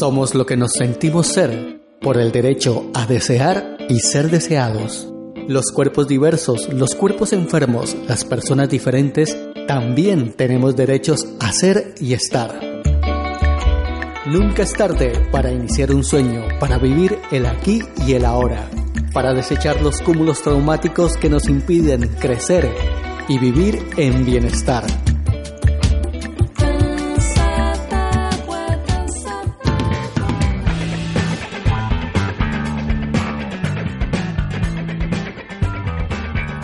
Somos 0.00 0.34
lo 0.34 0.46
que 0.46 0.56
nos 0.56 0.72
sentimos 0.72 1.26
ser 1.26 1.78
por 2.00 2.16
el 2.16 2.32
derecho 2.32 2.90
a 2.94 3.04
desear 3.04 3.76
y 3.90 4.00
ser 4.00 4.30
deseados. 4.30 5.12
Los 5.46 5.72
cuerpos 5.72 6.08
diversos, 6.08 6.72
los 6.72 6.94
cuerpos 6.94 7.34
enfermos, 7.34 7.94
las 8.08 8.24
personas 8.24 8.70
diferentes, 8.70 9.36
también 9.68 10.32
tenemos 10.32 10.74
derechos 10.74 11.26
a 11.38 11.52
ser 11.52 11.94
y 12.00 12.14
estar. 12.14 12.58
Nunca 14.24 14.62
es 14.62 14.72
tarde 14.72 15.12
para 15.30 15.52
iniciar 15.52 15.92
un 15.92 16.02
sueño, 16.02 16.48
para 16.58 16.78
vivir 16.78 17.18
el 17.30 17.44
aquí 17.44 17.82
y 18.06 18.14
el 18.14 18.24
ahora, 18.24 18.70
para 19.12 19.34
desechar 19.34 19.82
los 19.82 20.00
cúmulos 20.00 20.40
traumáticos 20.40 21.18
que 21.18 21.28
nos 21.28 21.46
impiden 21.46 22.08
crecer 22.18 22.70
y 23.28 23.38
vivir 23.38 23.78
en 23.98 24.24
bienestar. 24.24 24.86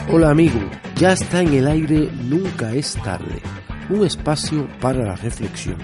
Hola 0.08 0.30
amigo, 0.30 0.60
ya 0.94 1.14
está 1.14 1.42
en 1.42 1.52
el 1.52 1.66
aire 1.66 2.08
Nunca 2.28 2.72
es 2.72 2.94
tarde, 3.02 3.42
un 3.90 4.06
espacio 4.06 4.68
para 4.80 5.04
la 5.04 5.16
reflexión, 5.16 5.78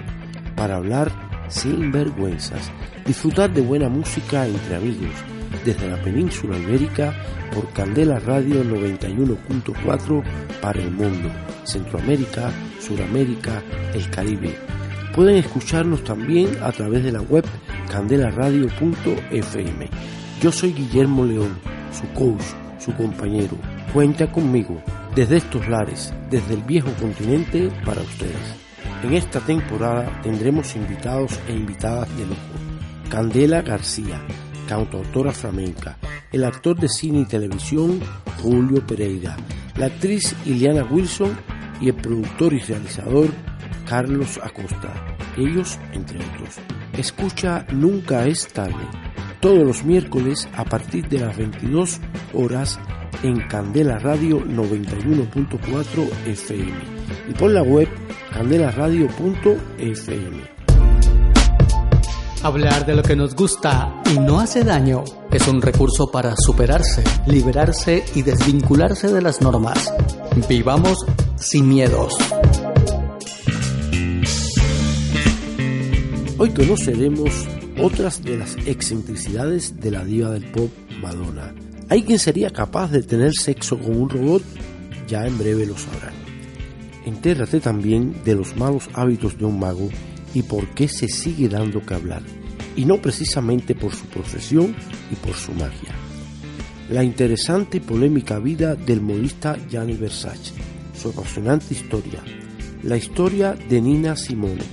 para 0.54 0.76
hablar 0.76 1.10
sin 1.48 1.90
vergüenzas, 1.90 2.70
disfrutar 3.04 3.52
de 3.52 3.62
buena 3.62 3.88
música 3.88 4.46
entre 4.46 4.76
amigos, 4.76 5.10
desde 5.64 5.90
la 5.90 6.00
península 6.00 6.56
ibérica 6.56 7.12
por 7.52 7.68
Candela 7.72 8.20
Radio 8.20 8.62
91.4 8.62 10.22
para 10.60 10.80
el 10.80 10.92
mundo, 10.92 11.28
Centroamérica, 11.64 12.52
Suramérica, 12.78 13.60
el 13.92 14.08
Caribe. 14.08 14.56
Pueden 15.16 15.38
escucharnos 15.38 16.04
también 16.04 16.58
a 16.62 16.70
través 16.70 17.02
de 17.02 17.10
la 17.10 17.22
web 17.22 17.44
candelaradio.fm. 17.90 19.88
Yo 20.40 20.52
soy 20.52 20.72
Guillermo 20.72 21.24
León, 21.24 21.58
su 21.92 22.06
coach, 22.14 22.44
su 22.78 22.94
compañero. 22.94 23.58
Cuenta 23.92 24.32
conmigo 24.32 24.82
desde 25.14 25.36
estos 25.36 25.68
lares, 25.68 26.14
desde 26.30 26.54
el 26.54 26.62
viejo 26.62 26.90
continente 26.98 27.70
para 27.84 28.00
ustedes. 28.00 28.56
En 29.02 29.12
esta 29.12 29.38
temporada 29.40 30.20
tendremos 30.22 30.74
invitados 30.76 31.38
e 31.46 31.52
invitadas 31.52 32.08
de 32.16 32.24
lujo. 32.24 32.40
Candela 33.10 33.60
García, 33.60 34.18
cantautora 34.66 35.32
flamenca, 35.32 35.98
el 36.30 36.44
actor 36.44 36.80
de 36.80 36.88
cine 36.88 37.20
y 37.20 37.24
televisión 37.26 38.00
Julio 38.40 38.86
Pereira, 38.86 39.36
la 39.76 39.86
actriz 39.86 40.34
Iliana 40.46 40.84
Wilson 40.84 41.36
y 41.78 41.88
el 41.88 41.94
productor 41.94 42.54
y 42.54 42.60
realizador 42.60 43.28
Carlos 43.86 44.40
Acosta. 44.42 45.16
Ellos, 45.36 45.78
entre 45.92 46.18
otros. 46.18 46.56
Escucha 46.96 47.66
Nunca 47.72 48.26
es 48.26 48.48
tarde, 48.48 48.86
todos 49.40 49.66
los 49.66 49.84
miércoles 49.84 50.48
a 50.56 50.64
partir 50.64 51.06
de 51.08 51.18
las 51.18 51.36
22 51.36 52.00
horas 52.32 52.80
en 53.22 53.40
Candela 53.48 53.98
Radio 53.98 54.44
91.4 54.44 56.10
FM 56.26 56.72
y 57.28 57.34
por 57.34 57.50
la 57.50 57.62
web 57.62 57.88
candelaradio.fm. 58.32 60.52
Hablar 62.42 62.84
de 62.84 62.96
lo 62.96 63.04
que 63.04 63.14
nos 63.14 63.36
gusta 63.36 64.02
y 64.12 64.18
no 64.18 64.40
hace 64.40 64.64
daño 64.64 65.04
es 65.30 65.46
un 65.46 65.62
recurso 65.62 66.10
para 66.10 66.34
superarse, 66.36 67.04
liberarse 67.26 68.04
y 68.16 68.22
desvincularse 68.22 69.12
de 69.12 69.22
las 69.22 69.40
normas. 69.40 69.94
Vivamos 70.48 70.98
sin 71.36 71.68
miedos. 71.68 72.14
Hoy 76.36 76.50
conoceremos 76.50 77.30
otras 77.80 78.24
de 78.24 78.38
las 78.38 78.56
excentricidades 78.66 79.80
de 79.80 79.92
la 79.92 80.04
diva 80.04 80.30
del 80.30 80.50
pop 80.50 80.70
Madonna. 81.00 81.54
¿Hay 81.92 82.04
quien 82.04 82.18
sería 82.18 82.48
capaz 82.48 82.90
de 82.90 83.02
tener 83.02 83.34
sexo 83.34 83.78
con 83.78 83.94
un 83.94 84.08
robot? 84.08 84.42
Ya 85.06 85.26
en 85.26 85.36
breve 85.36 85.66
lo 85.66 85.76
sabrán. 85.76 86.14
Entérrate 87.04 87.60
también 87.60 88.24
de 88.24 88.34
los 88.34 88.56
malos 88.56 88.88
hábitos 88.94 89.36
de 89.36 89.44
un 89.44 89.58
mago 89.58 89.90
y 90.32 90.40
por 90.40 90.66
qué 90.68 90.88
se 90.88 91.06
sigue 91.08 91.50
dando 91.50 91.84
que 91.84 91.92
hablar, 91.92 92.22
y 92.76 92.86
no 92.86 92.96
precisamente 92.96 93.74
por 93.74 93.94
su 93.94 94.06
profesión 94.06 94.74
y 95.10 95.16
por 95.16 95.34
su 95.34 95.52
magia. 95.52 95.94
La 96.88 97.04
interesante 97.04 97.76
y 97.76 97.80
polémica 97.80 98.38
vida 98.38 98.74
del 98.74 99.02
modista 99.02 99.58
Gianni 99.68 99.92
Versace, 99.92 100.54
su 100.98 101.10
apasionante 101.10 101.74
historia, 101.74 102.22
la 102.84 102.96
historia 102.96 103.52
de 103.52 103.82
Nina 103.82 104.16
Simone, 104.16 104.64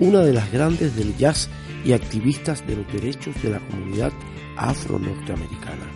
una 0.00 0.20
de 0.20 0.34
las 0.34 0.52
grandes 0.52 0.94
del 0.96 1.16
jazz 1.16 1.48
y 1.82 1.92
activistas 1.92 2.66
de 2.66 2.76
los 2.76 2.92
derechos 2.92 3.42
de 3.42 3.52
la 3.52 3.66
comunidad 3.68 4.12
afro-norteamericana. 4.58 5.87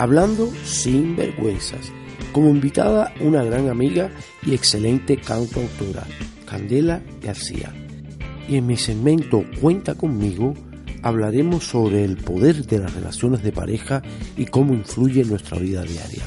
Hablando 0.00 0.50
sin 0.64 1.14
vergüenzas, 1.14 1.92
como 2.32 2.48
invitada 2.48 3.12
una 3.20 3.44
gran 3.44 3.68
amiga 3.68 4.10
y 4.42 4.54
excelente 4.54 5.18
cantautora, 5.18 6.06
Candela 6.46 7.02
García. 7.20 7.70
Y 8.48 8.56
en 8.56 8.66
mi 8.66 8.78
segmento 8.78 9.44
Cuenta 9.60 9.94
conmigo 9.94 10.54
hablaremos 11.02 11.64
sobre 11.64 12.02
el 12.02 12.16
poder 12.16 12.64
de 12.64 12.78
las 12.78 12.94
relaciones 12.94 13.42
de 13.42 13.52
pareja 13.52 14.00
y 14.38 14.46
cómo 14.46 14.72
influye 14.72 15.20
en 15.20 15.28
nuestra 15.28 15.58
vida 15.58 15.82
diaria. 15.82 16.22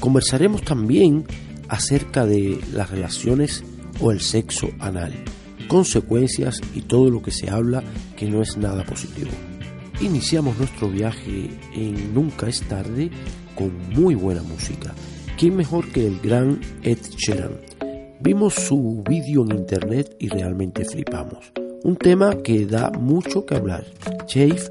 Conversaremos 0.00 0.60
también 0.60 1.24
acerca 1.68 2.26
de 2.26 2.60
las 2.74 2.90
relaciones 2.90 3.64
o 4.00 4.12
el 4.12 4.20
sexo 4.20 4.68
anal, 4.80 5.14
consecuencias 5.66 6.60
y 6.74 6.82
todo 6.82 7.08
lo 7.08 7.22
que 7.22 7.30
se 7.30 7.48
habla 7.48 7.82
que 8.18 8.28
no 8.28 8.42
es 8.42 8.58
nada 8.58 8.84
positivo. 8.84 9.30
Iniciamos 10.00 10.56
nuestro 10.56 10.88
viaje 10.88 11.50
en 11.74 12.14
Nunca 12.14 12.46
es 12.48 12.62
tarde 12.68 13.10
con 13.56 13.72
muy 13.90 14.14
buena 14.14 14.44
música. 14.44 14.94
¿Quién 15.36 15.56
mejor 15.56 15.90
que 15.90 16.06
el 16.06 16.20
gran 16.20 16.60
Ed 16.84 16.98
Sheeran? 17.16 17.58
Vimos 18.20 18.54
su 18.54 19.02
vídeo 19.08 19.42
en 19.42 19.58
internet 19.58 20.14
y 20.20 20.28
realmente 20.28 20.84
flipamos. 20.84 21.52
Un 21.82 21.96
tema 21.96 22.36
que 22.44 22.64
da 22.64 22.90
mucho 22.90 23.44
que 23.44 23.56
hablar. 23.56 23.84
Shave 24.28 24.70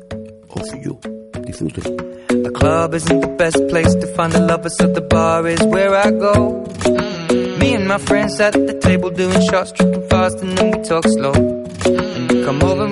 of 0.49 0.65
You. 0.81 0.97
Disfruten. 1.45 1.97
The 2.27 2.51
club 2.51 2.93
isn't 2.93 3.19
the 3.19 3.35
best 3.37 3.67
place 3.67 3.95
to 3.95 4.07
find 4.15 4.31
the 4.31 4.39
lovers, 4.39 4.77
so 4.77 4.87
the 4.87 5.01
bar 5.01 5.45
is 5.47 5.61
where 5.63 5.93
I 5.93 6.11
go. 6.11 6.63
Me 7.59 7.75
and 7.75 7.85
my 7.85 7.97
friends 7.97 8.39
at 8.39 8.53
the 8.53 8.77
table 8.79 9.09
doing 9.09 9.41
shots, 9.49 9.73
tripping 9.73 10.07
fast, 10.09 10.39
and 10.41 10.57
then 10.57 10.71
we 10.71 10.83
talk 10.83 11.05
slow. 11.05 11.57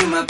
you 0.00 0.06
my 0.06 0.29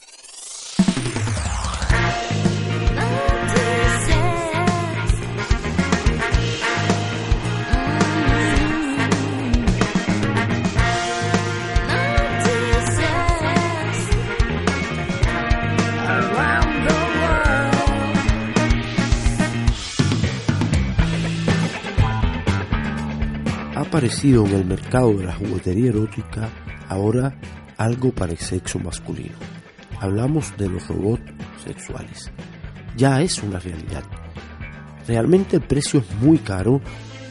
Aparecido 24.01 24.47
en 24.47 24.53
el 24.53 24.65
mercado 24.65 25.13
de 25.13 25.25
la 25.25 25.35
juguetería 25.35 25.89
erótica 25.89 26.49
ahora 26.89 27.39
algo 27.77 28.11
para 28.11 28.31
el 28.31 28.39
sexo 28.39 28.79
masculino. 28.79 29.35
Hablamos 29.99 30.57
de 30.57 30.69
los 30.69 30.87
robots 30.87 31.21
sexuales. 31.63 32.31
Ya 32.97 33.21
es 33.21 33.43
una 33.43 33.59
realidad. 33.59 34.03
Realmente 35.07 35.57
el 35.57 35.61
precio 35.61 35.99
es 35.99 36.15
muy 36.19 36.39
caro, 36.39 36.81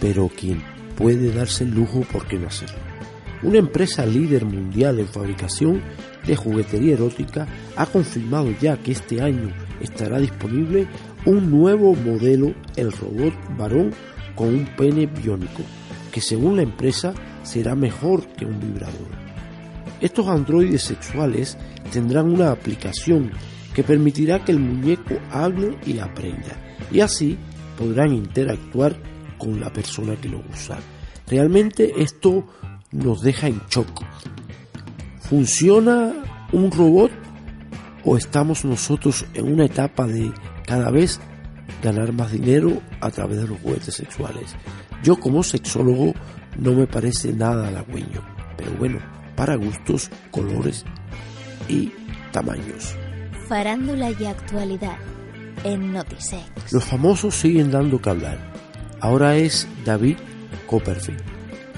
pero 0.00 0.28
quien 0.28 0.62
puede 0.96 1.34
darse 1.34 1.64
el 1.64 1.72
lujo, 1.72 2.02
¿por 2.02 2.28
qué 2.28 2.38
no 2.38 2.46
hacerlo? 2.46 2.78
Una 3.42 3.58
empresa 3.58 4.06
líder 4.06 4.44
mundial 4.44 5.00
en 5.00 5.08
fabricación 5.08 5.82
de 6.24 6.36
juguetería 6.36 6.94
erótica 6.94 7.48
ha 7.74 7.86
confirmado 7.86 8.54
ya 8.60 8.76
que 8.76 8.92
este 8.92 9.20
año 9.20 9.52
estará 9.80 10.20
disponible 10.20 10.86
un 11.24 11.50
nuevo 11.50 11.96
modelo, 11.96 12.54
el 12.76 12.92
robot 12.92 13.34
varón 13.58 13.92
con 14.36 14.54
un 14.54 14.66
pene 14.76 15.06
biónico, 15.06 15.64
que 16.12 16.20
según 16.20 16.56
la 16.56 16.62
empresa 16.62 17.14
será 17.42 17.74
mejor 17.74 18.26
que 18.28 18.44
un 18.44 18.60
vibrador. 18.60 19.08
Estos 20.00 20.28
androides 20.28 20.82
sexuales 20.82 21.58
tendrán 21.92 22.30
una 22.30 22.50
aplicación 22.50 23.32
que 23.74 23.84
permitirá 23.84 24.44
que 24.44 24.52
el 24.52 24.58
muñeco 24.58 25.14
hable 25.30 25.78
y 25.86 25.98
aprenda, 25.98 26.56
y 26.90 27.00
así 27.00 27.38
podrán 27.78 28.12
interactuar 28.12 28.96
con 29.38 29.60
la 29.60 29.72
persona 29.72 30.16
que 30.16 30.28
lo 30.28 30.42
usa. 30.52 30.78
Realmente 31.26 32.02
esto 32.02 32.46
nos 32.92 33.22
deja 33.22 33.46
en 33.46 33.60
shock. 33.70 34.04
¿Funciona 35.20 36.12
un 36.52 36.70
robot 36.70 37.12
o 38.04 38.16
estamos 38.16 38.64
nosotros 38.64 39.26
en 39.34 39.52
una 39.52 39.66
etapa 39.66 40.06
de 40.06 40.32
cada 40.66 40.90
vez 40.90 41.20
ganar 41.82 42.12
más 42.12 42.32
dinero 42.32 42.82
a 43.00 43.10
través 43.10 43.38
de 43.38 43.48
los 43.48 43.60
juguetes 43.60 43.94
sexuales? 43.94 44.56
Yo 45.02 45.18
como 45.18 45.42
sexólogo 45.42 46.14
no 46.58 46.72
me 46.72 46.86
parece 46.86 47.32
nada 47.32 47.68
halagüeño, 47.68 48.20
pero 48.56 48.72
bueno, 48.78 48.98
para 49.36 49.56
gustos, 49.56 50.10
colores 50.30 50.84
y 51.68 51.92
tamaños. 52.32 52.94
Farándula 53.48 54.10
y 54.10 54.26
actualidad 54.26 54.98
en 55.64 55.92
Notisex. 55.92 56.72
Los 56.72 56.84
famosos 56.84 57.34
siguen 57.34 57.70
dando 57.70 58.00
que 58.00 58.10
hablar. 58.10 58.38
Ahora 59.00 59.36
es 59.36 59.66
David 59.84 60.16
Copperfield, 60.66 61.22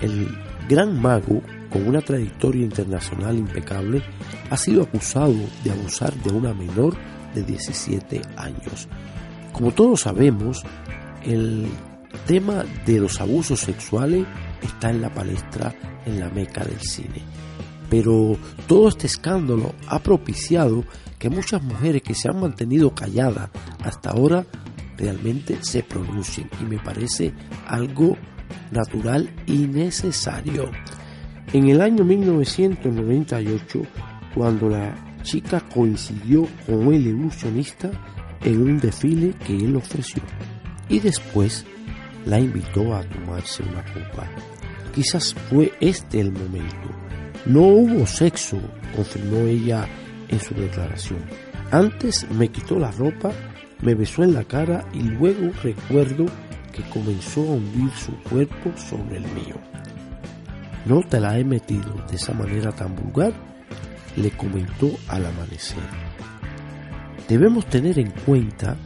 el 0.00 0.29
gran 0.69 1.00
mago 1.00 1.41
con 1.71 1.88
una 1.88 2.02
trayectoria 2.02 2.62
internacional 2.62 3.38
impecable, 3.38 4.02
ha 4.50 4.57
sido 4.57 4.83
acusado 4.83 5.35
de 5.64 5.71
abusar 5.71 6.12
de 6.14 6.31
una 6.31 6.52
menor 6.52 6.95
de 7.35 7.43
17 7.43 8.21
años. 8.37 8.88
Como 9.52 9.73
todos 9.73 10.02
sabemos, 10.02 10.62
el 11.25 11.67
tema 12.26 12.64
de 12.87 13.00
los 13.00 13.21
abusos 13.21 13.61
sexuales 13.61 14.26
está 14.62 14.90
en 14.90 15.02
la 15.02 15.12
palestra 15.12 15.75
en 16.07 16.21
la 16.21 16.31
meca 16.31 16.64
del 16.64 16.81
cine. 16.81 17.23
Pero 17.90 18.37
todo 18.66 18.88
este 18.88 19.07
escándalo 19.07 19.75
ha 19.87 19.99
propiciado 19.99 20.85
que 21.19 21.28
muchas 21.28 21.62
mujeres 21.62 22.02
que 22.02 22.14
se 22.14 22.28
han 22.28 22.40
mantenido 22.40 22.95
calladas 22.95 23.50
hasta 23.85 24.11
ahora 24.11 24.47
realmente 24.97 25.59
se 25.61 25.83
pronuncien 25.83 26.49
y 26.61 26.64
me 26.64 26.78
parece 26.78 27.33
algo 27.66 28.16
natural 28.71 29.31
y 29.47 29.66
necesario. 29.66 30.71
En 31.52 31.69
el 31.69 31.81
año 31.81 32.04
1998, 32.04 33.83
cuando 34.35 34.69
la 34.69 34.95
chica 35.23 35.61
coincidió 35.61 36.49
con 36.66 36.92
el 36.92 37.07
ilusionista 37.07 37.90
en 38.42 38.62
un 38.62 38.81
desfile 38.81 39.35
que 39.47 39.57
él 39.57 39.76
ofreció 39.76 40.23
y 40.88 40.99
después 40.99 41.64
la 42.26 42.38
invitó 42.38 42.95
a 42.95 43.02
tomarse 43.02 43.62
una 43.62 43.85
copa. 43.85 44.29
Quizás 44.95 45.35
fue 45.49 45.73
este 45.81 46.21
el 46.21 46.33
momento. 46.33 46.91
No 47.47 47.62
hubo 47.62 48.07
sexo, 48.07 48.59
confirmó 48.95 49.38
ella 49.47 49.87
en 50.29 50.41
su 50.41 50.55
declaración. 50.55 51.21
Antes 51.71 52.31
me 52.31 52.49
quitó 52.49 52.79
la 52.79 52.91
ropa, 52.93 53.33
me 53.81 53.95
besó 53.95 54.23
en 54.23 54.35
la 54.35 54.45
cara 54.45 54.85
y 54.93 55.02
luego 55.02 55.50
recuerdo 55.62 56.26
que 56.73 56.83
comenzó 56.85 57.41
a 57.41 57.52
hundir 57.55 57.91
su 57.93 58.12
cuerpo 58.29 58.73
sobre 58.76 59.19
el 59.19 59.25
mío. 59.33 59.57
no 60.87 61.00
te 61.02 61.21
la 61.21 61.38
he 61.38 61.45
metido 61.45 61.95
de 62.11 62.17
esa 62.17 62.33
manera 62.33 62.73
tan 62.73 62.97
vulgar, 62.97 63.33
le 64.17 64.31
comentó 64.33 64.91
al 65.09 65.26
amanecer. 65.26 65.79
Debemos 67.29 67.67
tener 67.67 67.99
en 67.99 68.11
cuenta 68.11 68.76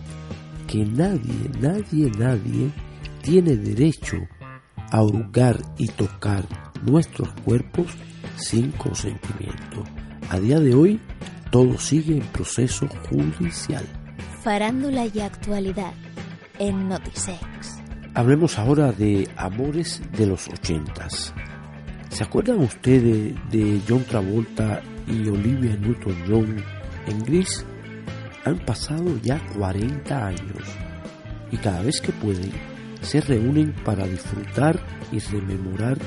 que 0.67 0.85
nadie, 0.85 1.51
nadie, 1.61 2.11
nadie 2.19 2.71
tiene 3.27 3.57
derecho 3.57 4.19
a 4.93 5.03
hurgar 5.03 5.59
y 5.79 5.89
tocar 5.89 6.45
nuestros 6.85 7.29
cuerpos 7.45 7.89
sin 8.37 8.71
consentimiento. 8.71 9.83
A 10.31 10.39
día 10.39 10.61
de 10.61 10.73
hoy, 10.77 11.01
todo 11.51 11.77
sigue 11.77 12.19
en 12.19 12.27
proceso 12.29 12.87
judicial. 13.11 13.85
Farándula 14.45 15.07
y 15.13 15.19
actualidad 15.19 15.93
en 16.61 16.89
Notisex. 16.89 17.83
Hablemos 18.15 18.61
ahora 18.61 18.93
de 18.93 19.29
amores 19.37 20.01
de 20.17 20.27
los 20.27 20.47
ochentas. 20.47 21.35
¿Se 22.11 22.23
acuerdan 22.23 22.61
ustedes 22.61 23.35
de 23.51 23.81
John 23.89 24.05
Travolta 24.05 24.81
y 25.09 25.29
Olivia 25.29 25.77
Newton-John 25.77 26.63
en 27.09 27.25
Gris? 27.25 27.67
Han 28.45 28.65
pasado 28.65 29.19
ya 29.21 29.45
40 29.59 30.27
años 30.27 30.63
y 31.51 31.57
cada 31.57 31.83
vez 31.83 32.01
que 32.01 32.13
pueden 32.13 32.76
se 33.03 33.21
reúnen 33.21 33.75
para 33.85 34.07
disfrutar 34.07 34.79
y 35.13 35.19
rememorar 35.19 35.99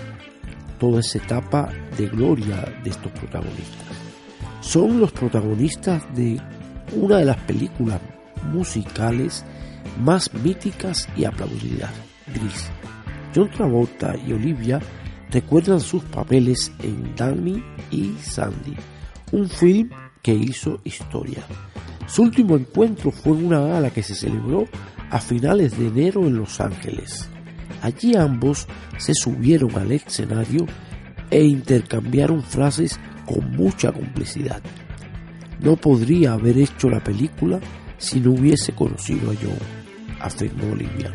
toda 0.79 0.99
esa 1.01 1.17
etapa 1.17 1.69
de 1.97 2.07
gloria 2.07 2.57
de 2.83 2.89
estos 2.89 3.11
protagonistas. 3.11 3.87
Son 4.61 4.99
los 4.99 5.11
protagonistas 5.11 6.03
de 6.15 6.39
una 6.95 7.17
de 7.17 7.25
las 7.25 7.37
películas 7.37 7.99
musicales 8.51 9.45
más 9.99 10.33
míticas 10.33 11.07
y 11.15 11.25
aplaudidas, 11.25 11.91
Gris. 12.27 12.69
John 13.35 13.49
Travolta 13.51 14.15
y 14.17 14.33
Olivia 14.33 14.79
recuerdan 15.29 15.79
sus 15.79 16.03
papeles 16.03 16.71
en 16.79 17.15
Danny 17.15 17.63
y 17.91 18.15
Sandy, 18.21 18.75
un 19.31 19.47
film 19.47 19.89
que 20.21 20.33
hizo 20.33 20.79
historia. 20.83 21.43
Su 22.07 22.23
último 22.23 22.55
encuentro 22.55 23.11
fue 23.11 23.33
una 23.33 23.59
gala 23.59 23.91
que 23.91 24.01
se 24.01 24.15
celebró 24.15 24.65
a 25.09 25.19
finales 25.19 25.77
de 25.77 25.87
enero 25.87 26.25
en 26.25 26.37
Los 26.37 26.59
Ángeles. 26.59 27.29
Allí 27.81 28.15
ambos 28.15 28.67
se 28.97 29.13
subieron 29.13 29.75
al 29.77 29.91
escenario 29.91 30.65
e 31.31 31.43
intercambiaron 31.43 32.43
frases 32.43 32.99
con 33.25 33.51
mucha 33.55 33.91
complicidad. 33.91 34.61
No 35.59 35.75
podría 35.75 36.33
haber 36.33 36.57
hecho 36.57 36.89
la 36.89 37.03
película 37.03 37.59
si 37.97 38.19
no 38.19 38.31
hubiese 38.31 38.73
conocido 38.73 39.31
a 39.31 39.35
John, 39.35 39.57
afirmó 40.21 40.71
Olivia, 40.71 41.13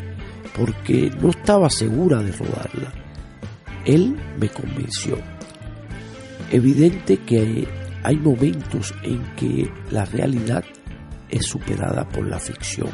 porque 0.55 1.11
no 1.19 1.29
estaba 1.29 1.69
segura 1.69 2.21
de 2.21 2.31
rodarla. 2.31 2.93
Él 3.85 4.15
me 4.39 4.49
convenció. 4.49 5.17
Evidente 6.51 7.17
que 7.17 7.67
hay 8.03 8.17
momentos 8.17 8.93
en 9.03 9.23
que 9.35 9.71
la 9.89 10.05
realidad 10.05 10.63
es 11.29 11.45
superada 11.45 12.07
por 12.07 12.27
la 12.27 12.39
ficción. 12.39 12.89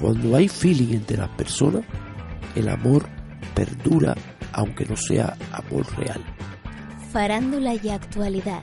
Cuando 0.00 0.36
hay 0.36 0.48
feeling 0.48 0.94
entre 0.94 1.16
las 1.16 1.30
personas, 1.30 1.82
el 2.54 2.68
amor 2.68 3.06
perdura 3.54 4.14
aunque 4.52 4.86
no 4.86 4.96
sea 4.96 5.36
amor 5.52 5.86
real. 5.98 6.22
Farándula 7.12 7.74
y 7.74 7.88
actualidad 7.90 8.62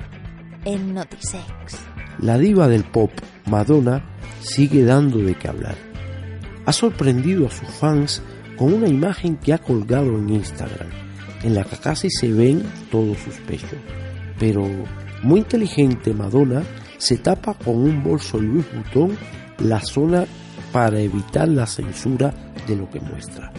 en 0.66 0.94
Notisex. 0.94 1.80
La 2.20 2.38
diva 2.38 2.68
del 2.68 2.84
pop, 2.84 3.12
Madonna, 3.46 4.04
sigue 4.42 4.84
dando 4.84 5.20
de 5.20 5.36
qué 5.36 5.48
hablar. 5.48 5.76
Ha 6.66 6.74
sorprendido 6.74 7.48
a 7.48 7.52
sus 7.52 7.68
fans 7.70 8.22
con 8.58 8.74
una 8.74 8.88
imagen 8.88 9.38
que 9.38 9.54
ha 9.54 9.58
colgado 9.58 10.18
en 10.18 10.30
Instagram, 10.30 10.90
en 11.44 11.56
la 11.56 11.64
que 11.64 11.78
casi 11.78 12.10
se 12.10 12.32
ven 12.32 12.64
todos 12.92 13.18
sus 13.18 13.36
pechos. 13.48 13.80
Pero, 14.40 14.68
muy 15.24 15.40
inteligente 15.40 16.14
Madonna 16.14 16.64
se 16.98 17.18
tapa 17.18 17.54
con 17.54 17.76
un 17.76 18.04
bolso 18.04 18.40
Louis 18.40 18.66
Vuitton 18.74 19.18
la 19.60 19.80
zona 19.80 20.26
para 20.74 21.00
evitar 21.00 21.48
la 21.48 21.68
censura 21.68 22.34
de 22.68 22.76
lo 22.76 22.90
que 22.90 23.00
muestra. 23.00 23.54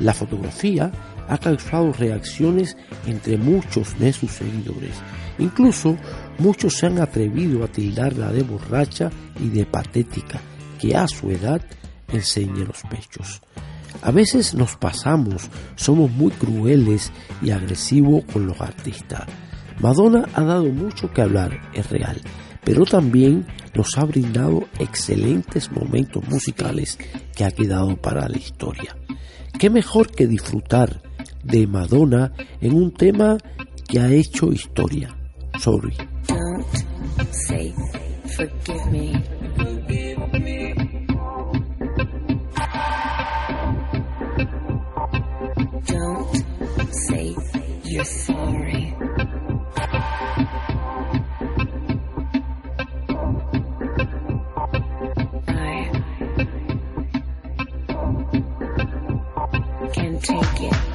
La 0.00 0.14
fotografía 0.14 0.90
ha 1.28 1.36
causado 1.36 1.92
reacciones 1.92 2.76
entre 3.06 3.36
muchos 3.36 3.98
de 3.98 4.12
sus 4.12 4.30
seguidores. 4.30 4.94
Incluso 5.38 5.96
muchos 6.38 6.74
se 6.74 6.86
han 6.86 7.00
atrevido 7.00 7.64
a 7.64 7.68
tildarla 7.68 8.32
de 8.32 8.42
borracha 8.42 9.10
y 9.40 9.48
de 9.48 9.66
patética, 9.66 10.40
que 10.78 10.96
a 10.96 11.06
su 11.08 11.30
edad 11.30 11.60
enseñe 12.12 12.64
los 12.64 12.82
pechos. 12.88 13.42
A 14.02 14.10
veces 14.10 14.54
nos 14.54 14.76
pasamos, 14.76 15.50
somos 15.74 16.10
muy 16.10 16.30
crueles 16.30 17.12
y 17.42 17.50
agresivos 17.50 18.24
con 18.32 18.46
los 18.46 18.60
artistas. 18.60 19.26
Madonna 19.80 20.28
ha 20.34 20.42
dado 20.42 20.66
mucho 20.66 21.10
que 21.12 21.22
hablar, 21.22 21.60
es 21.74 21.90
real, 21.90 22.20
pero 22.64 22.84
también 22.84 23.46
nos 23.74 23.96
ha 23.98 24.04
brindado 24.04 24.68
excelentes 24.78 25.70
momentos 25.70 26.26
musicales 26.28 26.98
que 27.34 27.44
ha 27.44 27.50
quedado 27.50 27.96
para 27.96 28.28
la 28.28 28.36
historia. 28.36 28.96
¿Qué 29.58 29.70
mejor 29.70 30.10
que 30.10 30.26
disfrutar 30.26 31.02
de 31.42 31.66
Madonna 31.66 32.32
en 32.60 32.74
un 32.74 32.92
tema 32.92 33.38
que 33.88 34.00
ha 34.00 34.10
hecho 34.10 34.52
historia? 34.52 35.16
Sorry. 35.58 35.94
Sorry. 48.02 48.81
Take 60.22 60.62
it 60.62 60.91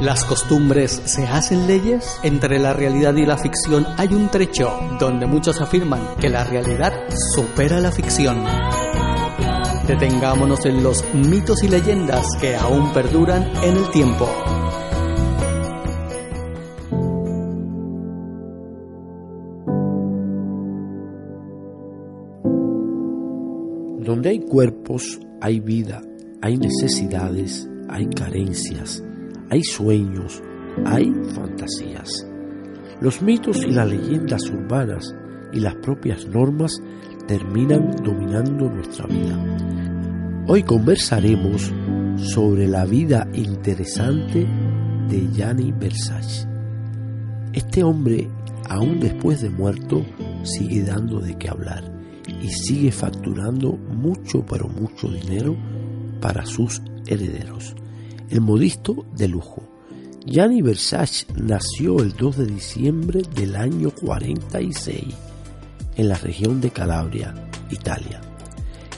Las 0.00 0.24
costumbres 0.24 1.02
se 1.04 1.26
hacen 1.26 1.66
leyes. 1.66 2.18
Entre 2.22 2.58
la 2.58 2.72
realidad 2.72 3.14
y 3.16 3.26
la 3.26 3.36
ficción 3.36 3.86
hay 3.98 4.08
un 4.08 4.30
trecho 4.30 4.72
donde 4.98 5.26
muchos 5.26 5.60
afirman 5.60 6.16
que 6.18 6.30
la 6.30 6.42
realidad 6.44 6.92
supera 7.34 7.80
la 7.80 7.92
ficción. 7.92 8.42
Detengámonos 9.86 10.64
en 10.64 10.82
los 10.82 11.04
mitos 11.12 11.62
y 11.62 11.68
leyendas 11.68 12.26
que 12.40 12.56
aún 12.56 12.92
perduran 12.92 13.52
en 13.62 13.76
el 13.76 13.90
tiempo. 13.90 14.59
Cuerpos, 24.50 25.20
hay 25.40 25.60
vida, 25.60 26.02
hay 26.42 26.58
necesidades, 26.58 27.70
hay 27.88 28.06
carencias, 28.06 29.00
hay 29.48 29.62
sueños, 29.62 30.42
hay 30.84 31.12
fantasías. 31.34 32.26
Los 33.00 33.22
mitos 33.22 33.62
y 33.62 33.70
las 33.70 33.88
leyendas 33.88 34.42
urbanas 34.50 35.14
y 35.52 35.60
las 35.60 35.76
propias 35.76 36.26
normas 36.26 36.82
terminan 37.28 37.92
dominando 38.02 38.68
nuestra 38.68 39.06
vida. 39.06 39.38
Hoy 40.48 40.64
conversaremos 40.64 41.72
sobre 42.16 42.66
la 42.66 42.84
vida 42.84 43.28
interesante 43.32 44.48
de 45.08 45.28
Gianni 45.32 45.70
Versace. 45.70 46.48
Este 47.52 47.84
hombre, 47.84 48.28
aún 48.68 48.98
después 48.98 49.42
de 49.42 49.50
muerto, 49.50 50.04
sigue 50.42 50.82
dando 50.82 51.20
de 51.20 51.38
qué 51.38 51.48
hablar 51.48 51.99
y 52.42 52.48
sigue 52.48 52.92
facturando 52.92 53.72
mucho 53.72 54.44
pero 54.46 54.68
mucho 54.68 55.08
dinero 55.08 55.56
para 56.20 56.44
sus 56.46 56.82
herederos. 57.06 57.74
El 58.28 58.40
modisto 58.40 59.06
de 59.16 59.28
lujo. 59.28 59.62
Gianni 60.24 60.62
Versace 60.62 61.26
nació 61.42 61.98
el 62.00 62.12
2 62.12 62.36
de 62.36 62.46
diciembre 62.46 63.22
del 63.34 63.56
año 63.56 63.90
46 63.90 65.02
en 65.96 66.08
la 66.08 66.16
región 66.16 66.60
de 66.60 66.70
Calabria, 66.70 67.34
Italia. 67.70 68.20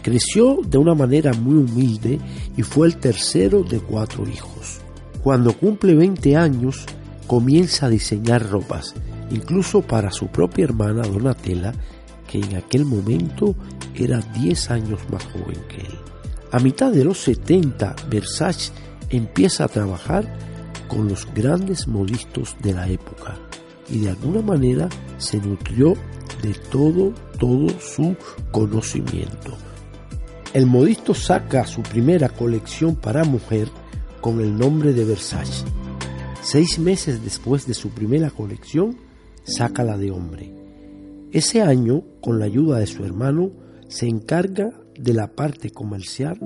Creció 0.03 0.59
de 0.67 0.79
una 0.79 0.95
manera 0.95 1.33
muy 1.33 1.55
humilde 1.55 2.19
y 2.57 2.63
fue 2.63 2.89
el 2.89 2.97
tercero 2.97 3.63
de 3.63 3.79
cuatro 3.79 4.29
hijos. 4.29 4.81
Cuando 5.23 5.57
cumple 5.57 5.95
20 5.95 6.37
años, 6.37 6.85
comienza 7.29 7.87
a 7.87 7.89
diseñar 7.89 8.51
ropas, 8.51 8.95
incluso 9.31 9.83
para 9.83 10.11
su 10.11 10.27
propia 10.27 10.65
hermana 10.65 11.03
Donatella, 11.03 11.73
que 12.33 12.39
en 12.39 12.57
aquel 12.57 12.87
momento 12.87 13.55
era 13.95 14.19
10 14.21 14.71
años 14.71 15.01
más 15.11 15.23
joven 15.27 15.61
que 15.69 15.83
él. 15.83 15.99
A 16.51 16.59
mitad 16.61 16.91
de 16.91 17.05
los 17.05 17.19
70, 17.19 17.95
Versace 18.09 18.73
empieza 19.11 19.65
a 19.65 19.69
trabajar 19.69 20.35
con 20.89 21.09
los 21.09 21.29
grandes 21.35 21.87
modistos 21.87 22.57
de 22.63 22.73
la 22.73 22.89
época 22.89 23.39
y 23.91 23.99
de 23.99 24.11
alguna 24.11 24.41
manera 24.41 24.89
se 25.19 25.37
nutrió 25.37 25.95
de 26.41 26.55
todo, 26.71 27.13
todo 27.39 27.69
su 27.79 28.17
conocimiento. 28.51 29.53
El 30.55 30.65
modisto 30.65 31.13
saca 31.13 31.67
su 31.67 31.83
primera 31.83 32.31
colección 32.31 32.97
para 32.97 33.25
mujer 33.25 33.69
con 34.23 34.41
el 34.41 34.57
nombre 34.57 34.95
de 34.95 35.05
Versace. 35.05 35.67
Seis 36.41 36.79
meses 36.79 37.23
después 37.23 37.67
de 37.67 37.75
su 37.75 37.91
primera 37.91 38.31
colección, 38.31 38.97
saca 39.45 39.85
la 39.85 39.99
de 39.99 40.11
hombre. 40.11 40.62
Ese 41.33 41.63
año, 41.63 42.03
con 42.21 42.39
la 42.39 42.45
ayuda 42.45 42.79
de 42.79 42.87
su 42.87 43.07
hermano, 43.07 43.53
se 43.89 44.07
encarga 44.07 44.71
de 44.99 45.15
la 45.15 45.29
parte 45.29 45.71
comercial 45.71 46.39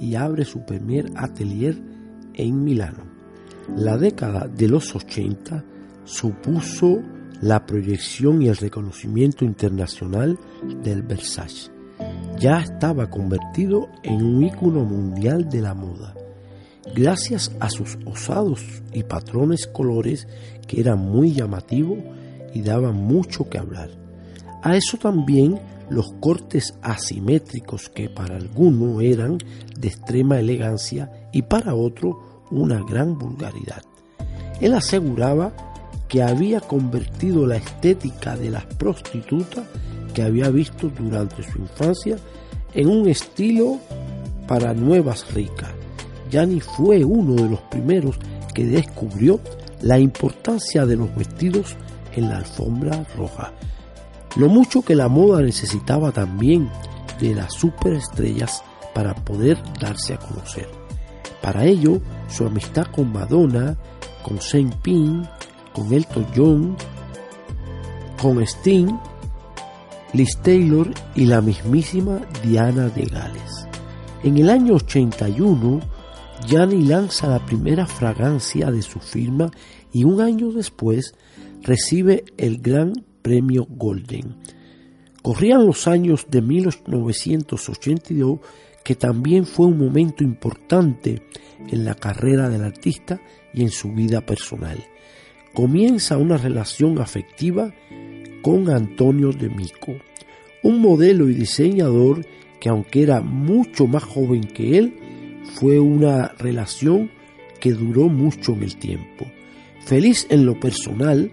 y 0.00 0.16
abre 0.16 0.44
su 0.44 0.66
primer 0.66 1.12
atelier 1.14 1.80
en 2.34 2.64
Milano. 2.64 3.04
La 3.76 3.96
década 3.96 4.48
de 4.48 4.66
los 4.66 4.96
80 4.96 5.64
supuso 6.02 7.00
la 7.40 7.64
proyección 7.66 8.42
y 8.42 8.48
el 8.48 8.56
reconocimiento 8.56 9.44
internacional 9.44 10.36
del 10.82 11.02
Versace. 11.02 11.70
Ya 12.40 12.58
estaba 12.58 13.10
convertido 13.10 13.90
en 14.02 14.24
un 14.24 14.42
ícono 14.42 14.84
mundial 14.84 15.48
de 15.48 15.60
la 15.60 15.74
moda, 15.74 16.16
gracias 16.96 17.54
a 17.60 17.70
sus 17.70 17.96
osados 18.06 18.82
y 18.92 19.04
patrones 19.04 19.68
colores 19.68 20.26
que 20.66 20.80
eran 20.80 20.98
muy 20.98 21.32
llamativos 21.32 22.00
y 22.52 22.62
daban 22.62 22.96
mucho 22.96 23.48
que 23.48 23.58
hablar. 23.58 24.01
A 24.62 24.76
eso 24.76 24.96
también 24.96 25.60
los 25.90 26.12
cortes 26.20 26.74
asimétricos 26.82 27.88
que 27.88 28.08
para 28.08 28.36
algunos 28.36 29.02
eran 29.02 29.38
de 29.78 29.88
extrema 29.88 30.38
elegancia 30.38 31.28
y 31.32 31.42
para 31.42 31.74
otro 31.74 32.44
una 32.50 32.82
gran 32.82 33.18
vulgaridad. 33.18 33.82
Él 34.60 34.74
aseguraba 34.74 35.52
que 36.08 36.22
había 36.22 36.60
convertido 36.60 37.46
la 37.46 37.56
estética 37.56 38.36
de 38.36 38.50
las 38.50 38.64
prostitutas 38.66 39.64
que 40.14 40.22
había 40.22 40.50
visto 40.50 40.88
durante 40.88 41.42
su 41.42 41.58
infancia 41.58 42.16
en 42.74 42.88
un 42.88 43.08
estilo 43.08 43.78
para 44.46 44.74
nuevas 44.74 45.32
ricas. 45.34 45.70
Yani 46.30 46.60
fue 46.60 47.04
uno 47.04 47.34
de 47.34 47.48
los 47.48 47.60
primeros 47.62 48.16
que 48.54 48.64
descubrió 48.64 49.40
la 49.80 49.98
importancia 49.98 50.86
de 50.86 50.96
los 50.96 51.14
vestidos 51.16 51.76
en 52.14 52.28
la 52.28 52.38
alfombra 52.38 53.04
roja. 53.16 53.52
Lo 54.36 54.48
mucho 54.48 54.82
que 54.82 54.94
la 54.94 55.08
moda 55.08 55.42
necesitaba 55.42 56.10
también 56.10 56.70
de 57.20 57.34
las 57.34 57.52
superestrellas 57.52 58.62
para 58.94 59.14
poder 59.14 59.58
darse 59.78 60.14
a 60.14 60.18
conocer. 60.18 60.68
Para 61.42 61.64
ello, 61.64 62.00
su 62.28 62.46
amistad 62.46 62.86
con 62.86 63.12
Madonna, 63.12 63.76
con 64.22 64.40
Saint 64.40 64.74
Pin, 64.76 65.28
con 65.74 65.92
Elton 65.92 66.26
John, 66.34 66.76
con 68.20 68.40
Sting, 68.42 68.96
Liz 70.12 70.38
Taylor 70.42 70.88
y 71.14 71.24
la 71.24 71.40
mismísima 71.40 72.20
Diana 72.42 72.88
de 72.88 73.04
Gales. 73.06 73.66
En 74.22 74.38
el 74.38 74.48
año 74.48 74.74
81, 74.74 75.80
Gianni 76.46 76.84
lanza 76.84 77.26
la 77.28 77.44
primera 77.44 77.86
fragancia 77.86 78.70
de 78.70 78.82
su 78.82 79.00
firma 79.00 79.50
y 79.92 80.04
un 80.04 80.20
año 80.20 80.52
después 80.52 81.14
recibe 81.62 82.24
el 82.36 82.58
Gran 82.58 82.92
Premio 83.22 83.66
Golden. 83.68 84.36
Corrían 85.22 85.64
los 85.66 85.86
años 85.86 86.26
de 86.28 86.42
1982 86.42 88.40
que 88.84 88.96
también 88.96 89.46
fue 89.46 89.66
un 89.66 89.78
momento 89.78 90.24
importante 90.24 91.22
en 91.68 91.84
la 91.84 91.94
carrera 91.94 92.48
del 92.48 92.64
artista 92.64 93.20
y 93.54 93.62
en 93.62 93.70
su 93.70 93.92
vida 93.92 94.20
personal. 94.20 94.84
Comienza 95.54 96.18
una 96.18 96.36
relación 96.36 96.98
afectiva 96.98 97.72
con 98.42 98.68
Antonio 98.70 99.30
de 99.30 99.48
Mico, 99.48 99.94
un 100.62 100.80
modelo 100.80 101.28
y 101.28 101.34
diseñador 101.34 102.26
que 102.60 102.68
aunque 102.68 103.02
era 103.02 103.20
mucho 103.20 103.86
más 103.86 104.02
joven 104.02 104.42
que 104.42 104.78
él, 104.78 104.96
fue 105.54 105.78
una 105.78 106.28
relación 106.38 107.10
que 107.60 107.72
duró 107.72 108.08
mucho 108.08 108.52
en 108.54 108.62
el 108.62 108.76
tiempo. 108.76 109.26
Feliz 109.84 110.26
en 110.30 110.46
lo 110.46 110.58
personal, 110.58 111.30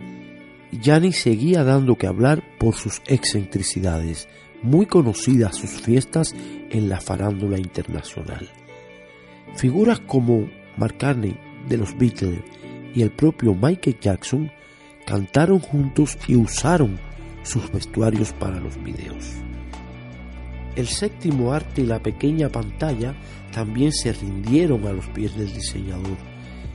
Gianni 0.72 1.14
seguía 1.14 1.64
dando 1.64 1.96
que 1.96 2.08
hablar 2.08 2.44
por 2.60 2.76
sus 2.76 3.02
excentricidades, 3.08 4.28
muy 4.62 4.86
conocidas 4.86 5.56
sus 5.56 5.72
fiestas 5.82 6.36
en 6.70 6.90
la 6.90 7.02
farándula 7.02 7.58
internacional. 7.58 8.50
Figuras 9.56 10.00
como 10.02 10.48
Mark 10.78 10.98
Carney 10.98 11.36
de 11.68 11.78
los 11.78 11.98
Beatles 11.98 12.42
y 12.94 13.02
el 13.02 13.12
propio 13.12 13.56
Michael 13.56 13.98
Jackson 14.00 14.52
cantaron 15.06 15.60
juntos 15.60 16.18
y 16.28 16.36
usaron 16.36 17.00
sus 17.44 17.72
vestuarios 17.72 18.32
para 18.34 18.60
los 18.60 18.82
videos. 18.84 19.26
El 20.76 20.88
séptimo 20.88 21.52
arte 21.52 21.82
y 21.82 21.86
la 21.88 22.00
pequeña 22.00 22.50
pantalla 22.50 23.16
también 23.52 23.92
se 23.92 24.14
rindieron 24.14 24.86
a 24.86 24.94
los 24.94 25.08
pies 25.08 25.36
del 25.36 25.52
diseñador 25.52 26.18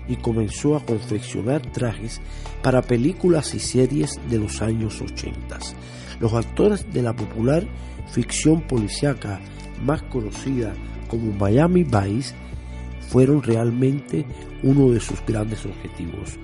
y 0.09 0.17
comenzó 0.17 0.77
a 0.77 0.85
confeccionar 0.85 1.62
trajes 1.73 2.21
para 2.62 2.83
películas 2.83 3.55
y 3.55 3.59
series 3.59 4.21
de 4.29 4.38
los 4.38 4.61
años 4.62 5.01
80. 5.01 5.59
Los 6.21 6.33
actores 6.35 6.87
de 6.93 7.03
la 7.03 7.14
popular 7.14 7.67
ficción 8.11 8.62
policíaca 8.62 9.40
más 9.85 10.03
conocida 10.03 10.73
como 11.09 11.33
Miami 11.33 11.85
Vice 11.85 12.35
fueron 13.09 13.43
realmente 13.43 14.25
uno 14.62 14.90
de 14.90 15.01
sus 15.01 15.25
grandes 15.27 15.64
objetivos. 15.67 16.38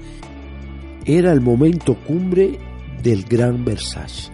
Era 1.05 1.33
el 1.33 1.40
momento 1.40 1.94
cumbre 2.07 2.59
del 3.03 3.25
gran 3.25 3.64
Versace. 3.64 4.31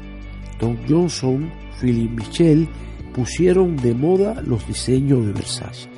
Don 0.59 0.79
Johnson, 0.89 1.51
Philip 1.81 2.11
Michel 2.11 2.69
pusieron 3.15 3.77
de 3.77 3.95
moda 3.95 4.43
los 4.43 4.67
diseños 4.67 5.27
de 5.27 5.33
Versace. 5.33 5.89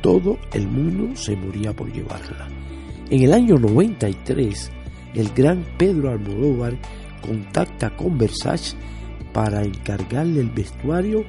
Todo 0.00 0.38
el 0.52 0.68
mundo 0.68 1.14
se 1.16 1.36
moría 1.36 1.72
por 1.72 1.92
llevarla. 1.92 2.48
En 3.14 3.22
el 3.22 3.32
año 3.32 3.60
93, 3.60 4.72
el 5.14 5.28
gran 5.34 5.64
Pedro 5.78 6.10
Almodóvar 6.10 6.76
contacta 7.24 7.94
con 7.96 8.18
Versace 8.18 8.76
para 9.32 9.62
encargarle 9.62 10.40
el 10.40 10.50
vestuario 10.50 11.22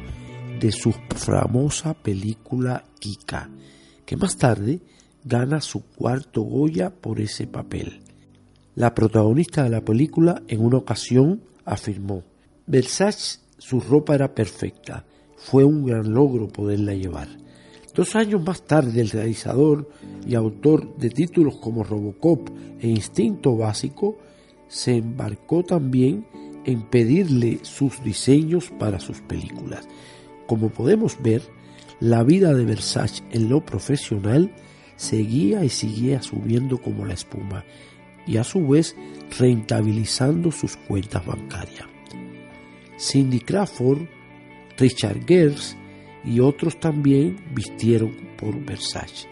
de 0.60 0.71
su 0.71 0.91
famosa 1.15 1.93
película 1.93 2.86
Kika, 2.98 3.52
que 4.04 4.17
más 4.17 4.36
tarde 4.36 4.80
gana 5.24 5.62
su 5.62 5.84
cuarto 5.84 6.41
Goya 6.41 6.89
por 6.89 7.19
ese 7.19 7.45
papel. 7.45 8.02
La 8.74 8.95
protagonista 8.95 9.62
de 9.62 9.69
la 9.69 9.82
película 9.82 10.41
en 10.48 10.65
una 10.65 10.78
ocasión 10.78 11.43
afirmó, 11.65 12.24
Versace 12.65 13.41
su 13.60 13.80
ropa 13.80 14.15
era 14.15 14.34
perfecta, 14.34 15.06
fue 15.38 15.63
un 15.63 15.86
gran 15.86 16.12
logro 16.12 16.48
poderla 16.48 16.95
llevar. 16.95 17.44
Dos 17.95 18.13
años 18.17 18.43
más 18.43 18.63
tarde 18.63 18.99
el 18.99 19.10
realizador 19.10 19.89
y 20.27 20.36
autor 20.36 20.97
de 20.97 21.10
títulos 21.10 21.55
como 21.55 21.81
Robocop 21.81 22.49
e 22.81 22.89
Instinto 22.89 23.55
Básico 23.55 24.17
se 24.67 24.97
embarcó 24.97 25.63
también 25.63 26.27
en 26.65 26.81
pedirle 26.89 27.60
sus 27.62 28.03
diseños 28.03 28.69
para 28.77 28.99
sus 28.99 29.21
películas. 29.21 29.88
Como 30.45 30.69
podemos 30.69 31.17
ver, 31.21 31.41
la 32.01 32.23
vida 32.23 32.53
de 32.53 32.65
Versace 32.65 33.23
en 33.31 33.47
lo 33.47 33.63
profesional 33.65 34.53
seguía 34.97 35.63
y 35.63 35.69
seguía 35.69 36.21
subiendo 36.21 36.81
como 36.81 37.05
la 37.05 37.13
espuma 37.13 37.63
y 38.27 38.36
a 38.36 38.43
su 38.43 38.67
vez 38.67 38.97
rentabilizando 39.39 40.51
sus 40.51 40.75
cuentas 40.75 41.25
bancarias. 41.25 41.88
Cindy 42.99 43.39
Crawford, 43.39 44.01
Richard 44.77 45.25
Gere 45.25 45.55
y 46.26 46.40
otros 46.40 46.80
también 46.80 47.38
vistieron 47.54 48.12
por 48.38 48.58
Versace. 48.64 49.28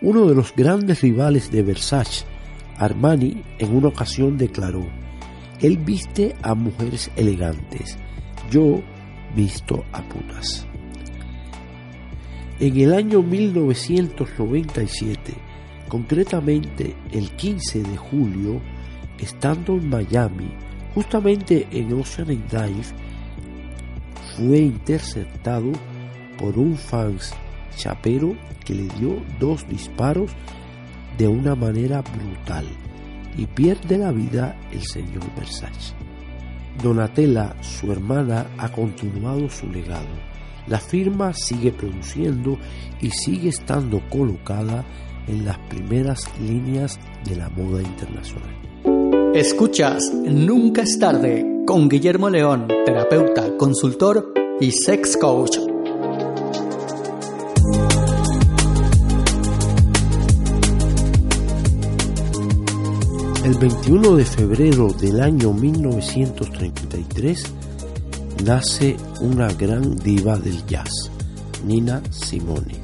Uno 0.00 0.26
de 0.26 0.34
los 0.34 0.54
grandes 0.54 1.02
rivales 1.02 1.50
de 1.50 1.62
Versace, 1.62 2.24
Armani, 2.78 3.42
en 3.58 3.76
una 3.76 3.88
ocasión 3.88 4.36
declaró, 4.36 4.86
él 5.60 5.78
viste 5.78 6.34
a 6.42 6.54
mujeres 6.54 7.10
elegantes, 7.16 7.96
yo 8.50 8.82
visto 9.36 9.84
a 9.92 10.02
putas. 10.02 10.66
En 12.58 12.78
el 12.78 12.94
año 12.94 13.22
1997, 13.22 15.34
concretamente 15.88 16.96
el 17.12 17.30
15 17.30 17.82
de 17.82 17.96
julio, 17.96 18.60
estando 19.18 19.74
en 19.74 19.88
Miami, 19.88 20.50
justamente 20.94 21.66
en 21.70 21.92
Ocean 21.92 22.42
Drive, 22.48 22.86
fue 24.36 24.58
interceptado 24.58 25.72
por 26.38 26.58
un 26.58 26.76
fans 26.76 27.32
chapero 27.76 28.36
que 28.64 28.74
le 28.74 28.88
dio 28.98 29.22
dos 29.38 29.66
disparos 29.68 30.30
de 31.18 31.28
una 31.28 31.54
manera 31.54 32.02
brutal 32.02 32.66
y 33.36 33.46
pierde 33.46 33.98
la 33.98 34.12
vida 34.12 34.56
el 34.72 34.82
señor 34.82 35.24
Versace. 35.36 35.94
Donatella, 36.82 37.54
su 37.60 37.92
hermana, 37.92 38.46
ha 38.58 38.70
continuado 38.70 39.48
su 39.48 39.68
legado 39.68 40.32
la 40.66 40.78
firma 40.78 41.32
sigue 41.34 41.72
produciendo 41.72 42.58
y 43.00 43.10
sigue 43.10 43.48
estando 43.48 44.00
colocada 44.08 44.84
en 45.26 45.44
las 45.44 45.58
primeras 45.68 46.20
líneas 46.40 46.98
de 47.24 47.36
la 47.36 47.48
moda 47.50 47.82
internacional. 47.82 48.56
Escuchas 49.34 50.12
Nunca 50.24 50.82
es 50.82 50.98
tarde 50.98 51.51
con 51.66 51.88
Guillermo 51.88 52.28
León, 52.28 52.68
terapeuta, 52.84 53.56
consultor 53.56 54.34
y 54.60 54.72
sex 54.72 55.16
coach. 55.16 55.56
El 63.44 63.54
21 63.58 64.16
de 64.16 64.24
febrero 64.24 64.88
del 64.88 65.20
año 65.20 65.52
1933 65.52 67.52
nace 68.44 68.96
una 69.20 69.52
gran 69.52 69.94
diva 69.96 70.36
del 70.38 70.64
jazz, 70.66 71.10
Nina 71.64 72.02
Simone. 72.10 72.74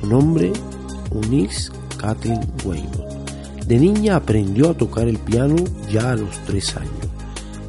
Su 0.00 0.06
nombre, 0.06 0.52
Eunice 1.12 1.72
Kathleen 1.98 2.40
Weymouth. 2.64 3.10
De 3.66 3.78
niña 3.78 4.16
aprendió 4.16 4.70
a 4.70 4.74
tocar 4.74 5.08
el 5.08 5.18
piano 5.18 5.56
ya 5.90 6.12
a 6.12 6.16
los 6.16 6.38
tres 6.46 6.76
años. 6.76 6.99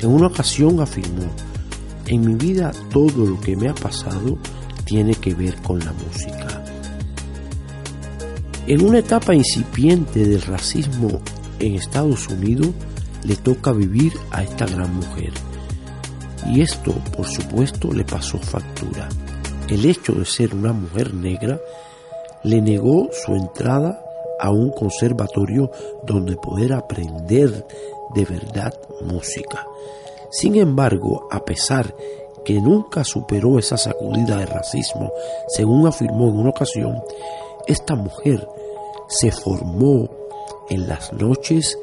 En 0.02 0.10
una 0.10 0.28
ocasión 0.28 0.80
afirmó, 0.80 1.28
en 2.08 2.22
mi 2.22 2.36
vida 2.36 2.72
todo 2.92 3.26
lo 3.26 3.40
que 3.40 3.56
me 3.56 3.70
ha 3.70 3.76
pasado 3.76 4.38
tiene 4.84 5.14
que 5.16 5.34
ver 5.34 5.56
con 5.62 5.80
la 5.80 5.94
música. 5.94 6.64
En 8.68 8.84
una 8.84 9.00
etapa 9.00 9.34
incipiente 9.34 10.26
del 10.26 10.42
racismo 10.42 11.22
en 11.60 11.76
Estados 11.76 12.28
Unidos, 12.28 12.70
le 13.24 13.36
toca 13.36 13.72
vivir 13.72 14.14
a 14.32 14.44
esta 14.44 14.66
gran 14.66 14.96
mujer 14.96 15.34
y 16.48 16.62
esto, 16.62 16.94
por 17.16 17.28
supuesto, 17.28 17.94
le 17.94 18.04
pasó 18.04 18.38
factura. 18.40 19.08
El 19.70 19.86
hecho 19.86 20.14
de 20.14 20.26
ser 20.26 20.56
una 20.56 20.74
mujer 20.74 21.14
negra 21.14 21.60
le 22.44 22.62
negó 22.62 23.10
su 23.12 23.34
entrada 23.34 24.04
a 24.40 24.50
un 24.50 24.72
conservatorio 24.72 25.70
donde 26.04 26.36
poder 26.36 26.74
aprender 26.74 27.66
de 28.13 28.26
verdad 28.26 28.74
música. 29.02 29.65
Sin 30.32 30.56
embargo, 30.56 31.28
a 31.30 31.43
pesar 31.43 31.93
que 32.43 32.60
nunca 32.60 33.04
superó 33.04 33.60
esa 33.60 33.78
sacudida 33.78 34.38
de 34.38 34.45
racismo, 34.45 35.12
según 35.47 35.88
afirmó 35.88 36.30
en 36.30 36.39
una 36.39 36.50
ocasión, 36.50 37.02
esta 37.67 37.95
mujer 37.95 38.47
se 39.08 39.32
formó 39.32 40.10
en 40.69 40.88
las 40.88 41.12
noches 41.13 41.78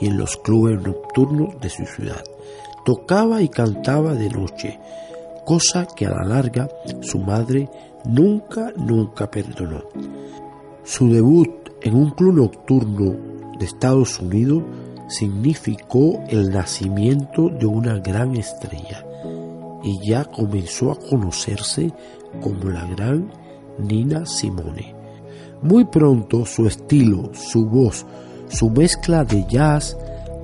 y 0.00 0.06
en 0.08 0.18
los 0.18 0.36
clubes 0.36 0.82
nocturnos 0.82 1.58
de 1.60 1.70
su 1.70 1.86
ciudad. 1.86 2.22
Tocaba 2.84 3.40
y 3.40 3.48
cantaba 3.48 4.14
de 4.14 4.28
noche, 4.28 4.78
cosa 5.46 5.86
que 5.86 6.06
a 6.06 6.10
la 6.10 6.24
larga 6.24 6.68
su 7.00 7.18
madre 7.18 7.68
nunca, 8.04 8.72
nunca 8.76 9.30
perdonó. 9.30 9.84
Su 10.82 11.08
debut 11.08 11.70
en 11.80 11.94
un 11.94 12.10
club 12.10 12.34
nocturno 12.34 13.16
de 13.58 13.64
Estados 13.64 14.18
Unidos 14.18 14.62
significó 15.18 16.22
el 16.28 16.50
nacimiento 16.50 17.48
de 17.48 17.66
una 17.66 17.98
gran 17.98 18.36
estrella 18.36 19.04
y 19.82 19.98
ya 20.08 20.24
comenzó 20.24 20.90
a 20.92 20.96
conocerse 20.96 21.92
como 22.40 22.70
la 22.70 22.84
gran 22.86 23.30
Nina 23.78 24.26
Simone. 24.26 24.94
Muy 25.62 25.84
pronto 25.84 26.44
su 26.46 26.66
estilo, 26.66 27.30
su 27.34 27.66
voz, 27.66 28.04
su 28.48 28.70
mezcla 28.70 29.24
de 29.24 29.44
jazz, 29.48 29.96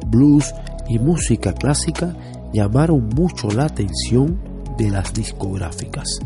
blues 0.07 0.55
y 0.89 0.99
música 0.99 1.53
clásica 1.53 2.15
llamaron 2.53 3.09
mucho 3.09 3.49
la 3.51 3.65
atención 3.65 4.41
de 4.77 4.91
las 4.91 5.13
discográficas 5.13 6.21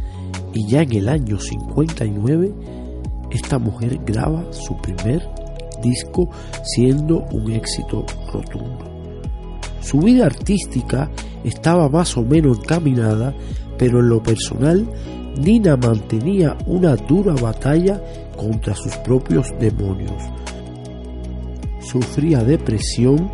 y 0.53 0.67
ya 0.69 0.83
en 0.83 0.93
el 0.93 1.09
año 1.09 1.39
59 1.39 2.55
esta 3.31 3.59
mujer 3.59 3.99
graba 4.05 4.45
su 4.53 4.77
primer 4.77 5.29
disco 5.85 6.29
siendo 6.62 7.25
un 7.33 7.53
éxito 7.53 8.05
rotundo. 8.33 8.90
Su 9.81 9.99
vida 9.99 10.27
artística 10.27 11.11
estaba 11.44 11.88
más 11.88 12.16
o 12.16 12.23
menos 12.23 12.59
encaminada, 12.59 13.35
pero 13.77 14.01
en 14.01 14.09
lo 14.09 14.23
personal 14.23 14.88
Nina 15.37 15.77
mantenía 15.77 16.57
una 16.66 16.97
dura 16.97 17.35
batalla 17.35 18.01
contra 18.37 18.75
sus 18.75 18.97
propios 18.99 19.49
demonios. 19.61 20.23
Sufría 21.81 22.42
depresión 22.42 23.31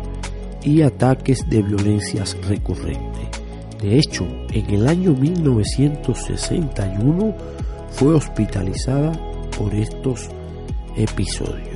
y 0.63 0.81
ataques 0.81 1.47
de 1.49 1.61
violencias 1.61 2.35
recurrentes. 2.47 3.29
De 3.81 3.97
hecho, 3.97 4.25
en 4.51 4.69
el 4.69 4.87
año 4.87 5.13
1961 5.13 7.33
fue 7.89 8.13
hospitalizada 8.13 9.11
por 9.57 9.73
estos 9.73 10.29
episodios. 10.95 11.70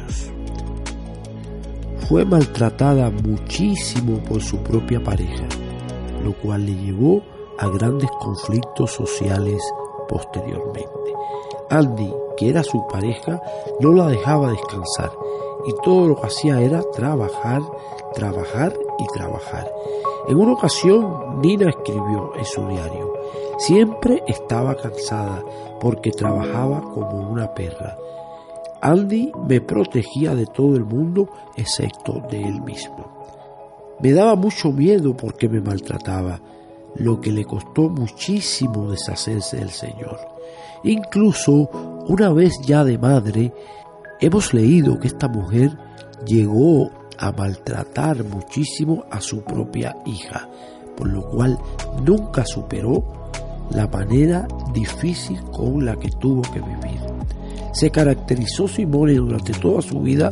Fue 2.08 2.24
maltratada 2.24 3.10
muchísimo 3.10 4.20
por 4.20 4.42
su 4.42 4.58
propia 4.58 5.04
pareja, 5.04 5.48
lo 6.24 6.34
cual 6.34 6.66
le 6.66 6.76
llevó 6.76 7.22
a 7.58 7.68
grandes 7.68 8.10
conflictos 8.20 8.92
sociales 8.92 9.62
posteriormente. 10.08 10.90
Andy, 11.70 12.14
que 12.38 12.50
era 12.50 12.64
su 12.64 12.86
pareja, 12.88 13.42
no 13.80 13.92
la 13.92 14.08
dejaba 14.08 14.52
descansar 14.52 15.12
y 15.66 15.74
todo 15.84 16.10
lo 16.10 16.16
que 16.16 16.28
hacía 16.28 16.62
era 16.62 16.84
trabajar, 16.92 17.62
trabajar 18.14 18.74
y 19.00 19.08
trabajar. 19.08 19.72
En 20.28 20.38
una 20.38 20.54
ocasión, 20.54 21.42
Nina 21.42 21.70
escribió 21.70 22.34
en 22.38 22.46
su 22.46 22.68
diario, 22.68 23.14
siempre 23.58 24.24
estaba 24.28 24.76
cansada 24.76 25.44
porque 25.80 26.12
trabajaba 26.12 26.82
como 26.82 27.30
una 27.30 27.54
perra. 27.54 27.98
Andy 28.86 29.32
me 29.50 29.62
protegía 29.62 30.36
de 30.36 30.46
todo 30.46 30.76
el 30.76 30.86
mundo 30.86 31.28
excepto 31.58 32.22
de 32.30 32.44
él 32.44 32.62
mismo. 32.62 33.98
Me 34.00 34.12
daba 34.12 34.36
mucho 34.36 34.72
miedo 34.72 35.18
porque 35.18 35.50
me 35.50 35.60
maltrataba, 35.60 36.40
lo 36.96 37.20
que 37.20 37.32
le 37.32 37.46
costó 37.46 37.90
muchísimo 37.90 38.92
deshacerse 38.92 39.58
del 39.58 39.72
Señor. 39.72 40.20
Incluso 40.84 41.68
una 42.08 42.32
vez 42.32 42.60
ya 42.62 42.84
de 42.84 43.00
madre, 43.00 43.52
hemos 44.22 44.54
leído 44.54 45.00
que 45.00 45.08
esta 45.08 45.28
mujer 45.30 45.76
llegó 46.24 46.92
a 47.18 47.32
maltratar 47.32 48.24
muchísimo 48.24 49.06
a 49.10 49.20
su 49.20 49.42
propia 49.44 49.98
hija, 50.06 50.48
por 50.96 51.08
lo 51.08 51.28
cual 51.32 51.58
nunca 52.04 52.46
superó 52.46 53.04
la 53.72 53.88
manera 53.88 54.48
difícil 54.76 55.42
con 55.46 55.84
la 55.84 55.96
que 55.96 56.12
tuvo 56.12 56.44
que 56.44 56.62
vivir. 56.62 56.95
Se 57.76 57.92
caracterizó 57.92 58.70
Simone 58.70 59.16
durante 59.16 59.52
toda 59.52 59.82
su 59.82 60.00
vida 60.00 60.32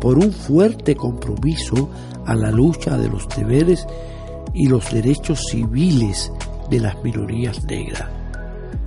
por 0.00 0.16
un 0.16 0.32
fuerte 0.32 0.96
compromiso 0.96 1.90
a 2.24 2.34
la 2.34 2.50
lucha 2.50 2.96
de 2.96 3.10
los 3.10 3.28
deberes 3.28 3.86
y 4.54 4.68
los 4.68 4.90
derechos 4.90 5.38
civiles 5.50 6.32
de 6.70 6.80
las 6.80 7.02
minorías 7.04 7.62
negras. 7.64 8.08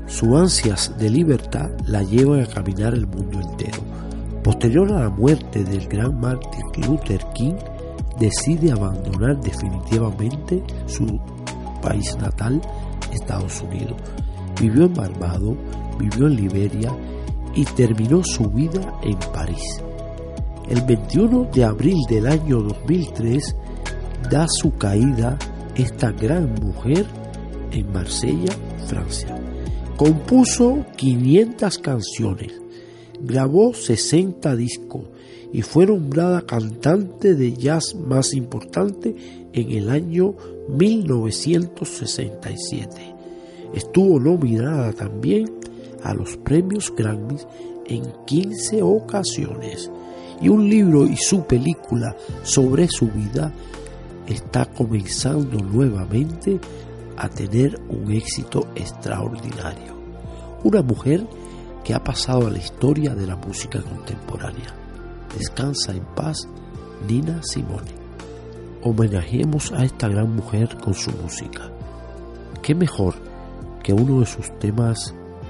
Sus 0.07 0.29
ansias 0.33 0.97
de 0.97 1.11
libertad 1.11 1.69
la 1.85 2.01
llevan 2.01 2.41
a 2.41 2.47
caminar 2.47 2.95
el 2.95 3.05
mundo 3.05 3.39
entero. 3.39 3.77
Posterior 4.43 4.91
a 4.93 5.01
la 5.01 5.09
muerte 5.09 5.63
del 5.63 5.87
gran 5.87 6.19
mártir 6.19 6.63
Luther 6.87 7.23
King, 7.35 7.53
decide 8.19 8.71
abandonar 8.71 9.39
definitivamente 9.41 10.63
su 10.87 11.19
país 11.83 12.17
natal, 12.17 12.59
Estados 13.13 13.61
Unidos. 13.61 13.97
Vivió 14.59 14.85
en 14.85 14.93
Barbados, 14.95 15.55
vivió 15.99 16.25
en 16.25 16.35
Liberia 16.35 16.91
y 17.55 17.65
terminó 17.65 18.23
su 18.23 18.49
vida 18.49 18.99
en 19.03 19.17
París. 19.33 19.81
El 20.69 20.81
21 20.81 21.49
de 21.53 21.65
abril 21.65 21.97
del 22.09 22.27
año 22.27 22.61
2003 22.61 23.55
da 24.29 24.47
su 24.47 24.77
caída 24.77 25.37
esta 25.75 26.11
gran 26.11 26.53
mujer 26.55 27.05
en 27.71 27.91
Marsella, 27.91 28.53
Francia. 28.87 29.37
Compuso 29.97 30.85
500 30.95 31.77
canciones, 31.79 32.53
grabó 33.21 33.73
60 33.73 34.55
discos 34.55 35.03
y 35.53 35.61
fue 35.61 35.85
nombrada 35.85 36.45
cantante 36.45 37.35
de 37.35 37.53
jazz 37.53 37.93
más 37.95 38.33
importante 38.33 39.13
en 39.53 39.71
el 39.71 39.89
año 39.89 40.35
1967. 40.69 43.15
Estuvo 43.73 44.19
nominada 44.19 44.91
también 44.93 45.60
a 46.03 46.13
los 46.13 46.37
premios 46.37 46.93
Grammys 46.95 47.47
en 47.85 48.03
15 48.25 48.81
ocasiones 48.81 49.91
y 50.41 50.49
un 50.49 50.69
libro 50.69 51.05
y 51.05 51.15
su 51.17 51.43
película 51.45 52.15
sobre 52.43 52.87
su 52.87 53.07
vida 53.07 53.51
está 54.27 54.65
comenzando 54.65 55.59
nuevamente 55.59 56.59
a 57.17 57.29
tener 57.29 57.79
un 57.89 58.11
éxito 58.11 58.67
extraordinario. 58.75 59.95
Una 60.63 60.81
mujer 60.81 61.27
que 61.83 61.93
ha 61.93 62.03
pasado 62.03 62.47
a 62.47 62.51
la 62.51 62.57
historia 62.57 63.13
de 63.13 63.27
la 63.27 63.35
música 63.35 63.81
contemporánea. 63.81 64.75
Descansa 65.37 65.91
en 65.91 66.03
paz, 66.15 66.47
Nina 67.07 67.41
Simone. 67.43 67.91
Homenajemos 68.83 69.71
a 69.71 69.83
esta 69.83 70.07
gran 70.07 70.35
mujer 70.35 70.77
con 70.77 70.93
su 70.93 71.11
música. 71.11 71.71
¿Qué 72.61 72.73
mejor 72.73 73.15
que 73.83 73.93
uno 73.93 74.19
de 74.19 74.25
sus 74.25 74.51
temas 74.59 75.13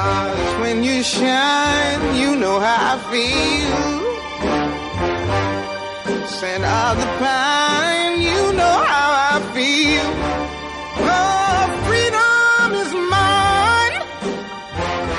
Stars, 0.00 0.52
when 0.62 0.82
you 0.82 1.02
shine, 1.02 2.02
you 2.20 2.34
know 2.36 2.58
how 2.58 2.80
I 2.92 2.96
feel. 3.12 3.82
Scent 6.36 6.64
of 6.64 6.92
the 7.02 7.08
pine, 7.22 8.14
you 8.28 8.40
know 8.58 8.76
how 8.92 9.08
I 9.32 9.36
feel. 9.56 10.08
Oh, 11.18 11.60
freedom 11.86 12.68
is 12.82 12.92
mine, 13.14 13.96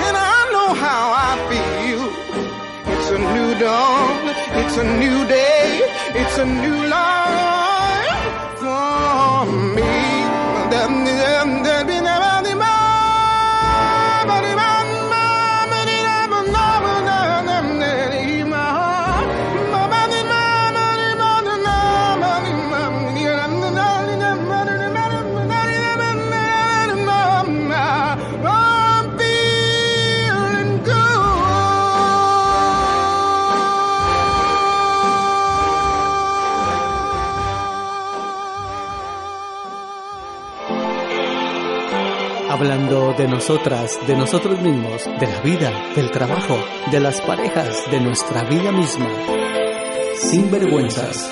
and 0.06 0.16
I 0.34 0.40
know 0.54 0.70
how 0.86 1.04
I 1.30 1.32
feel. 1.52 2.04
It's 2.94 3.10
a 3.18 3.20
new 3.36 3.50
dawn, 3.66 4.22
it's 4.62 4.78
a 4.78 4.88
new 5.04 5.20
day, 5.28 5.68
it's 6.22 6.38
a 6.40 6.46
new 6.46 6.78
life 6.88 7.51
de 43.22 43.28
nosotras, 43.28 44.00
de 44.08 44.18
nosotros 44.18 44.60
mismos, 44.64 45.06
de 45.20 45.28
la 45.28 45.42
vida, 45.42 45.72
del 45.96 46.10
trabajo, 46.10 46.56
de 46.90 47.00
las 47.00 47.22
parejas, 47.22 47.78
de 47.92 48.02
nuestra 48.02 48.44
vida 48.46 48.72
misma. 48.72 49.08
Sin 50.16 50.50
vergüenzas. 50.50 51.32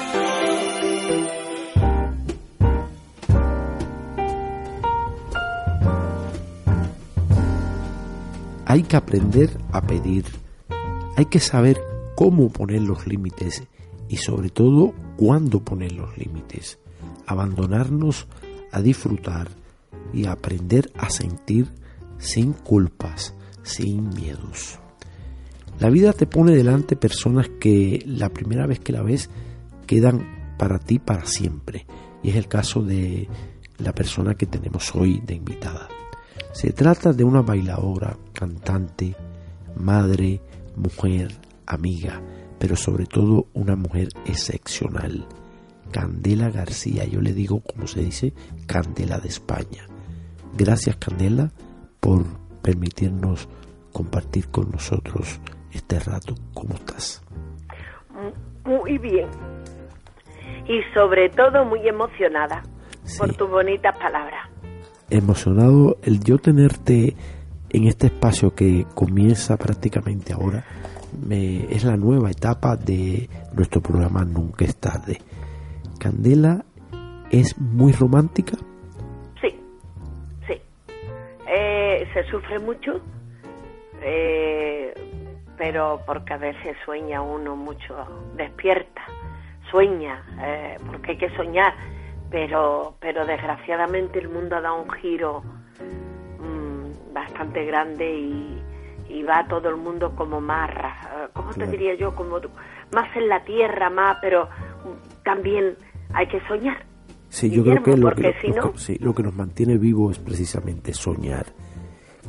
Hay 8.65 8.83
que 8.83 8.95
aprender 8.95 9.57
a 9.71 9.81
pedir. 9.81 10.25
Hay 11.17 11.25
que 11.25 11.39
saber 11.39 11.81
cómo 12.13 12.49
poner 12.49 12.83
los 12.83 13.07
límites 13.07 13.63
y 14.07 14.17
sobre 14.17 14.51
todo 14.51 14.93
cuándo 15.17 15.61
poner 15.61 15.93
los 15.93 16.15
límites. 16.19 16.77
Abandonarnos 17.25 18.27
a 18.71 18.79
disfrutar 18.79 19.58
y 20.13 20.25
aprender 20.25 20.91
a 20.97 21.09
sentir 21.09 21.73
sin 22.17 22.53
culpas, 22.53 23.35
sin 23.63 24.09
miedos. 24.09 24.79
La 25.79 25.89
vida 25.89 26.11
te 26.11 26.27
pone 26.27 26.55
delante 26.55 26.95
personas 26.95 27.49
que 27.59 28.03
la 28.05 28.29
primera 28.29 28.67
vez 28.67 28.79
que 28.79 28.91
la 28.91 29.01
ves 29.01 29.29
quedan 29.87 30.55
para 30.57 30.77
ti 30.77 30.99
para 30.99 31.25
siempre. 31.25 31.85
Y 32.21 32.31
es 32.31 32.35
el 32.35 32.47
caso 32.47 32.81
de 32.81 33.29
la 33.77 33.93
persona 33.93 34.35
que 34.35 34.45
tenemos 34.45 34.93
hoy 34.93 35.21
de 35.25 35.35
invitada. 35.35 35.87
Se 36.51 36.73
trata 36.73 37.13
de 37.13 37.23
una 37.23 37.41
bailadora, 37.41 38.17
cantante, 38.33 39.15
madre, 39.77 40.41
mujer, 40.75 41.33
amiga, 41.65 42.21
pero 42.59 42.75
sobre 42.75 43.05
todo 43.05 43.47
una 43.53 43.75
mujer 43.75 44.09
excepcional. 44.25 45.25
Candela 45.91 46.49
García, 46.49 47.05
yo 47.05 47.21
le 47.21 47.33
digo 47.33 47.61
como 47.61 47.87
se 47.87 48.01
dice, 48.01 48.33
Candela 48.67 49.19
de 49.19 49.29
España. 49.29 49.88
Gracias 50.57 50.95
Candela 50.97 51.51
por 51.99 52.23
permitirnos 52.61 53.47
compartir 53.91 54.49
con 54.49 54.71
nosotros 54.71 55.39
este 55.71 55.99
rato. 55.99 56.35
¿Cómo 56.53 56.75
estás? 56.75 57.23
Muy 58.65 58.97
bien. 58.97 59.27
Y 60.67 60.81
sobre 60.93 61.29
todo 61.29 61.65
muy 61.65 61.87
emocionada 61.87 62.63
por 63.17 63.33
tus 63.33 63.49
bonitas 63.49 63.97
palabras. 63.97 64.49
Emocionado 65.09 65.97
el 66.03 66.19
yo 66.19 66.37
tenerte 66.37 67.15
en 67.69 67.87
este 67.87 68.07
espacio 68.07 68.53
que 68.53 68.85
comienza 68.93 69.57
prácticamente 69.57 70.33
ahora. 70.33 70.63
Me, 71.27 71.65
es 71.73 71.83
la 71.83 71.97
nueva 71.97 72.29
etapa 72.29 72.75
de 72.75 73.29
nuestro 73.53 73.81
programa 73.81 74.23
Nunca 74.25 74.65
es 74.65 74.75
tarde. 74.75 75.19
Candela 75.99 76.63
es 77.31 77.57
muy 77.59 77.91
romántica. 77.93 78.57
Eh, 81.81 82.05
se 82.13 82.23
sufre 82.25 82.59
mucho, 82.59 82.99
eh, 84.01 84.93
pero 85.57 86.01
porque 86.05 86.33
a 86.33 86.37
veces 86.37 86.75
sueña 86.83 87.21
uno 87.21 87.55
mucho, 87.55 87.95
despierta, 88.35 89.01
sueña, 89.71 90.21
eh, 90.41 90.77
porque 90.85 91.11
hay 91.11 91.17
que 91.17 91.29
soñar, 91.37 91.73
pero, 92.29 92.95
pero 92.99 93.25
desgraciadamente 93.25 94.19
el 94.19 94.27
mundo 94.27 94.57
ha 94.57 94.61
dado 94.61 94.81
un 94.81 94.89
giro 94.91 95.41
mm, 96.41 97.13
bastante 97.13 97.63
grande 97.63 98.11
y, 98.13 98.61
y 99.07 99.23
va 99.23 99.47
todo 99.47 99.69
el 99.69 99.77
mundo 99.77 100.13
como 100.17 100.41
más, 100.41 100.69
ra- 100.73 101.29
¿cómo 101.31 101.53
te 101.53 101.65
diría 101.65 101.95
yo? 101.95 102.13
Como 102.13 102.41
más 102.91 103.15
en 103.15 103.29
la 103.29 103.41
tierra, 103.45 103.89
más, 103.89 104.17
pero 104.21 104.49
también 105.23 105.77
hay 106.13 106.27
que 106.27 106.41
soñar. 106.45 106.83
Sí, 107.29 107.49
yo 107.49 107.63
creo 107.63 107.83
que 107.83 107.95
lo 107.95 108.11
que, 108.15 108.33
si 108.41 108.49
no- 108.49 108.77
sí, 108.77 108.97
lo 108.99 109.13
que 109.15 109.23
nos 109.23 109.33
mantiene 109.33 109.77
vivos 109.77 110.17
es 110.17 110.19
precisamente 110.23 110.93
soñar. 110.93 111.45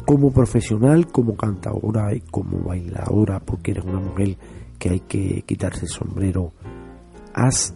Como 0.06 0.32
profesional, 0.32 1.06
como 1.06 1.36
cantadora 1.36 2.14
y 2.14 2.20
como 2.20 2.58
bailadora, 2.58 3.40
porque 3.40 3.72
eres 3.72 3.84
una 3.84 4.00
mujer 4.00 4.36
que 4.78 4.90
hay 4.90 5.00
que 5.00 5.42
quitarse 5.42 5.82
el 5.84 5.88
sombrero, 5.90 6.52
¿has 7.34 7.74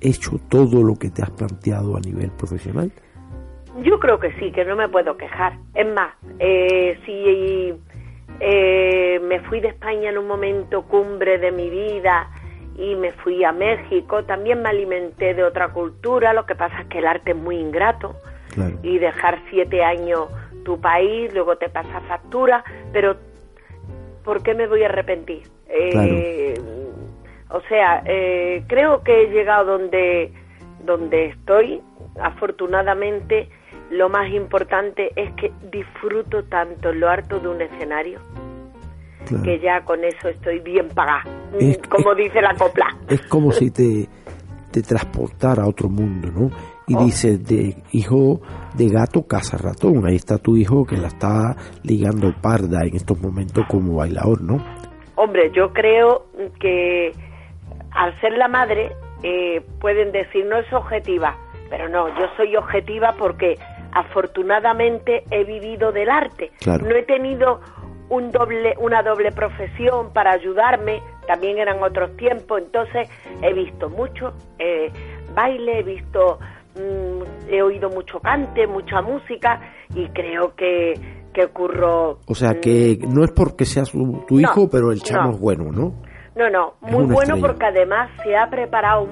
hecho 0.00 0.38
todo 0.48 0.82
lo 0.82 0.94
que 0.94 1.10
te 1.10 1.22
has 1.22 1.30
planteado 1.30 1.96
a 1.96 2.00
nivel 2.00 2.30
profesional? 2.32 2.92
Yo 3.82 3.98
creo 3.98 4.18
que 4.18 4.32
sí, 4.38 4.52
que 4.52 4.64
no 4.64 4.76
me 4.76 4.88
puedo 4.88 5.16
quejar. 5.16 5.58
Es 5.74 5.86
más, 5.92 6.14
eh, 6.38 6.98
si 7.04 7.74
eh, 8.40 9.20
me 9.20 9.40
fui 9.40 9.60
de 9.60 9.68
España 9.68 10.10
en 10.10 10.18
un 10.18 10.26
momento 10.26 10.82
cumbre 10.82 11.38
de 11.38 11.52
mi 11.52 11.68
vida 11.70 12.30
y 12.78 12.94
me 12.94 13.12
fui 13.12 13.42
a 13.44 13.52
México, 13.52 14.24
también 14.24 14.62
me 14.62 14.68
alimenté 14.68 15.34
de 15.34 15.44
otra 15.44 15.72
cultura, 15.72 16.32
lo 16.32 16.44
que 16.46 16.54
pasa 16.54 16.82
es 16.82 16.86
que 16.88 16.98
el 16.98 17.06
arte 17.06 17.30
es 17.32 17.36
muy 17.36 17.56
ingrato 17.56 18.14
Claro. 18.54 18.78
y 18.82 18.98
dejar 18.98 19.38
siete 19.50 19.82
años 19.82 20.28
tu 20.66 20.80
país, 20.80 21.32
luego 21.32 21.56
te 21.56 21.68
pasa 21.68 22.00
factura, 22.08 22.64
pero 22.92 23.16
¿por 24.24 24.42
qué 24.42 24.52
me 24.52 24.66
voy 24.66 24.82
a 24.82 24.86
arrepentir? 24.86 25.44
Eh, 25.68 26.54
O 27.50 27.60
sea, 27.68 28.02
eh, 28.04 28.64
creo 28.66 29.04
que 29.04 29.22
he 29.22 29.26
llegado 29.30 29.78
donde, 29.78 30.32
donde 30.84 31.26
estoy, 31.26 31.80
afortunadamente, 32.20 33.48
lo 33.90 34.08
más 34.08 34.28
importante 34.32 35.12
es 35.14 35.30
que 35.34 35.52
disfruto 35.70 36.42
tanto 36.42 36.92
lo 36.92 37.08
harto 37.08 37.38
de 37.38 37.46
un 37.48 37.62
escenario 37.62 38.18
Claro. 39.28 39.44
que 39.44 39.60
ya 39.60 39.80
con 39.84 40.02
eso 40.02 40.28
estoy 40.28 40.58
bien 40.58 40.88
pagada, 40.88 41.22
Es- 41.60 41.78
como 41.88 42.16
dice 42.16 42.40
la 42.42 42.54
copla. 42.54 42.86
Es 43.08 43.22
como 43.28 43.52
si 43.52 43.70
te, 43.70 44.08
te 44.72 44.82
transportara 44.82 45.62
a 45.62 45.68
otro 45.68 45.88
mundo, 45.88 46.28
¿no? 46.34 46.50
Y 46.88 46.94
Oh. 46.94 47.04
dices, 47.04 47.44
de 47.46 47.74
hijo 47.92 48.40
de 48.74 48.88
gato, 48.88 49.26
casa 49.26 49.56
ratón. 49.58 50.06
Ahí 50.06 50.16
está 50.16 50.38
tu 50.38 50.56
hijo 50.56 50.84
que 50.84 50.96
la 50.96 51.08
está 51.08 51.56
ligando 51.82 52.32
parda 52.40 52.84
en 52.84 52.94
estos 52.94 53.20
momentos 53.20 53.64
como 53.68 53.96
bailador, 53.96 54.40
¿no? 54.42 54.62
Hombre, 55.16 55.50
yo 55.52 55.72
creo 55.72 56.26
que 56.60 57.12
al 57.90 58.20
ser 58.20 58.36
la 58.38 58.48
madre 58.48 58.92
eh, 59.22 59.62
pueden 59.80 60.12
decir 60.12 60.44
no 60.46 60.58
es 60.58 60.70
objetiva, 60.72 61.36
pero 61.70 61.88
no, 61.88 62.08
yo 62.08 62.26
soy 62.36 62.54
objetiva 62.54 63.14
porque 63.18 63.56
afortunadamente 63.92 65.24
he 65.30 65.44
vivido 65.44 65.92
del 65.92 66.10
arte. 66.10 66.50
Claro. 66.60 66.84
No 66.86 66.94
he 66.94 67.02
tenido 67.02 67.60
un 68.08 68.30
doble, 68.30 68.74
una 68.78 69.02
doble 69.02 69.32
profesión 69.32 70.12
para 70.12 70.32
ayudarme, 70.32 71.00
también 71.26 71.58
eran 71.58 71.82
otros 71.82 72.16
tiempos, 72.16 72.60
entonces 72.62 73.08
he 73.42 73.52
visto 73.52 73.88
mucho 73.90 74.32
eh, 74.58 74.92
baile, 75.34 75.80
he 75.80 75.82
visto, 75.82 76.38
mm, 76.76 77.50
he 77.52 77.62
oído 77.62 77.90
mucho 77.90 78.20
cante, 78.20 78.66
mucha 78.66 79.00
música 79.02 79.60
y 79.94 80.08
creo 80.08 80.54
que, 80.54 80.94
que 81.32 81.46
curro 81.48 82.18
O 82.26 82.34
sea 82.34 82.60
que 82.60 82.98
no 83.08 83.24
es 83.24 83.32
porque 83.32 83.64
seas 83.64 83.90
tu, 83.90 84.24
tu 84.26 84.34
No, 84.36 84.40
hijo, 84.40 84.68
pero 84.70 84.92
el 84.92 85.00
chamo 85.00 85.28
no. 85.28 85.30
es 85.34 85.40
bueno, 85.40 85.64
¿no? 85.72 85.92
No, 86.36 86.50
no, 86.50 86.74
Es 86.86 86.92
muy 86.92 87.04
bueno 87.04 87.34
estrella. 87.36 87.40
porque 87.46 87.64
además 87.66 88.10
se 88.22 88.36
ha 88.36 88.48
preparado 88.50 89.06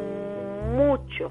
mucho. 0.77 1.29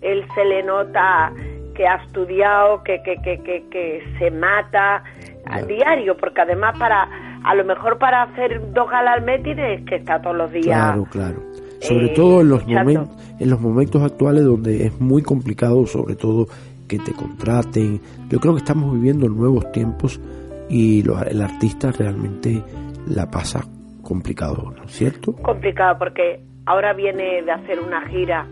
Él 0.00 0.24
se 0.34 0.44
le 0.44 0.62
nota 0.62 1.32
que 1.74 1.86
ha 1.88 1.96
estudiado, 2.04 2.82
que, 2.84 3.02
que, 3.02 3.16
que, 3.22 3.42
que, 3.42 3.68
que 3.68 4.02
se 4.18 4.30
mata 4.30 5.02
a 5.46 5.62
diario, 5.62 6.16
porque 6.16 6.40
además 6.42 6.78
para, 6.78 7.08
a 7.42 7.54
lo 7.56 7.64
mejor 7.64 7.98
para 7.98 8.22
hacer 8.22 8.60
dos 8.72 8.88
galas 8.88 9.14
al 9.16 9.22
mes 9.22 9.42
tienes 9.42 9.84
que 9.88 9.96
estar 9.96 10.22
todos 10.22 10.36
los 10.36 10.52
días. 10.52 10.66
Claro, 10.66 11.04
claro. 11.10 11.42
Sobre 11.84 12.06
eh, 12.06 12.12
todo 12.14 12.40
en 12.40 12.48
los, 12.48 12.62
luchando. 12.66 12.92
momentos, 12.92 13.36
en 13.40 13.50
los 13.50 13.60
momentos 13.60 14.02
actuales 14.02 14.44
donde 14.44 14.86
es 14.86 15.00
muy 15.00 15.22
complicado, 15.22 15.86
sobre 15.86 16.16
todo 16.16 16.46
que 16.88 16.98
te 16.98 17.12
contraten. 17.12 18.00
Yo 18.28 18.38
creo 18.40 18.54
que 18.54 18.58
estamos 18.60 18.92
viviendo 18.92 19.28
nuevos 19.28 19.70
tiempos 19.72 20.20
y 20.68 21.02
lo- 21.02 21.22
el 21.24 21.40
artista 21.42 21.90
realmente 21.92 22.62
la 23.08 23.30
pasa 23.30 23.64
complicado, 24.02 24.72
¿no 24.76 24.84
es 24.84 24.92
cierto? 24.92 25.32
complicado 25.36 25.96
porque 25.98 26.40
ahora 26.66 26.92
viene 26.92 27.42
de 27.42 27.50
hacer 27.52 27.80
una 27.80 28.06
gira 28.08 28.46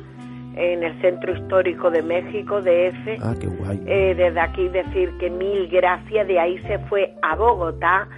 en 0.56 0.82
el 0.82 1.00
Centro 1.00 1.34
Histórico 1.34 1.90
de 1.90 2.02
México, 2.02 2.60
DF. 2.60 3.18
Ah, 3.22 3.34
qué 3.40 3.46
guay. 3.46 3.80
Eh, 3.86 4.14
desde 4.14 4.38
aquí 4.40 4.68
decir 4.68 5.10
que 5.18 5.30
mil 5.30 5.68
gracias, 5.68 6.26
de 6.28 6.38
ahí 6.38 6.58
se 6.66 6.78
fue 6.90 7.14
a 7.22 7.36
Bogotá 7.36 8.08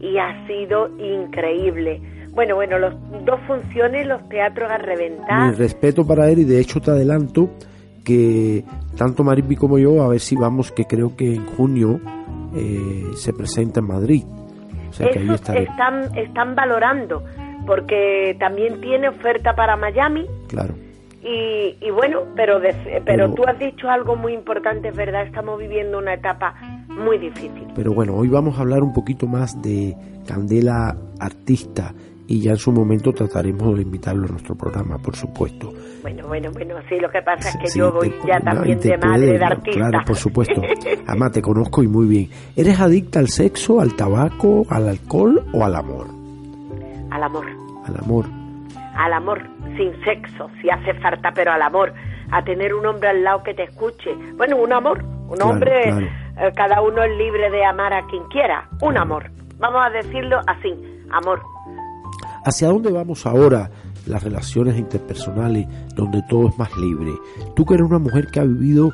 y 0.00 0.16
ha 0.18 0.46
sido 0.46 0.88
increíble. 0.98 2.00
Bueno, 2.32 2.54
bueno, 2.56 2.78
los 2.78 2.94
dos 3.24 3.38
funciones, 3.46 4.06
los 4.06 4.26
teatros 4.28 4.70
a 4.70 4.78
reventar. 4.78 5.50
Mi 5.50 5.54
respeto 5.54 6.06
para 6.06 6.28
él 6.30 6.40
y 6.40 6.44
de 6.44 6.60
hecho 6.60 6.80
te 6.80 6.90
adelanto 6.90 7.50
que 8.04 8.64
tanto 8.96 9.22
Maripi 9.22 9.54
como 9.56 9.78
yo, 9.78 10.02
a 10.02 10.08
ver 10.08 10.20
si 10.20 10.34
vamos, 10.36 10.72
que 10.72 10.84
creo 10.86 11.14
que 11.16 11.34
en 11.34 11.46
junio 11.46 12.00
eh, 12.54 13.04
se 13.16 13.32
presenta 13.32 13.80
en 13.80 13.86
Madrid. 13.86 14.24
O 14.88 14.92
sea 14.92 15.08
que 15.10 15.20
ahí 15.20 15.28
están, 15.30 16.16
están 16.18 16.54
valorando, 16.54 17.22
porque 17.66 18.36
también 18.38 18.80
tiene 18.80 19.08
oferta 19.08 19.54
para 19.54 19.76
Miami. 19.76 20.26
Claro. 20.48 20.74
Y, 21.22 21.76
y 21.80 21.90
bueno, 21.92 22.22
pero, 22.34 22.58
de- 22.60 22.74
pero 22.84 23.02
Pero- 23.04 23.34
tú 23.34 23.44
has 23.46 23.58
dicho 23.58 23.88
algo 23.88 24.16
muy 24.16 24.32
importante, 24.34 24.88
es 24.88 24.96
verdad, 24.96 25.22
estamos 25.24 25.58
viviendo 25.58 25.98
una 25.98 26.14
etapa 26.14 26.54
muy 26.88 27.16
difícil. 27.18 27.68
Pero 27.76 27.94
bueno, 27.94 28.16
hoy 28.16 28.28
vamos 28.28 28.58
a 28.58 28.62
hablar 28.62 28.82
un 28.82 28.92
poquito 28.92 29.26
más 29.28 29.60
de 29.62 29.94
Candela 30.26 30.96
Artista 31.20 31.94
y 32.32 32.40
ya 32.40 32.52
en 32.52 32.56
su 32.56 32.72
momento 32.72 33.12
trataremos 33.12 33.76
de 33.76 33.82
invitarlo 33.82 34.24
a 34.24 34.30
nuestro 34.30 34.54
programa, 34.54 34.96
por 34.98 35.14
supuesto. 35.14 35.70
Bueno, 36.00 36.26
bueno, 36.28 36.50
bueno, 36.52 36.76
sí, 36.88 36.96
lo 36.98 37.10
que 37.10 37.20
pasa 37.20 37.50
es 37.50 37.56
que 37.58 37.66
Sí, 37.66 37.78
yo 37.78 37.92
voy 37.92 38.10
ya 38.26 38.38
no, 38.38 38.52
también 38.54 38.78
de 38.80 38.96
madre 38.96 39.26
puede, 39.26 39.38
de 39.38 39.44
artista. 39.44 39.80
Claro, 39.90 39.98
por 40.06 40.16
supuesto. 40.16 40.62
Además, 41.06 41.32
te 41.32 41.42
conozco 41.42 41.82
y 41.82 41.88
muy 41.88 42.06
bien. 42.06 42.30
¿Eres 42.56 42.80
adicta 42.80 43.18
al 43.18 43.28
sexo, 43.28 43.80
al 43.82 43.94
tabaco, 43.94 44.64
al 44.70 44.88
alcohol 44.88 45.44
o 45.52 45.62
al 45.62 45.76
amor? 45.76 46.06
Al 47.10 47.22
amor, 47.22 47.44
Al 47.86 47.96
amor. 47.98 48.24
al 48.96 49.12
amor, 49.12 49.42
sin 49.76 49.92
sexo, 50.02 50.48
si 50.62 50.70
hace 50.70 50.94
falta, 51.00 51.30
pero 51.34 51.52
al 51.52 51.60
amor. 51.60 51.92
A 52.30 52.42
tener 52.42 52.72
un 52.72 52.86
hombre 52.86 53.10
al 53.10 53.22
lado 53.22 53.42
que 53.42 53.52
te 53.52 53.64
escuche. 53.64 54.10
Bueno, 54.38 54.56
un 54.56 54.72
amor, 54.72 55.04
un 55.04 55.36
Claro, 55.36 55.50
hombre, 55.50 55.82
claro. 55.82 56.06
eh, 56.06 56.52
cada 56.56 56.80
uno 56.80 57.02
es 57.02 57.14
libre 57.18 57.50
de 57.50 57.62
amar 57.62 57.92
a 57.92 58.06
quien 58.06 58.22
quiera. 58.28 58.68
Un 58.80 58.96
amor. 58.96 59.30
Vamos 59.58 59.82
a 59.84 59.90
decirlo 59.90 60.40
así, 60.46 60.72
amor. 61.12 61.42
¿Hacia 62.44 62.68
dónde 62.68 62.90
vamos 62.90 63.24
ahora? 63.26 63.70
Las 64.06 64.22
relaciones 64.22 64.76
interpersonales, 64.78 65.66
donde 65.94 66.22
todo 66.28 66.48
es 66.48 66.58
más 66.58 66.76
libre. 66.76 67.12
Tú 67.54 67.64
que 67.64 67.74
eres 67.74 67.86
una 67.86 67.98
mujer 68.00 68.26
que 68.26 68.40
ha 68.40 68.44
vivido 68.44 68.90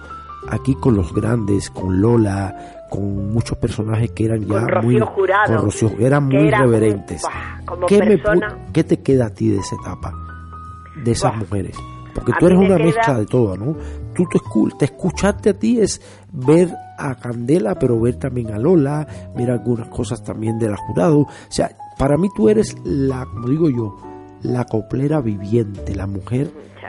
aquí 0.51 0.75
con 0.75 0.95
los 0.97 1.15
grandes, 1.15 1.71
con 1.71 2.01
Lola, 2.01 2.85
con 2.91 3.33
muchos 3.33 3.57
personajes 3.59 4.11
que 4.13 4.27
eran 4.27 4.41
ya 4.45 4.61
Con 4.61 4.69
Rocío 4.69 4.83
muy 4.91 5.01
Jurado, 5.01 5.55
con 5.57 5.65
Rocío, 5.65 5.91
eran 5.99 6.25
muy 6.27 6.49
era, 6.49 6.59
reverentes. 6.61 7.23
como 7.67 7.87
¿Qué, 7.87 7.99
me 7.99 8.17
te 8.85 9.01
queda 9.01 9.27
a 9.27 9.31
ti 9.31 9.49
de 9.49 9.59
esa 9.59 9.77
etapa? 9.77 10.13
De 11.05 11.11
esas 11.13 11.37
mujeres. 11.37 11.77
Porque 12.15 12.33
tú 12.39 12.47
eres 12.47 12.59
una 12.59 12.77
queda- 12.77 12.85
mezcla 12.87 13.19
de 13.19 13.27
todo, 13.27 13.57
¿no? 13.57 13.77
Tú 14.15 14.25
te, 14.31 14.39
te 14.79 14.85
escuchaste 14.87 15.51
a 15.51 15.55
ti 15.59 15.81
es 15.81 16.01
ver 16.33 16.75
a 16.99 17.15
Candela, 17.15 17.77
pero 17.79 18.01
ver 18.01 18.17
también 18.17 18.53
a 18.53 18.59
Lola, 18.59 19.07
ver 19.37 19.51
algunas 19.51 19.89
cosas 19.89 20.23
también 20.25 20.59
de 20.59 20.69
la 20.69 20.77
jurado. 20.77 21.21
O 21.21 21.29
sea, 21.49 21.71
para 21.99 22.17
mí 22.17 22.29
tú 22.35 22.49
eres 22.49 22.77
la, 22.85 23.27
como 23.27 23.49
digo 23.49 23.69
yo, 23.71 23.97
la 24.43 24.65
coplera 24.65 25.21
viviente, 25.21 25.95
la 25.95 26.07
mujer 26.07 26.49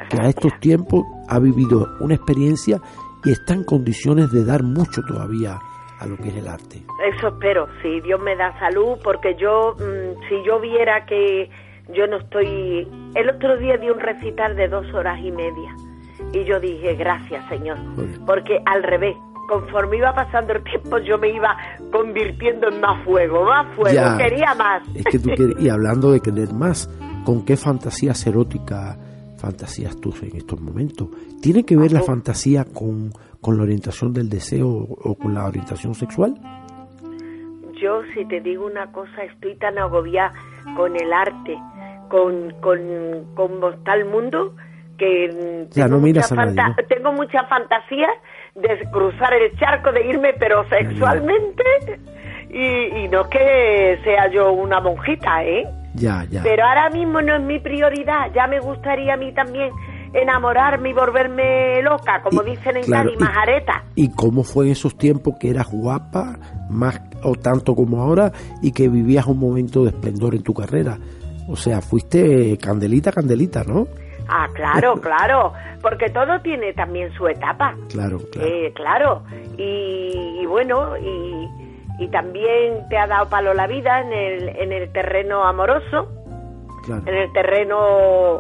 que 0.09 0.17
a 0.21 0.29
estos 0.29 0.57
tiempos 0.59 1.03
ha 1.27 1.39
vivido 1.39 1.87
una 1.99 2.15
experiencia 2.15 2.79
y 3.25 3.31
está 3.31 3.53
en 3.53 3.63
condiciones 3.63 4.31
de 4.31 4.45
dar 4.45 4.63
mucho 4.63 5.01
todavía 5.03 5.59
a 5.99 6.05
lo 6.05 6.15
que 6.17 6.29
es 6.29 6.37
el 6.37 6.47
arte. 6.47 6.83
Eso 7.15 7.27
espero, 7.27 7.67
si 7.81 7.99
Dios 8.01 8.21
me 8.21 8.35
da 8.35 8.57
salud, 8.59 8.97
porque 9.03 9.35
yo, 9.35 9.75
mm, 9.77 10.29
si 10.29 10.35
yo 10.45 10.59
viera 10.59 11.05
que 11.05 11.49
yo 11.93 12.07
no 12.07 12.17
estoy... 12.17 12.87
El 13.15 13.29
otro 13.29 13.57
día 13.57 13.77
di 13.77 13.89
un 13.89 13.99
recital 13.99 14.55
de 14.55 14.67
dos 14.67 14.85
horas 14.93 15.19
y 15.21 15.31
media 15.31 15.75
y 16.31 16.43
yo 16.43 16.59
dije, 16.59 16.95
gracias 16.95 17.47
Señor, 17.49 17.77
porque 18.25 18.61
al 18.65 18.83
revés, 18.83 19.15
conforme 19.49 19.97
iba 19.97 20.13
pasando 20.13 20.53
el 20.53 20.63
tiempo 20.63 20.97
yo 20.99 21.17
me 21.17 21.29
iba 21.31 21.57
convirtiendo 21.91 22.69
en 22.69 22.79
más 22.79 23.03
fuego, 23.03 23.43
más 23.43 23.65
fuego, 23.75 23.93
Ya. 23.95 24.17
quería 24.17 24.53
más. 24.55 24.83
Es 24.95 25.03
que 25.05 25.19
tú 25.19 25.29
quieres- 25.35 25.59
y 25.59 25.67
hablando 25.69 26.11
de 26.11 26.21
querer 26.21 26.53
más, 26.53 26.87
¿con 27.25 27.43
qué 27.43 27.57
fantasías 27.57 28.25
eróticas 28.27 28.97
fantasías 29.37 29.99
tú 29.99 30.13
en 30.21 30.35
estos 30.37 30.59
momentos? 30.61 31.07
¿Tiene 31.41 31.63
que 31.65 31.75
ver 31.75 31.91
la 31.91 32.01
Uf. 32.01 32.07
fantasía 32.07 32.65
con, 32.65 33.11
con 33.41 33.57
la 33.57 33.63
orientación 33.63 34.13
del 34.13 34.29
deseo 34.29 34.67
o 34.69 35.15
con 35.15 35.33
la 35.33 35.45
orientación 35.45 35.95
sexual? 35.95 36.35
Yo, 37.81 38.01
si 38.13 38.25
te 38.25 38.41
digo 38.41 38.65
una 38.65 38.91
cosa, 38.91 39.23
estoy 39.23 39.55
tan 39.55 39.77
agobiada 39.77 40.33
con 40.75 40.95
el 40.95 41.11
arte, 41.13 41.57
con, 42.09 42.51
con 42.61 43.73
está 43.73 43.93
el 43.95 44.05
mundo, 44.05 44.53
que 44.97 45.65
Ya, 45.71 45.85
tengo, 45.85 45.95
no 45.97 46.03
miras 46.03 46.29
mucha 46.29 46.41
a 46.41 46.45
nadie, 46.47 46.83
tengo 46.89 47.13
muchas 47.13 47.47
fantasías 47.47 48.11
de 48.61 48.89
cruzar 48.91 49.33
el 49.33 49.57
charco, 49.57 49.91
de 49.91 50.05
irme, 50.07 50.33
pero 50.39 50.63
sexualmente, 50.69 51.63
y, 52.49 53.03
y 53.03 53.07
no 53.09 53.29
que 53.29 53.99
sea 54.03 54.29
yo 54.31 54.51
una 54.53 54.79
monjita, 54.81 55.43
¿eh? 55.43 55.63
Ya, 55.95 56.25
ya. 56.29 56.41
Pero 56.43 56.63
ahora 56.65 56.89
mismo 56.89 57.21
no 57.21 57.35
es 57.35 57.41
mi 57.41 57.59
prioridad, 57.59 58.31
ya 58.33 58.47
me 58.47 58.59
gustaría 58.59 59.13
a 59.13 59.17
mí 59.17 59.31
también 59.33 59.71
enamorarme 60.13 60.89
y 60.89 60.93
volverme 60.93 61.81
loca, 61.83 62.21
como 62.23 62.41
Y- 62.43 62.51
dicen 62.51 62.77
en 62.77 62.83
claro, 62.83 63.11
y- 63.13 63.17
majareta. 63.17 63.83
¿Y 63.95 64.09
cómo 64.11 64.43
fue 64.43 64.65
en 64.65 64.71
esos 64.71 64.97
tiempos 64.97 65.35
que 65.39 65.49
eras 65.49 65.67
guapa, 65.71 66.37
más 66.69 67.01
o 67.23 67.35
tanto 67.35 67.75
como 67.75 68.01
ahora, 68.01 68.31
y 68.61 68.71
que 68.71 68.87
vivías 68.89 69.25
un 69.27 69.39
momento 69.39 69.83
de 69.83 69.89
esplendor 69.89 70.33
en 70.35 70.43
tu 70.43 70.53
carrera? 70.53 70.97
O 71.47 71.55
sea, 71.55 71.81
fuiste 71.81 72.57
candelita, 72.57 73.11
candelita, 73.11 73.63
¿no? 73.63 73.87
Ah, 74.29 74.47
claro, 74.53 74.95
claro, 75.01 75.53
porque 75.81 76.09
todo 76.09 76.39
tiene 76.41 76.73
también 76.73 77.11
su 77.13 77.27
etapa. 77.27 77.75
Claro, 77.89 78.19
claro. 78.31 78.47
Eh, 78.47 78.71
claro, 78.75 79.23
y, 79.57 80.39
y 80.41 80.45
bueno, 80.45 80.97
y, 80.97 81.47
y 81.99 82.07
también 82.09 82.87
te 82.89 82.97
ha 82.97 83.07
dado 83.07 83.29
palo 83.29 83.53
la 83.53 83.67
vida 83.67 84.01
en 84.01 84.13
el, 84.13 84.49
en 84.49 84.71
el 84.71 84.91
terreno 84.91 85.43
amoroso, 85.43 86.07
claro. 86.85 87.03
en 87.05 87.15
el 87.15 87.31
terreno 87.33 88.39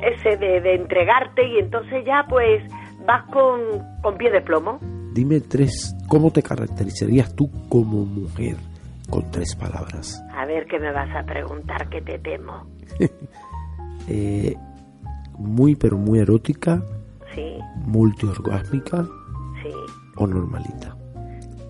ese 0.00 0.36
de, 0.36 0.60
de 0.60 0.74
entregarte 0.74 1.46
y 1.46 1.58
entonces 1.58 2.04
ya 2.04 2.24
pues 2.28 2.62
vas 3.06 3.24
con, 3.30 3.60
con 4.02 4.16
pie 4.16 4.30
de 4.30 4.40
plomo. 4.40 4.78
Dime 5.12 5.40
tres, 5.40 5.94
¿cómo 6.08 6.30
te 6.30 6.42
caracterizarías 6.42 7.34
tú 7.36 7.50
como 7.68 8.04
mujer? 8.04 8.56
Con 9.10 9.30
tres 9.30 9.54
palabras. 9.54 10.20
A 10.34 10.46
ver 10.46 10.66
qué 10.66 10.78
me 10.78 10.90
vas 10.90 11.14
a 11.14 11.22
preguntar, 11.24 11.88
que 11.88 12.00
te 12.00 12.18
temo. 12.18 12.66
Eh, 14.06 14.54
muy, 15.38 15.74
pero 15.76 15.96
muy 15.96 16.18
erótica, 16.20 16.82
Sí, 17.34 17.58
multiorgásmica 17.86 19.04
sí, 19.62 19.70
o 20.16 20.26
normalita. 20.26 20.94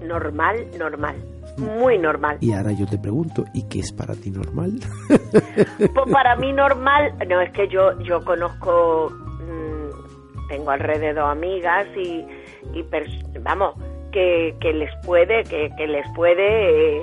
normal, 0.03 0.67
normal, 0.79 1.17
muy 1.57 1.97
normal. 1.99 2.37
Y 2.41 2.53
ahora 2.53 2.73
yo 2.73 2.87
te 2.87 2.99
pregunto, 2.99 3.45
¿y 3.55 3.63
qué 3.69 3.81
es 3.81 3.93
para 3.93 4.15
ti 4.15 4.31
normal? 4.31 4.73
Pues 5.79 6.13
para 6.13 6.37
mí 6.37 6.53
normal, 6.53 7.15
no 7.29 7.41
es 7.41 7.51
que 7.53 7.69
yo 7.69 7.99
yo 8.03 8.23
conozco, 8.25 9.11
mm, 9.11 10.49
tengo 10.49 10.71
alrededor 10.71 11.31
amigas 11.31 11.87
y, 11.97 12.25
y 12.75 12.83
pers- 12.91 13.43
vamos, 13.43 13.75
que, 14.13 14.55
que 14.61 14.73
les 14.73 14.91
puede, 15.07 15.43
que, 15.45 15.71
que 15.77 15.87
les 15.87 16.07
puede, 16.15 16.99
eh, 16.99 17.03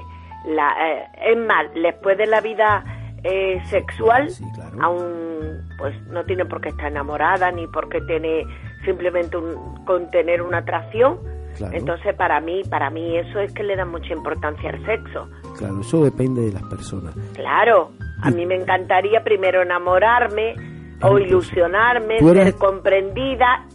la, 0.50 0.70
eh, 0.88 1.06
es 1.32 1.38
más, 1.38 1.66
les 1.76 1.96
puede 1.96 2.28
la 2.28 2.42
vida 2.42 2.84
eh, 3.24 3.62
sexual, 3.70 4.30
Sí, 4.30 4.44
claro. 4.56 4.78
aún 4.82 5.68
pues 5.78 5.94
no 6.08 6.24
tiene 6.26 6.46
por 6.46 6.62
qué 6.62 6.70
estar 6.70 6.88
enamorada 6.88 7.52
ni 7.52 7.68
por 7.68 7.90
qué 7.90 8.02
tiene 8.02 8.46
simplemente 8.86 9.38
un, 9.38 9.84
con 9.86 10.10
tener 10.12 10.42
una 10.42 10.60
atracción. 10.60 11.20
Claro. 11.58 11.76
Entonces 11.78 12.16
para 12.16 12.40
mí, 12.40 12.62
para 12.70 12.90
mí 12.90 13.18
eso 13.18 13.40
es 13.40 13.54
que 13.54 13.64
le 13.64 13.76
da 13.76 13.86
mucha 13.86 14.14
importancia 14.14 14.70
al 14.70 14.84
sexo. 14.86 15.30
Claro, 15.58 15.82
eso 15.82 16.04
depende 16.04 16.42
de 16.42 16.54
las 16.54 16.64
personas. 16.64 17.14
Claro, 17.36 17.92
a 18.24 18.32
mí 18.32 18.46
me 18.46 18.56
encantaría 18.56 19.24
primero 19.24 19.62
enamorarme 19.62 20.54
o 21.02 21.18
Entonces, 21.18 21.28
ilusionarme, 21.28 22.18
eres- 22.18 22.44
ser 22.46 22.56
comprendida, 22.56 23.66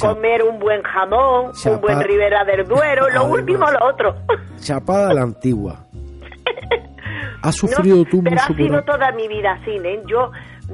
comer 0.00 0.42
un 0.44 0.58
buen 0.58 0.82
jamón, 0.82 1.52
Chapa- 1.52 1.76
un 1.76 1.80
buen 1.82 2.00
Ribera 2.02 2.44
del 2.44 2.66
Duero, 2.66 3.08
lo 3.10 3.24
último 3.26 3.66
lo 3.70 3.86
otro. 3.86 4.14
Chapada 4.60 5.10
a 5.10 5.14
la 5.14 5.22
antigua. 5.22 5.84
¿Has 7.46 7.62
No, 7.62 7.68
sufrido 7.68 8.04
tú 8.04 8.22
pero 8.22 8.36
mucho 8.36 8.52
ha 8.52 8.56
sido 8.56 8.68
por- 8.84 8.84
toda 8.84 9.12
mi 9.12 9.28
vida 9.28 9.52
así, 9.52 9.70
¿eh? 9.82 10.02
Yo, 10.06 10.30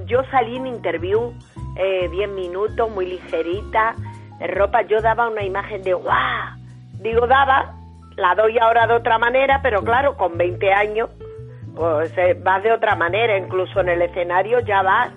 yo 0.06 0.22
salí 0.30 0.56
en 0.56 0.66
interview, 0.66 1.32
eh, 1.76 2.08
10 2.10 2.30
minutos, 2.30 2.90
muy 2.90 3.06
ligerita, 3.06 3.94
de 4.38 4.46
ropa, 4.48 4.82
yo 4.82 5.00
daba 5.00 5.28
una 5.28 5.44
imagen 5.44 5.82
de 5.82 5.94
¡guau! 5.94 6.56
Digo, 7.00 7.26
daba, 7.26 7.74
la 8.16 8.34
doy 8.34 8.58
ahora 8.58 8.86
de 8.86 8.94
otra 8.94 9.18
manera, 9.18 9.60
pero 9.62 9.82
claro, 9.82 10.16
con 10.16 10.36
20 10.38 10.72
años, 10.72 11.10
pues 11.74 12.12
eh, 12.16 12.38
vas 12.42 12.62
de 12.62 12.72
otra 12.72 12.96
manera, 12.96 13.36
incluso 13.38 13.80
en 13.80 13.88
el 13.88 14.02
escenario 14.02 14.60
ya 14.60 14.82
vas 14.82 15.10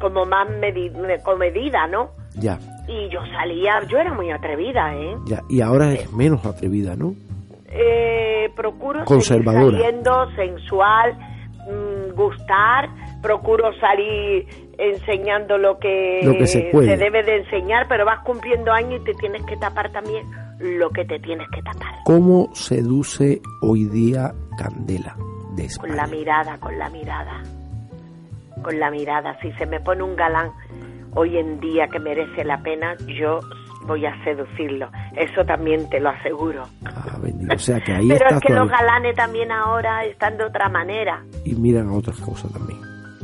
como 0.00 0.24
más 0.24 0.48
medi- 0.48 0.90
me- 0.92 1.20
comedida, 1.22 1.86
¿no? 1.86 2.10
Ya, 2.34 2.58
Y 2.88 3.08
yo 3.10 3.20
salía, 3.32 3.82
yo 3.88 3.98
era 3.98 4.12
muy 4.14 4.30
atrevida, 4.30 4.94
¿eh? 4.94 5.16
ya. 5.26 5.42
Y 5.48 5.60
ahora 5.60 5.92
es 5.92 6.12
menos 6.12 6.44
atrevida, 6.46 6.96
¿no? 6.96 7.14
Eh, 7.70 8.50
procuro 8.56 9.04
Conservadora. 9.04 9.64
seguir 9.64 9.80
saliendo 9.80 10.30
sensual, 10.34 11.14
mm, 11.68 12.14
gustar, 12.14 12.88
procuro 13.22 13.72
salir 13.78 14.46
enseñando 14.78 15.56
lo 15.58 15.78
que, 15.78 16.20
Lo 16.24 16.32
que 16.32 16.46
se 16.46 16.62
puede. 16.72 16.96
debe 16.96 17.22
de 17.22 17.36
enseñar, 17.38 17.86
pero 17.88 18.04
vas 18.04 18.20
cumpliendo 18.24 18.72
años 18.72 19.00
y 19.02 19.04
te 19.04 19.14
tienes 19.14 19.44
que 19.44 19.56
tapar 19.56 19.90
también 19.92 20.26
lo 20.58 20.90
que 20.90 21.04
te 21.04 21.18
tienes 21.20 21.48
que 21.50 21.62
tapar. 21.62 21.94
¿Cómo 22.04 22.48
seduce 22.54 23.40
hoy 23.62 23.84
día 23.84 24.32
Candela 24.58 25.16
de 25.54 25.68
Con 25.78 25.94
la 25.96 26.06
mirada, 26.06 26.58
con 26.58 26.78
la 26.78 26.88
mirada. 26.90 27.42
Con 28.62 28.78
la 28.78 28.90
mirada. 28.90 29.38
Si 29.40 29.52
se 29.52 29.66
me 29.66 29.80
pone 29.80 30.02
un 30.02 30.16
galán 30.16 30.50
hoy 31.14 31.36
en 31.38 31.60
día 31.60 31.88
que 31.88 31.98
merece 31.98 32.44
la 32.44 32.62
pena, 32.62 32.94
yo 33.06 33.40
voy 33.90 34.06
a 34.06 34.24
seducirlo. 34.24 34.88
Eso 35.16 35.44
también 35.44 35.88
te 35.90 36.00
lo 36.00 36.08
aseguro. 36.10 36.64
Ah, 36.84 37.18
bendito. 37.22 37.54
O 37.54 37.58
sea 37.58 37.80
que 37.80 37.92
ahí 37.92 38.08
Pero 38.08 38.24
es 38.30 38.40
que 38.40 38.52
los 38.52 38.66
todavía. 38.68 38.76
galanes 38.78 39.16
también 39.16 39.50
ahora 39.52 40.04
están 40.04 40.36
de 40.38 40.44
otra 40.44 40.68
manera. 40.68 41.22
Y 41.44 41.54
miran 41.54 41.88
a 41.88 41.92
otras 41.92 42.18
cosas 42.20 42.52
también. 42.52 42.78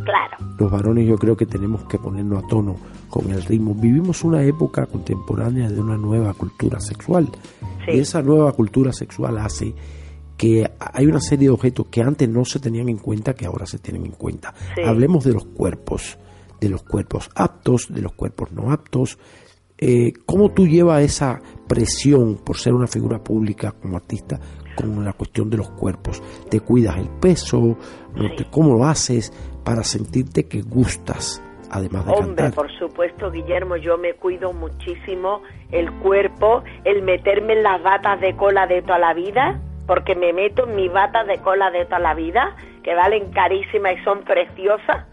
Claro. 0.04 0.36
Los 0.58 0.70
varones 0.70 1.06
yo 1.06 1.16
creo 1.16 1.36
que 1.36 1.46
tenemos 1.46 1.82
que 1.84 1.98
ponernos 1.98 2.44
a 2.44 2.46
tono 2.46 2.76
con 3.08 3.28
el 3.30 3.42
ritmo. 3.42 3.74
Vivimos 3.74 4.22
una 4.24 4.42
época 4.42 4.86
contemporánea 4.86 5.68
de 5.68 5.80
una 5.80 5.96
nueva 5.96 6.32
cultura 6.34 6.78
sexual. 6.80 7.28
Sí. 7.84 7.92
Y 7.96 8.00
esa 8.00 8.22
nueva 8.22 8.52
cultura 8.52 8.92
sexual 8.92 9.38
hace 9.38 9.74
que 10.36 10.70
hay 10.78 11.06
una 11.06 11.20
serie 11.20 11.48
de 11.48 11.54
objetos 11.54 11.86
que 11.90 12.02
antes 12.02 12.28
no 12.28 12.44
se 12.44 12.60
tenían 12.60 12.88
en 12.88 12.98
cuenta 12.98 13.34
que 13.34 13.46
ahora 13.46 13.66
se 13.66 13.78
tienen 13.78 14.04
en 14.06 14.12
cuenta. 14.12 14.52
Sí. 14.74 14.82
Hablemos 14.84 15.24
de 15.24 15.32
los 15.32 15.44
cuerpos, 15.46 16.18
de 16.60 16.68
los 16.68 16.82
cuerpos 16.82 17.30
aptos, 17.34 17.86
de 17.92 18.02
los 18.02 18.12
cuerpos 18.12 18.52
no 18.52 18.70
aptos. 18.70 19.18
Eh, 19.78 20.12
¿Cómo 20.24 20.50
tú 20.52 20.66
llevas 20.66 21.02
esa 21.02 21.40
presión 21.68 22.36
por 22.36 22.56
ser 22.56 22.72
una 22.72 22.86
figura 22.86 23.18
pública 23.18 23.72
como 23.72 23.96
artista 23.96 24.38
con 24.76 25.04
la 25.04 25.12
cuestión 25.12 25.50
de 25.50 25.58
los 25.58 25.70
cuerpos? 25.70 26.22
¿Te 26.50 26.60
cuidas 26.60 26.96
el 26.98 27.08
peso? 27.20 27.76
¿No 28.14 28.34
te- 28.34 28.46
¿Cómo 28.50 28.74
lo 28.78 28.84
haces 28.84 29.32
para 29.64 29.82
sentirte 29.84 30.46
que 30.48 30.62
gustas, 30.62 31.42
además 31.70 32.06
de 32.06 32.12
Hombre, 32.12 32.26
cantar? 32.44 32.54
por 32.54 32.70
supuesto, 32.78 33.30
Guillermo, 33.30 33.76
yo 33.76 33.98
me 33.98 34.14
cuido 34.14 34.52
muchísimo 34.52 35.42
el 35.72 35.92
cuerpo, 36.00 36.62
el 36.84 37.02
meterme 37.02 37.54
en 37.54 37.62
las 37.62 37.82
batas 37.82 38.20
de 38.20 38.34
cola 38.36 38.66
de 38.66 38.80
toda 38.82 38.98
la 38.98 39.12
vida, 39.12 39.60
porque 39.86 40.14
me 40.14 40.32
meto 40.32 40.66
en 40.68 40.76
mis 40.76 40.92
batas 40.92 41.26
de 41.26 41.38
cola 41.42 41.70
de 41.70 41.84
toda 41.84 41.98
la 41.98 42.14
vida, 42.14 42.56
que 42.82 42.94
valen 42.94 43.30
carísimas 43.32 43.92
y 44.00 44.04
son 44.04 44.22
preciosas. 44.24 45.04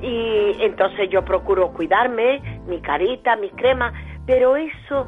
Y 0.00 0.62
entonces 0.62 1.08
yo 1.10 1.24
procuro 1.24 1.72
cuidarme, 1.72 2.40
mi 2.68 2.80
carita, 2.80 3.36
mis 3.36 3.52
cremas, 3.52 3.92
pero 4.26 4.56
eso 4.56 5.06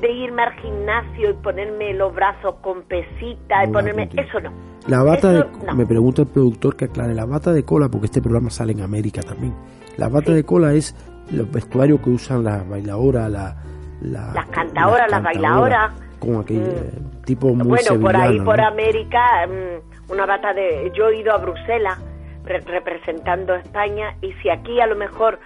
de 0.00 0.10
irme 0.10 0.42
al 0.42 0.52
gimnasio 0.54 1.30
y 1.30 1.34
ponerme 1.34 1.92
los 1.94 2.14
brazos 2.14 2.54
con 2.62 2.82
pesita 2.82 3.64
y 3.64 3.66
No, 3.66 3.72
ponerme 3.74 4.08
eso 4.16 4.40
no. 4.40 4.50
La 4.86 5.02
bata 5.02 5.30
Eso 5.32 5.44
de, 5.58 5.66
no. 5.66 5.74
me 5.74 5.84
pregunta 5.84 6.22
el 6.22 6.28
productor 6.28 6.74
que 6.76 6.86
aclare, 6.86 7.14
la 7.14 7.26
bata 7.26 7.52
de 7.52 7.64
cola, 7.64 7.88
porque 7.90 8.06
este 8.06 8.22
programa 8.22 8.48
sale 8.48 8.72
en 8.72 8.80
América 8.80 9.20
también. 9.20 9.54
La 9.98 10.08
bata 10.08 10.32
de 10.32 10.42
cola 10.44 10.72
es 10.72 10.94
los 11.30 11.50
vestuarios 11.52 12.00
que 12.00 12.08
usan 12.10 12.44
las 12.44 12.66
bailadoras, 12.66 13.30
la, 13.30 13.56
la- 14.00 14.32
Las 14.32 14.46
cantadoras, 14.46 15.10
las 15.10 15.22
bailadoras. 15.22 15.92
Con 16.18 16.36
aquel 16.40 16.58
Mm. 16.60 16.62
eh, 16.62 16.90
tipo 17.26 17.48
muy 17.54 17.66
bueno, 17.66 18.00
por 18.00 18.16
ahí 18.16 18.40
por. 18.40 18.60
América, 18.60 19.46
mm, 19.46 20.12
una 20.12 20.24
bata 20.26 20.52
de 20.54 20.90
yo 20.94 21.08
he 21.08 21.18
ido 21.20 21.32
a 21.34 21.38
Bruselas 21.38 21.98
re- 22.44 22.60
representando 22.60 23.54
a 23.54 23.58
España 23.60 24.16
y 24.22 24.32
si 24.42 24.48
aquí 24.50 24.80
a 24.80 24.86
lo 24.86 24.96
mejor 24.96 25.38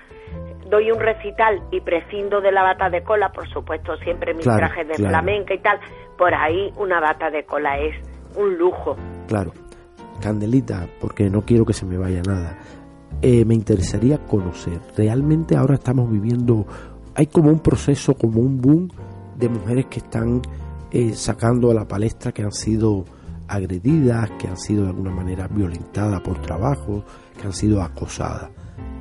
doy 0.70 0.90
un 0.90 0.99
recital 1.01 1.62
y 1.70 1.80
prescindo 1.80 2.40
de 2.40 2.51
la 2.53 2.62
bata 2.62 2.88
de 2.90 3.03
cola, 3.03 3.30
por 3.32 3.49
supuesto, 3.49 3.97
siempre 3.99 4.32
mis 4.34 4.45
Claro, 4.45 4.59
trajes 4.66 4.88
de 4.88 4.95
claro. 4.95 5.11
flamenca 5.11 5.55
y 5.55 5.59
tal, 5.59 5.78
por 6.16 6.34
ahí 6.34 6.72
una 6.76 7.01
bata 7.01 7.30
de 7.30 7.45
cola 7.45 7.78
es 7.78 7.95
un 8.36 8.57
lujo. 8.59 8.97
Claro. 9.28 9.53
Candelita, 10.20 10.86
porque 11.01 11.28
no 11.28 11.42
quiero 11.42 11.64
que 11.64 11.72
se 11.72 11.84
me 11.84 11.99
vaya 11.99 12.22
nada. 12.22 12.57
Eh, 13.20 13.45
me 13.45 13.55
interesaría 13.55 14.18
conocer. 14.18 14.80
Realmente 14.97 15.57
ahora 15.57 15.74
estamos 15.74 16.11
viviendo, 16.11 16.66
hay 17.14 17.26
como 17.26 17.51
un 17.51 17.61
proceso, 17.61 18.14
como 18.14 18.40
un 18.40 18.61
boom 18.61 18.88
de 19.36 19.49
mujeres 19.49 19.86
que 19.86 19.99
están 19.99 20.40
eh, 20.92 21.12
sacando 21.12 21.70
a 21.70 21.74
la 21.74 21.86
palestra 21.86 22.32
que 22.32 22.42
han 22.42 22.53
sido 22.53 23.05
agredidas, 23.55 24.30
que 24.32 24.48
han 24.48 24.57
sido 24.57 24.82
de 24.84 24.90
alguna 24.90 25.11
manera 25.11 25.48
violentadas 25.48 26.20
por 26.20 26.38
trabajo, 26.40 27.05
que 27.40 27.46
han 27.46 27.52
sido 27.52 27.82
acosadas. 27.82 28.50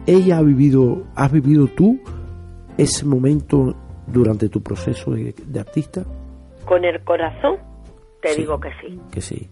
Ella 0.05 0.37
ha 0.37 0.41
vivido, 0.41 1.03
has 1.15 1.31
vivido 1.31 1.67
tú 1.67 1.99
ese 2.77 3.05
momento 3.05 3.75
durante 4.07 4.49
tu 4.49 4.61
proceso 4.61 5.11
de, 5.11 5.33
de 5.45 5.59
artista, 5.59 6.03
Con 6.65 6.83
el 6.85 7.01
corazón, 7.03 7.57
te 8.21 8.29
Sí. 8.29 8.41
digo 8.41 8.59
que 8.59 8.69
sí. 8.81 8.99
que 9.11 9.21
sí. 9.21 9.49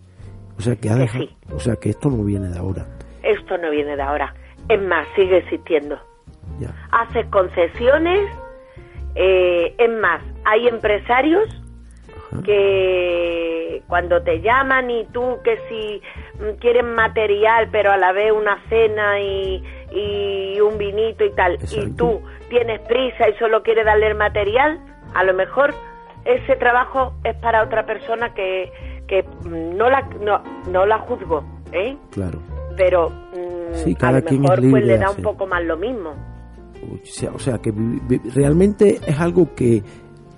O 0.57 0.61
sea 0.61 0.75
que, 0.75 0.89
Que 0.89 0.95
dejado- 0.95 1.23
sí. 1.25 1.29
o 1.55 1.59
sea 1.59 1.75
que 1.75 1.89
esto 1.89 2.09
no 2.09 2.23
viene 2.23 2.49
de 2.49 2.57
ahora. 2.57 2.85
Esto 3.23 3.57
no 3.57 3.69
viene 3.71 3.95
de 3.95 4.01
ahora. 4.01 4.33
Es 4.69 4.81
más, 4.81 5.07
sigue 5.15 5.37
existiendo. 5.37 5.97
Ya. 6.59 6.73
hace 6.91 7.27
concesiones. 7.29 8.29
eh, 9.15 9.75
es 9.77 9.89
más, 10.01 10.21
hay 10.45 10.67
empresarios 10.67 11.49
que 12.45 13.60
cuando 13.87 14.21
te 14.21 14.41
llaman 14.41 14.89
y 14.89 15.05
tú 15.05 15.37
que 15.43 15.57
si 15.69 16.01
mm, 16.39 16.59
quieren 16.59 16.93
material 16.93 17.69
pero 17.71 17.91
a 17.91 17.97
la 17.97 18.11
vez 18.11 18.31
una 18.31 18.57
cena 18.69 19.19
y, 19.19 19.63
y 19.91 20.59
un 20.59 20.77
vinito 20.77 21.23
y 21.23 21.31
tal 21.31 21.57
y 21.71 21.91
tú 21.91 22.21
tienes 22.49 22.79
prisa 22.81 23.29
y 23.29 23.33
solo 23.37 23.63
quieres 23.63 23.85
darle 23.85 24.07
el 24.07 24.15
material 24.15 24.79
a 25.13 25.23
lo 25.23 25.33
mejor 25.33 25.73
ese 26.25 26.55
trabajo 26.55 27.13
es 27.23 27.35
para 27.37 27.63
otra 27.63 27.85
persona 27.85 28.33
que, 28.33 28.71
que 29.07 29.23
mm, 29.23 29.77
no 29.77 29.89
la 29.89 30.01
no, 30.21 30.43
no 30.69 30.85
la 30.85 30.99
juzgo 30.99 31.43
¿eh? 31.71 31.97
Claro. 32.11 32.39
pero 32.77 33.09
mm, 33.09 33.73
Sí, 33.73 33.93
a 33.93 33.97
cada 33.97 34.19
lo 34.19 34.25
quien 34.25 34.43
es 34.43 34.49
mejor 34.49 34.57
pues 34.57 34.65
libre 34.65 34.85
le 34.85 34.93
de 34.93 34.99
da 34.99 35.09
un 35.09 35.23
poco 35.23 35.47
más 35.47 35.63
lo 35.63 35.77
mismo 35.77 36.11
O 36.91 37.05
sea, 37.05 37.31
o 37.31 37.39
sea 37.39 37.59
que 37.59 37.71
realmente 38.35 38.99
es 39.05 39.19
algo 39.19 39.55
que 39.55 39.81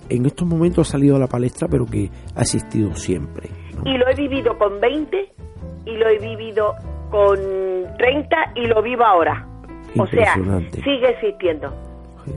en 0.08 0.26
estos 0.26 0.46
momentos 0.46 0.88
ha 0.88 0.92
salido 0.92 1.16
a 1.16 1.18
la 1.18 1.26
palestra, 1.26 1.68
pero 1.68 1.86
que 1.86 2.10
ha 2.34 2.42
existido 2.42 2.94
siempre. 2.94 3.50
¿no? 3.76 3.90
y 3.90 3.98
lo 3.98 4.08
he 4.08 4.14
vivido 4.14 4.56
con 4.58 4.80
20 4.80 5.32
y 5.86 5.96
lo 5.96 6.08
he 6.08 6.18
vivido 6.18 6.74
con 7.10 7.36
30 7.98 8.36
y 8.56 8.66
lo 8.66 8.82
vivo 8.82 9.04
ahora. 9.04 9.46
O 9.96 10.06
sea, 10.06 10.34
Impresionante. 10.36 10.82
sigue 10.82 11.10
existiendo. 11.10 11.68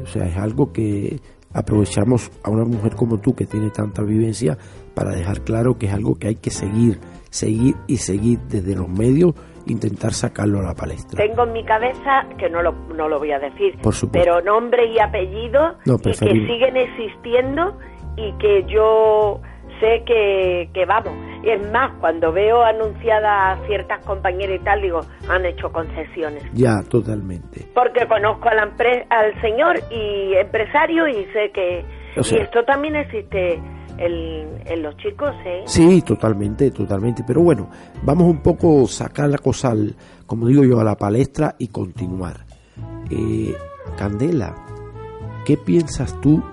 O 0.04 0.06
sea, 0.06 0.26
es 0.26 0.38
algo 0.38 0.72
que 0.72 1.20
aprovechamos 1.54 2.30
a 2.44 2.50
una 2.52 2.66
mujer 2.66 2.96
como 2.96 3.20
tú 3.20 3.34
que 3.34 3.46
tiene 3.46 3.70
tanta 3.70 4.04
vivencia 4.04 4.58
para 4.94 5.12
dejar 5.12 5.42
claro 5.42 5.78
que 5.78 5.88
es 5.88 5.94
algo 5.94 6.16
que 6.16 6.28
hay 6.28 6.36
que 6.36 6.52
seguir, 6.52 7.00
seguir 7.30 7.76
y 7.88 7.98
seguir 7.98 8.40
desde 8.50 8.76
los 8.76 8.90
medios, 8.90 9.34
intentar 9.72 10.14
sacarlo 10.14 10.60
a 10.60 10.64
la 10.64 10.74
palestra. 10.74 11.24
Tengo 11.26 11.44
en 11.44 11.54
mi 11.54 11.64
cabeza, 11.64 12.26
que 12.38 12.50
no 12.50 12.62
lo, 12.62 12.72
no 12.96 13.08
lo 13.08 13.20
voy 13.20 13.32
a 13.32 13.40
decir, 13.40 13.78
Por 13.82 13.94
supuesto. 13.94 14.20
pero 14.32 14.42
nombre 14.42 14.86
y 14.88 15.00
apellido 15.00 15.76
No, 15.86 15.96
y 15.96 16.12
que 16.12 16.14
siguen 16.16 16.78
existiendo 16.78 17.78
y 18.16 18.32
que 18.40 18.64
yo 18.68 19.42
sé 19.80 20.04
que, 20.06 20.70
que 20.74 20.86
vamos. 20.86 21.14
Y 21.44 21.50
es 21.52 21.72
más, 21.72 21.92
cuando 22.00 22.32
veo 22.32 22.64
anunciadas 22.64 23.60
ciertas 23.68 24.04
compañeras 24.06 24.58
y 24.60 24.64
tal, 24.64 24.82
digo, 24.82 25.02
han 25.30 25.46
hecho 25.46 25.72
concesiones. 25.72 26.44
Ya, 26.54 26.82
totalmente. 26.90 27.68
Porque 27.76 28.08
conozco 28.08 28.50
al 28.50 29.42
señor 29.42 29.76
y 29.92 30.34
empresario 30.36 31.08
y 31.08 31.26
sé 31.34 31.52
que... 31.54 31.86
O 32.18 32.24
sea- 32.24 32.40
y 32.40 32.42
esto 32.42 32.64
también 32.66 32.96
existe 32.96 33.62
en, 33.98 34.62
en 34.66 34.84
los 34.84 34.96
chicos, 34.98 35.32
¿eh? 35.46 35.64
Sí, 35.66 36.02
totalmente, 36.02 36.72
totalmente. 36.72 37.24
Pero 37.26 37.42
bueno, 37.42 37.70
vamos 38.04 38.26
un 38.30 38.42
poco 38.42 38.84
a 38.84 38.88
sacar 38.88 39.30
la 39.30 39.38
cosa, 39.38 39.70
al, 39.72 39.96
como 40.26 40.48
digo 40.48 40.64
yo, 40.64 40.80
a 40.80 40.84
la 40.84 40.96
palestra 40.96 41.56
y 41.58 41.68
continuar. 41.70 42.46
Eh, 43.10 43.56
Candela, 43.98 44.56
¿qué 45.46 45.58
piensas 45.58 46.20
tú 46.22 46.44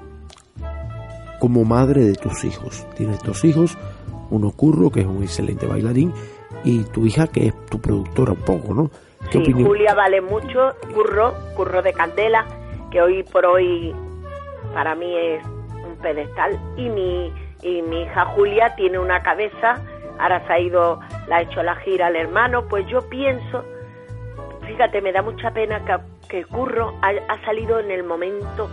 como 1.40 1.64
madre 1.64 2.02
de 2.04 2.14
tus 2.14 2.44
hijos? 2.44 2.86
Tienes 2.96 3.18
dos 3.22 3.44
hijos, 3.44 3.76
uno 4.30 4.50
Curro, 4.50 4.90
que 4.90 5.00
es 5.00 5.06
un 5.06 5.22
excelente 5.22 5.66
bailarín, 5.66 6.12
y 6.64 6.84
tu 6.84 7.04
hija, 7.06 7.26
que 7.26 7.48
es 7.48 7.66
tu 7.66 7.78
productora 7.80 8.32
un 8.32 8.40
poco, 8.40 8.72
¿no? 8.74 8.90
¿Qué 9.30 9.38
Sí, 9.38 9.38
opinión? 9.38 9.68
Julia 9.68 9.94
vale 9.94 10.20
mucho, 10.20 10.74
Curro, 10.94 11.34
Curro 11.56 11.82
de 11.82 11.92
Candela, 11.92 12.46
que 12.90 13.00
hoy 13.02 13.22
por 13.24 13.44
hoy 13.46 13.94
para 14.72 14.94
mí 14.94 15.06
es 15.16 15.42
pedestal. 16.04 16.52
Y 16.76 16.88
mi, 16.88 17.32
y 17.62 17.82
mi 17.82 18.02
hija 18.02 18.26
Julia 18.36 18.74
tiene 18.76 18.98
una 18.98 19.20
cabeza, 19.22 19.82
ahora 20.20 20.46
se 20.46 20.52
ha 20.52 20.60
ido, 20.60 21.00
la 21.26 21.38
ha 21.38 21.42
hecho 21.42 21.62
la 21.62 21.74
gira 21.76 22.06
al 22.06 22.16
hermano, 22.16 22.68
pues 22.68 22.86
yo 22.86 23.00
pienso, 23.08 23.64
fíjate, 24.66 25.00
me 25.00 25.12
da 25.12 25.22
mucha 25.22 25.50
pena 25.50 25.84
que, 25.84 25.96
que 26.28 26.44
Curro 26.44 26.92
ha, 27.02 27.08
ha 27.08 27.44
salido 27.44 27.80
en 27.80 27.90
el 27.90 28.04
momento 28.04 28.68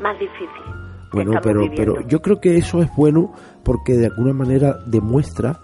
más 0.00 0.16
difícil. 0.18 0.78
Bueno, 1.10 1.40
pero, 1.42 1.62
viviendo. 1.62 1.94
pero 1.94 2.06
yo 2.06 2.20
creo 2.20 2.38
que 2.38 2.56
eso 2.58 2.82
es 2.82 2.94
bueno 2.94 3.32
porque 3.64 3.94
de 3.94 4.06
alguna 4.06 4.34
manera 4.34 4.74
demuestra 4.86 5.58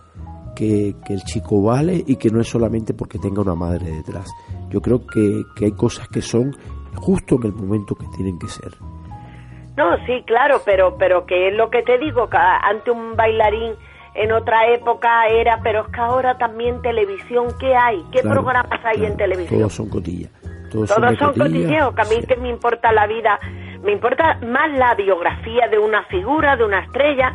que, 0.57 0.96
que 1.05 1.12
el 1.12 1.22
chico 1.22 1.62
vale 1.62 2.02
y 2.07 2.16
que 2.16 2.30
no 2.30 2.40
es 2.40 2.48
solamente 2.48 2.94
porque 2.94 3.18
tenga 3.18 3.42
una 3.42 3.55
madre 3.55 3.90
detrás. 3.90 4.30
Yo 4.70 4.80
creo 4.80 5.07
que, 5.07 5.42
que 5.55 5.66
hay 5.66 5.72
cosas 5.72 6.09
que 6.09 6.22
son 6.22 6.57
justo 6.94 7.36
en 7.36 7.44
el 7.44 7.52
momento 7.52 7.94
que 7.94 8.07
tienen 8.16 8.38
que 8.38 8.48
ser. 8.48 8.72
No, 9.76 9.96
sí, 10.06 10.22
claro, 10.26 10.62
pero 10.64 10.96
pero 10.98 11.26
que 11.26 11.48
es 11.48 11.54
lo 11.54 11.70
que 11.70 11.82
te 11.82 11.98
digo, 11.98 12.28
que 12.30 12.36
ante 12.36 12.90
un 12.90 13.16
bailarín 13.16 13.74
en 14.14 14.30
otra 14.32 14.68
época 14.68 15.26
era, 15.26 15.60
pero 15.62 15.82
es 15.82 15.88
que 15.88 16.00
ahora 16.00 16.38
también 16.38 16.80
televisión, 16.82 17.48
¿qué 17.58 17.74
hay? 17.74 18.04
¿Qué 18.12 18.20
Claro, 18.20 18.42
programas 18.42 18.80
hay 18.84 18.98
claro, 18.98 19.12
en 19.12 19.16
televisión? 19.16 19.60
Todos 19.60 19.72
son 19.74 19.88
cotillas. 19.88 20.30
Todos, 20.70 20.88
son 20.90 21.34
cotilleos, 21.34 21.94
que 21.94 22.00
a 22.00 22.04
mí 22.04 22.16
sí. 22.20 22.26
que 22.26 22.36
me 22.36 22.48
importa 22.48 22.92
la 22.92 23.06
vida, 23.06 23.38
me 23.82 23.92
importa 23.92 24.38
más 24.46 24.70
la 24.72 24.94
biografía 24.94 25.68
de 25.68 25.78
una 25.78 26.02
figura, 26.04 26.56
de 26.56 26.64
una 26.64 26.80
estrella, 26.80 27.34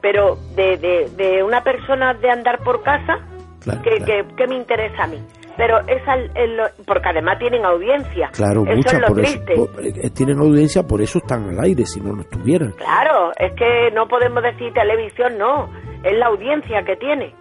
pero 0.00 0.36
de, 0.56 0.76
de, 0.76 1.08
de 1.16 1.42
una 1.42 1.62
persona 1.62 2.14
de 2.14 2.30
andar 2.30 2.58
por 2.64 2.82
casa, 2.82 3.20
Claro, 3.60 3.82
que, 3.82 3.90
claro. 4.02 4.28
que, 4.28 4.34
que 4.36 4.46
me 4.46 4.56
interesa 4.56 5.04
a 5.04 5.06
mí. 5.06 5.18
Pero 5.56 5.78
es 5.88 6.06
al- 6.08 6.30
el- 6.36 6.60
porque 6.86 7.08
además 7.08 7.38
tienen 7.38 7.64
audiencia. 7.64 8.30
Claro, 8.32 8.62
eso 8.66 8.76
muchas 8.76 8.94
es 8.94 9.00
lo 9.00 9.06
por 9.08 9.20
eso. 9.20 9.40
por- 9.56 9.86
eh, 9.86 10.10
tienen 10.14 10.38
audiencia, 10.38 10.82
por 10.84 11.02
eso 11.02 11.18
están 11.18 11.48
al 11.50 11.60
aire, 11.64 11.84
si 11.84 12.00
no, 12.00 12.12
no 12.14 12.22
estuvieran. 12.22 12.72
Claro, 12.72 13.30
es 13.38 13.52
que 13.54 13.90
no 13.94 14.06
podemos 14.08 14.42
decir 14.42 14.72
televisión, 14.72 15.36
no, 15.38 15.68
es 16.02 16.16
la 16.18 16.26
audiencia 16.26 16.82
que 16.84 16.96
tiene. 16.96 17.34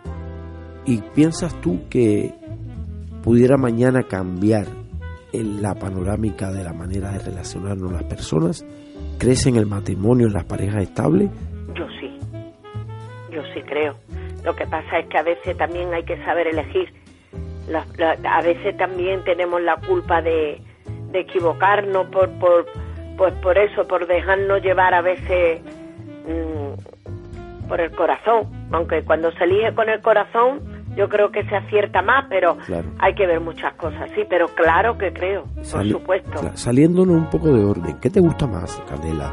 ¿Y 0.86 1.02
piensas 1.16 1.54
tú 1.62 1.88
que 1.90 2.32
pudiera 3.24 3.58
mañana 3.58 4.04
cambiar 4.04 4.66
en 5.32 5.62
la 5.62 5.76
panorámica 5.76 6.52
de 6.52 6.64
la 6.64 6.74
manera 6.74 7.12
de 7.12 7.20
relacionarnos 7.20 7.92
las 7.92 8.04
personas? 8.04 8.66
¿Crees 9.20 9.46
en 9.48 9.56
el 9.58 9.66
matrimonio, 9.66 10.28
en 10.28 10.34
las 10.34 10.46
parejas 10.46 10.82
estables? 10.84 11.30
Yo 11.76 11.86
sí, 12.00 12.18
yo 13.32 13.42
sí 13.54 13.62
creo. 13.68 13.96
Lo 14.44 14.56
que 14.56 14.66
pasa 14.66 15.00
es 15.00 15.08
que 15.10 15.18
a 15.18 15.24
veces 15.24 15.56
también 15.58 15.94
hay 15.94 16.04
que 16.04 16.18
saber 16.24 16.48
elegir. 16.48 16.90
La- 17.70 17.86
la- 17.98 18.18
a 18.38 18.42
veces 18.42 18.76
también 18.78 19.24
tenemos 19.24 19.62
la 19.62 19.76
culpa 19.78 20.22
de, 20.22 20.62
de 21.12 21.20
equivocarnos 21.20 22.08
por, 22.08 22.30
por, 22.40 22.66
pues 23.18 23.34
por 23.36 23.58
eso, 23.58 23.88
por 23.88 24.08
dejarnos 24.08 24.62
llevar 24.62 24.94
a 24.94 25.02
veces 25.02 25.62
mm, 26.28 27.68
por 27.68 27.80
el 27.82 27.92
corazón. 27.92 28.48
Aunque 28.72 29.04
cuando 29.04 29.32
se 29.34 29.44
elige 29.44 29.74
con 29.76 29.90
el 29.90 30.02
corazón, 30.02 30.62
yo 30.96 31.08
creo 31.08 31.32
que 31.32 31.44
se 31.46 31.56
acierta 31.56 32.02
más, 32.02 32.26
pero 32.30 32.58
Claro. 32.66 32.88
hay 33.00 33.14
que 33.14 33.26
ver 33.28 33.40
muchas 33.40 33.74
cosas, 33.76 34.10
sí, 34.16 34.24
pero 34.30 34.48
claro 34.50 34.98
que 34.98 35.14
creo, 35.14 35.44
por 35.72 35.88
supuesto. 35.88 36.52
Saliéndonos 36.56 37.16
un 37.16 37.30
poco 37.30 37.48
de 37.54 37.64
orden, 37.64 37.98
¿qué 38.02 38.10
te 38.10 38.20
gusta 38.20 38.48
más, 38.48 38.82
Candela? 38.90 39.32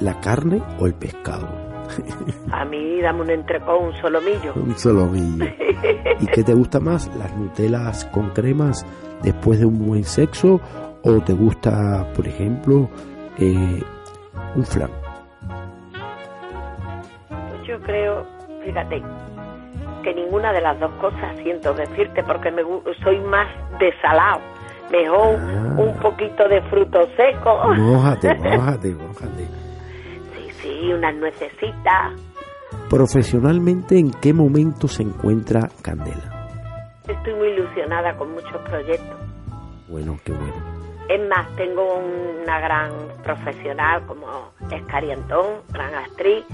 ¿La 0.00 0.20
carne 0.20 0.62
o 0.78 0.86
el 0.86 0.94
pescado? 0.94 1.65
A 2.52 2.64
mí 2.64 3.00
dame 3.00 3.22
un 3.22 3.30
entrecón, 3.30 3.86
un 3.86 3.94
solomillo. 4.00 4.52
Un 4.54 4.76
solomillo. 4.78 5.44
¿Y 6.20 6.26
qué 6.26 6.42
te 6.42 6.54
gusta 6.54 6.80
más? 6.80 7.10
¿Las 7.16 7.34
Nutelas 7.36 8.04
con 8.06 8.30
cremas 8.30 8.84
después 9.22 9.58
de 9.60 9.66
un 9.66 9.86
buen 9.86 10.04
sexo? 10.04 10.60
¿O 11.02 11.20
te 11.20 11.32
gusta, 11.32 12.06
por 12.14 12.26
ejemplo, 12.26 12.88
eh, 13.38 13.82
un 14.54 14.64
flan? 14.64 14.90
creo, 17.86 18.26
fíjate, 18.64 19.02
que 20.02 20.14
ninguna 20.14 20.52
de 20.52 20.60
las 20.60 20.78
dos 20.78 20.90
cosas 21.00 21.36
siento 21.42 21.72
decirte 21.74 22.22
porque 22.24 22.50
me 22.50 22.62
soy 23.02 23.20
más 23.20 23.46
de 23.78 23.92
salado. 24.02 24.40
Mejor 24.90 25.36
Ah. 25.40 25.74
un 25.78 25.94
poquito 26.00 26.48
de 26.48 26.60
fruto 26.62 27.08
seco. 27.16 27.74
Mójate, 27.76 28.34
mójate, 28.38 28.94
mójate. 28.94 29.48
Sí, 30.66 30.92
unas 30.92 31.14
nuecesitas. 31.14 32.12
Profesionalmente, 32.90 33.96
¿en 33.98 34.10
qué 34.10 34.32
momento 34.32 34.88
se 34.88 35.04
encuentra 35.04 35.68
Candela? 35.80 36.48
Estoy 37.06 37.34
muy 37.34 37.48
ilusionada 37.50 38.16
con 38.16 38.32
muchos 38.32 38.60
proyectos. 38.68 39.16
Bueno, 39.88 40.18
qué 40.24 40.32
bueno. 40.32 40.54
Es 41.08 41.28
más, 41.28 41.54
tengo 41.54 41.98
una 42.42 42.58
gran 42.58 42.90
profesional 43.22 44.04
como 44.06 44.26
Escari 44.68 45.12
Antón, 45.12 45.62
gran 45.72 45.94
actriz. 45.94 46.44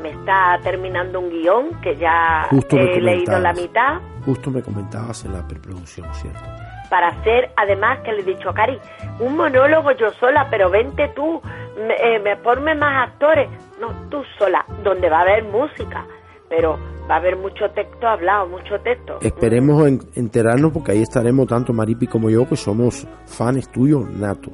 Me 0.00 0.10
está 0.10 0.58
terminando 0.62 1.20
un 1.20 1.28
guion 1.28 1.80
que 1.82 1.96
ya 1.96 2.46
Justo 2.50 2.78
he 2.78 3.00
leído 3.00 3.38
la 3.38 3.52
mitad 3.52 4.00
Justo 4.24 4.50
me 4.50 4.62
comentabas 4.62 5.24
en 5.24 5.34
la 5.34 5.46
preproducción, 5.46 6.12
¿cierto? 6.14 6.63
Para 6.94 7.08
hacer, 7.08 7.50
además 7.56 7.98
que 8.04 8.12
le 8.12 8.20
he 8.20 8.24
dicho 8.24 8.50
a 8.50 8.54
Cari, 8.54 8.78
un 9.18 9.36
monólogo 9.36 9.90
yo 9.98 10.12
sola, 10.20 10.46
pero 10.48 10.70
vente 10.70 11.08
tú, 11.16 11.42
me, 11.76 11.94
eh, 11.94 12.20
me 12.20 12.36
ponme 12.36 12.72
más 12.76 13.08
actores. 13.08 13.48
No, 13.80 13.88
tú 14.10 14.22
sola, 14.38 14.64
donde 14.84 15.10
va 15.10 15.18
a 15.18 15.22
haber 15.22 15.42
música, 15.42 16.06
pero 16.48 16.78
va 17.10 17.14
a 17.14 17.18
haber 17.18 17.36
mucho 17.36 17.68
texto 17.72 18.06
hablado, 18.06 18.46
mucho 18.46 18.78
texto. 18.78 19.18
Esperemos 19.22 19.88
en- 19.88 19.98
enterarnos 20.14 20.70
porque 20.70 20.92
ahí 20.92 21.02
estaremos 21.02 21.48
tanto 21.48 21.72
Maripi 21.72 22.06
como 22.06 22.30
yo 22.30 22.48
que 22.48 22.54
somos 22.54 23.08
fans 23.26 23.68
tuyos 23.72 24.08
nato. 24.10 24.52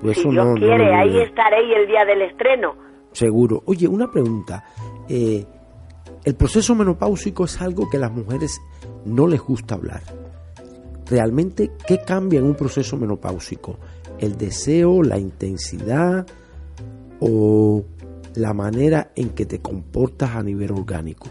Por 0.00 0.14
si 0.14 0.20
eso 0.20 0.30
Dios 0.30 0.46
no, 0.46 0.54
quiere, 0.54 0.94
ahí 0.94 1.18
estaréis 1.20 1.76
el 1.76 1.86
día 1.86 2.06
del 2.06 2.22
estreno. 2.22 2.76
Seguro. 3.12 3.62
Oye, 3.66 3.86
una 3.88 4.10
pregunta. 4.10 4.64
Eh, 5.06 5.44
el 6.24 6.34
proceso 6.34 6.74
menopáusico 6.74 7.44
es 7.44 7.60
algo 7.60 7.90
que 7.90 7.98
a 7.98 8.00
las 8.00 8.10
mujeres 8.12 8.58
no 9.04 9.26
les 9.26 9.42
gusta 9.42 9.74
hablar. 9.74 10.00
Realmente, 11.08 11.70
¿qué 11.86 11.98
cambia 11.98 12.38
en 12.40 12.46
un 12.46 12.54
proceso 12.54 12.96
menopáusico? 12.96 13.78
¿El 14.18 14.36
deseo, 14.38 15.02
la 15.02 15.18
intensidad 15.18 16.26
o 17.20 17.84
la 18.36 18.52
manera 18.54 19.08
en 19.14 19.30
que 19.34 19.46
te 19.46 19.60
comportas 19.60 20.34
a 20.34 20.42
nivel 20.42 20.72
orgánico? 20.72 21.28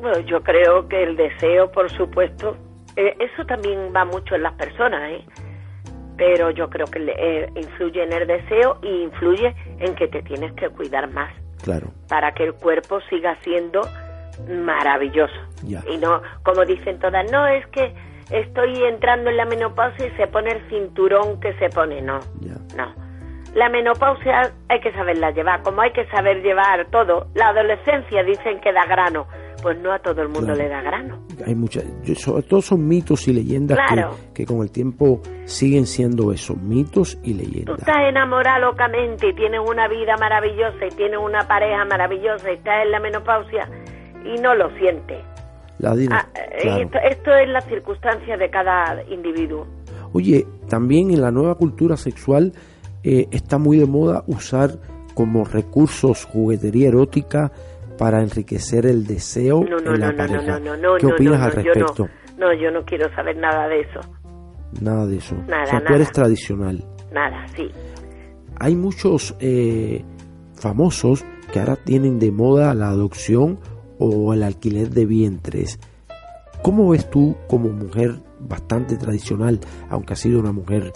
Bueno, 0.00 0.20
yo 0.20 0.40
creo 0.42 0.88
que 0.88 1.02
el 1.02 1.16
deseo, 1.16 1.70
por 1.72 1.90
supuesto, 1.90 2.56
eh, 2.96 3.16
eso 3.18 3.44
también 3.46 3.92
va 3.94 4.04
mucho 4.04 4.34
en 4.34 4.42
las 4.42 4.54
personas, 4.54 5.10
¿eh? 5.12 5.24
Pero 6.16 6.50
yo 6.50 6.68
creo 6.68 6.86
que 6.86 6.98
eh, 7.00 7.48
influye 7.56 8.02
en 8.02 8.12
el 8.12 8.26
deseo 8.26 8.78
y 8.82 9.04
influye 9.04 9.54
en 9.78 9.94
que 9.94 10.08
te 10.08 10.22
tienes 10.22 10.52
que 10.54 10.68
cuidar 10.68 11.08
más 11.12 11.32
Claro, 11.62 11.92
para 12.08 12.32
que 12.32 12.44
el 12.44 12.54
cuerpo 12.54 13.00
siga 13.08 13.36
siendo 13.42 13.82
maravilloso. 14.48 15.34
ya. 15.64 15.82
Y 15.88 15.96
no, 15.98 16.20
como 16.42 16.64
dicen 16.64 16.98
todas, 16.98 17.30
no, 17.30 17.46
es 17.46 17.66
que 17.68 17.92
estoy 18.30 18.82
entrando 18.84 19.30
en 19.30 19.36
la 19.36 19.44
menopausia 19.46 20.06
y 20.06 20.10
se 20.16 20.26
pone 20.26 20.50
el 20.52 20.68
cinturón 20.68 21.40
que 21.40 21.52
se 21.54 21.68
pone, 21.70 22.00
no, 22.02 22.20
Ya. 22.40 22.54
no. 22.76 23.08
La 23.54 23.70
menopausia 23.70 24.52
hay 24.68 24.80
que 24.80 24.92
saberla 24.92 25.30
llevar, 25.30 25.62
como 25.62 25.80
hay 25.80 25.90
que 25.92 26.06
saber 26.08 26.42
llevar 26.42 26.86
todo. 26.90 27.28
La 27.34 27.48
adolescencia 27.48 28.22
dicen 28.22 28.60
que 28.60 28.72
da 28.72 28.84
grano, 28.84 29.26
pues 29.62 29.76
no 29.80 29.90
a 29.92 29.98
todo 30.00 30.20
el 30.20 30.28
mundo 30.28 30.52
Claro. 30.52 30.58
le 30.62 30.68
da 30.68 30.82
grano. 30.82 31.18
Hay 31.46 31.54
muchas, 31.54 31.82
sobre 32.18 32.42
todo 32.42 32.60
son 32.60 32.86
mitos 32.86 33.26
y 33.26 33.32
leyendas 33.32 33.78
que- 33.88 33.94
Claro. 33.94 34.10
que, 34.34 34.44
con 34.44 34.60
el 34.60 34.70
tiempo 34.70 35.20
siguen 35.46 35.86
siendo 35.86 36.30
eso, 36.30 36.54
mitos 36.56 37.18
y 37.24 37.32
Tú 37.32 37.38
leyendas. 37.38 37.78
estás 37.78 37.96
enamorado 38.06 38.66
locamente 38.66 39.28
y 39.30 39.34
tienes 39.34 39.60
una 39.66 39.88
vida 39.88 40.14
maravillosa 40.20 40.84
y 40.86 40.90
tienes 40.94 41.18
una 41.18 41.48
pareja 41.48 41.84
maravillosa 41.86 42.50
y 42.52 42.54
estás 42.56 42.84
en 42.84 42.90
la 42.92 43.00
menopausia 43.00 43.66
y 44.24 44.38
no 44.40 44.54
lo 44.54 44.68
sientes. 44.76 45.24
La 45.78 45.92
Ah, 45.92 45.96
eh, 46.34 46.58
claro. 46.62 46.82
esto, 46.82 46.98
esto 47.10 47.34
es 47.34 47.48
la 47.48 47.60
circunstancia 47.62 48.36
de 48.36 48.50
cada 48.50 49.02
individuo. 49.10 49.66
Oye, 50.12 50.46
también 50.68 51.10
en 51.10 51.20
la 51.20 51.30
nueva 51.30 51.54
cultura 51.54 51.96
sexual 51.96 52.52
eh, 53.04 53.26
está 53.30 53.58
muy 53.58 53.78
de 53.78 53.86
moda 53.86 54.24
usar 54.26 54.70
como 55.14 55.44
recursos 55.44 56.24
juguetería 56.24 56.88
erótica 56.88 57.52
para 57.98 58.22
enriquecer 58.22 58.86
el 58.86 59.06
deseo 59.06 59.60
No, 59.64 59.76
no, 59.78 59.94
en 59.94 60.00
la 60.00 60.12
no, 60.12 60.16
pareja. 60.16 60.60
¿Qué 60.98 61.06
opinas 61.06 61.40
al 61.42 61.54
no, 61.56 61.62
yo 61.62 61.72
respecto? 61.72 62.08
no, 62.38 62.52
yo 62.54 62.70
no 62.70 62.84
quiero 62.84 63.12
saber 63.14 63.36
nada 63.36 63.68
de 63.68 63.80
eso. 63.80 64.00
Nada 64.80 65.06
de 65.06 65.16
eso. 65.16 65.34
Nada, 65.46 65.64
o 65.64 65.66
sea, 65.66 65.84
tú 65.84 65.94
eres 65.94 66.10
tradicional. 66.12 66.84
Nada, 67.12 67.46
sí. 67.56 67.68
Hay 68.60 68.76
muchos 68.76 69.34
eh, 69.40 70.04
famosos 70.54 71.24
que 71.52 71.60
ahora 71.60 71.76
tienen 71.76 72.18
de 72.18 72.30
moda 72.30 72.74
la 72.74 72.88
adopción 72.88 73.58
o 73.98 74.32
el 74.34 74.42
alquiler 74.42 74.90
de 74.90 75.06
vientres. 75.06 75.78
¿Cómo 76.62 76.88
ves 76.90 77.08
tú 77.10 77.36
como 77.48 77.68
mujer 77.70 78.16
bastante 78.40 78.96
tradicional, 78.96 79.60
aunque 79.90 80.12
ha 80.12 80.16
sido 80.16 80.40
una 80.40 80.52
mujer 80.52 80.92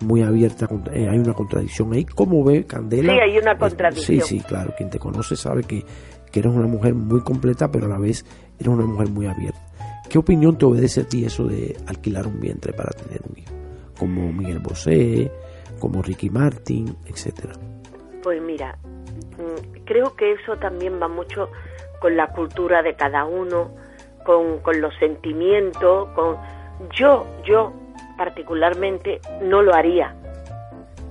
muy 0.00 0.22
abierta, 0.22 0.68
eh, 0.92 1.08
hay 1.08 1.18
una 1.18 1.34
contradicción 1.34 1.92
ahí? 1.92 2.04
¿Cómo 2.04 2.42
ve 2.44 2.64
Candela? 2.64 3.12
Sí, 3.12 3.18
hay 3.20 3.38
una 3.38 3.52
Eh, 3.52 3.58
contradicción. 3.58 4.20
Sí, 4.20 4.38
sí, 4.38 4.40
claro. 4.40 4.74
Quien 4.76 4.90
te 4.90 4.98
conoce 4.98 5.36
sabe 5.36 5.62
que, 5.62 5.84
que 6.32 6.40
eres 6.40 6.52
una 6.52 6.66
mujer 6.66 6.94
muy 6.94 7.20
completa, 7.20 7.70
pero 7.70 7.86
a 7.86 7.88
la 7.88 7.98
vez 7.98 8.24
eres 8.58 8.68
una 8.72 8.86
mujer 8.86 9.08
muy 9.10 9.26
abierta. 9.26 9.60
¿Qué 10.08 10.18
opinión 10.18 10.58
te 10.58 10.64
obedece 10.66 11.02
a 11.02 11.04
ti 11.08 11.24
eso 11.24 11.44
de 11.46 11.76
alquilar 11.86 12.26
un 12.26 12.40
vientre 12.40 12.72
para 12.72 12.90
tener 12.90 13.22
un 13.28 13.38
hijo? 13.38 13.52
Como 13.98 14.32
Miguel 14.32 14.58
Bosé, 14.58 15.30
como 15.78 16.02
Ricky 16.02 16.28
Martin, 16.30 16.94
etcétera. 17.06 17.54
Pues 18.22 18.42
mira, 18.42 18.76
mm, 19.38 19.84
creo 19.84 20.14
que 20.16 20.32
eso 20.32 20.56
también 20.60 21.00
va 21.00 21.08
mucho 21.08 21.48
con 22.04 22.18
la 22.18 22.26
cultura 22.26 22.82
de 22.82 22.92
cada 22.96 23.24
uno, 23.24 23.70
con, 24.26 24.58
con 24.58 24.78
los 24.78 24.94
sentimientos, 24.96 26.10
con 26.10 26.36
yo, 26.90 27.26
yo 27.46 27.72
particularmente 28.18 29.22
no 29.40 29.62
lo 29.62 29.72
haría, 29.72 30.14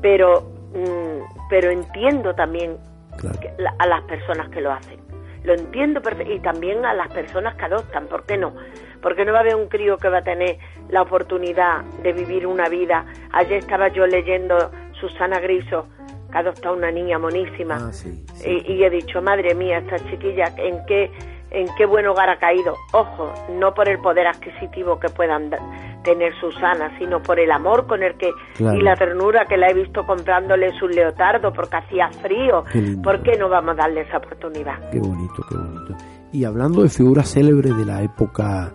pero 0.04 0.42
mm, 0.72 1.48
pero 1.50 1.72
entiendo 1.72 2.36
también 2.36 2.78
Claro. 3.18 3.40
a 3.80 3.88
las 3.88 4.02
personas 4.04 4.50
que 4.50 4.62
lo 4.62 4.72
hacen. 4.72 5.00
Lo 5.44 5.54
entiendo 5.54 6.00
y 6.28 6.40
también 6.42 6.86
a 6.86 6.94
las 6.94 7.08
personas 7.08 7.56
que 7.56 7.66
adoptan, 7.66 8.06
¿por 8.06 8.28
qué 8.28 8.38
no? 8.38 8.54
Porque 9.02 9.26
no 9.26 9.32
va 9.34 9.40
a 9.40 9.42
haber 9.42 9.56
un 9.56 9.70
crío 9.70 9.98
que 9.98 10.10
va 10.10 10.20
a 10.20 10.24
tener 10.24 10.60
la 10.90 11.02
oportunidad 11.02 11.84
de 12.04 12.14
vivir 12.14 12.46
una 12.46 12.70
vida. 12.70 13.04
Ayer 13.32 13.58
estaba 13.58 13.88
yo 13.88 14.06
leyendo 14.06 14.70
Susana 15.00 15.40
Griso, 15.40 15.88
que 16.34 16.38
ha 16.40 16.42
adoptado 16.42 16.76
una 16.76 16.92
niña 16.92 17.20
monísima, 17.20 17.76
Ah, 17.80 17.94
sí, 17.94 18.26
sí. 18.34 18.50
y, 18.68 18.74
y 18.74 18.84
he 18.84 18.90
dicho, 18.90 19.22
madre 19.22 19.54
mía, 19.56 19.78
esta 19.78 19.98
chiquilla, 20.10 20.46
¿en 20.58 20.84
qué, 20.88 21.12
¿en 21.52 21.68
qué 21.78 21.86
buen 21.86 22.08
hogar 22.08 22.30
ha 22.30 22.38
caído? 22.40 22.76
Ojo, 22.92 23.32
no 23.52 23.74
por 23.76 23.88
el 23.88 24.00
poder 24.00 24.26
adquisitivo 24.28 25.00
que 25.00 25.10
puedan 25.10 25.50
da- 25.52 25.60
tener 26.04 26.34
Susana, 26.42 26.92
sino 27.00 27.22
por 27.22 27.40
el 27.40 27.50
amor 27.52 27.88
con 27.88 28.04
el 28.04 28.18
que 28.18 28.30
Claro. 28.56 28.78
y 28.78 28.82
la 28.82 28.96
ternura 28.96 29.46
que 29.46 29.56
la 29.56 29.70
he 29.70 29.74
visto 29.74 30.06
comprándole 30.06 30.78
su 30.78 30.88
leotardo 30.90 31.54
porque 31.54 31.78
hacía 31.78 32.10
frío. 32.22 32.66
¿Por 33.02 33.24
qué 33.24 33.38
no 33.38 33.48
vamos 33.48 33.72
a 33.76 33.84
darle 33.84 34.02
esa 34.02 34.18
oportunidad? 34.18 34.90
Qué 34.92 35.00
bonito, 35.00 35.42
qué 35.48 35.56
bonito. 35.56 35.96
Y 36.34 36.44
hablando 36.44 36.82
de 36.84 36.90
figuras 36.90 37.32
célebres 37.32 37.78
de 37.78 37.86
la 37.86 38.02
época 38.02 38.74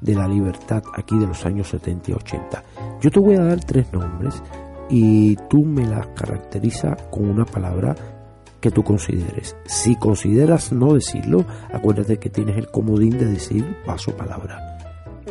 de 0.00 0.14
la 0.14 0.26
libertad, 0.26 0.82
aquí 0.96 1.18
de 1.18 1.26
los 1.26 1.44
años 1.44 1.68
70 1.68 2.12
y 2.12 2.14
80, 2.14 2.62
yo 3.00 3.10
te 3.10 3.20
voy 3.20 3.34
a 3.36 3.42
dar 3.44 3.58
tres 3.60 3.92
nombres 3.92 4.42
y 4.90 5.36
tú 5.48 5.64
me 5.64 5.84
las 5.86 6.06
caracteriza 6.08 6.96
con 7.10 7.28
una 7.30 7.44
palabra 7.44 7.94
que 8.60 8.70
tú 8.70 8.82
consideres. 8.82 9.56
Si 9.64 9.96
consideras 9.96 10.72
no 10.72 10.92
decirlo, 10.94 11.44
acuérdate 11.72 12.18
que 12.18 12.28
tienes 12.28 12.56
el 12.56 12.70
comodín 12.70 13.18
de 13.18 13.24
decir 13.26 13.64
paso 13.86 14.14
palabra. 14.16 14.58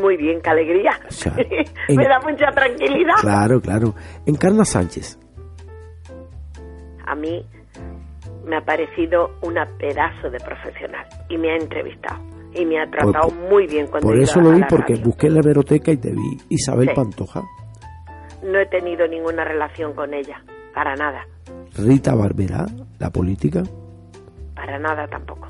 Muy 0.01 0.17
bien, 0.17 0.39
qué 0.41 0.49
alegría. 0.49 0.91
O 1.07 1.11
sea, 1.11 1.33
Me 1.89 2.07
da 2.07 2.19
mucha 2.21 2.49
tranquilidad. 2.51 3.15
Claro, 3.21 3.61
claro. 3.61 3.93
Encarna 4.25 4.63
Sánchez. 4.65 5.19
A 7.05 7.15
mí 7.15 7.45
me 8.45 8.57
ha 8.57 8.61
parecido 8.61 9.31
una 9.43 9.65
pedazo 9.77 10.29
de 10.29 10.39
profesional 10.39 11.05
y 11.29 11.37
me 11.37 11.51
ha 11.51 11.55
entrevistado 11.57 12.19
y 12.55 12.65
me 12.65 12.79
ha 12.81 12.89
tratado 12.89 13.29
Por- 13.29 13.49
muy 13.49 13.67
bien 13.67 13.87
cuando 13.87 14.07
Por 14.07 14.19
eso 14.19 14.39
lo 14.41 14.51
vi, 14.51 14.61
porque 14.69 14.95
busqué 14.95 15.27
en 15.27 15.35
la 15.35 15.41
hemeroteca 15.41 15.91
y 15.91 15.97
te 15.97 16.11
vi. 16.11 16.37
Isabel 16.49 16.87
Sí. 16.89 16.95
Pantoja, 16.95 17.43
No 18.43 18.57
he 18.59 18.65
tenido 18.67 19.07
ninguna 19.07 19.43
relación 19.43 19.93
con 19.93 20.13
ella, 20.13 20.43
para 20.73 20.95
nada, 20.95 21.25
Rita 21.77 22.15
Barberá, 22.15 22.65
la 22.99 23.09
política. 23.09 23.63
para 24.55 24.79
nada 24.79 25.07
tampoco. 25.07 25.47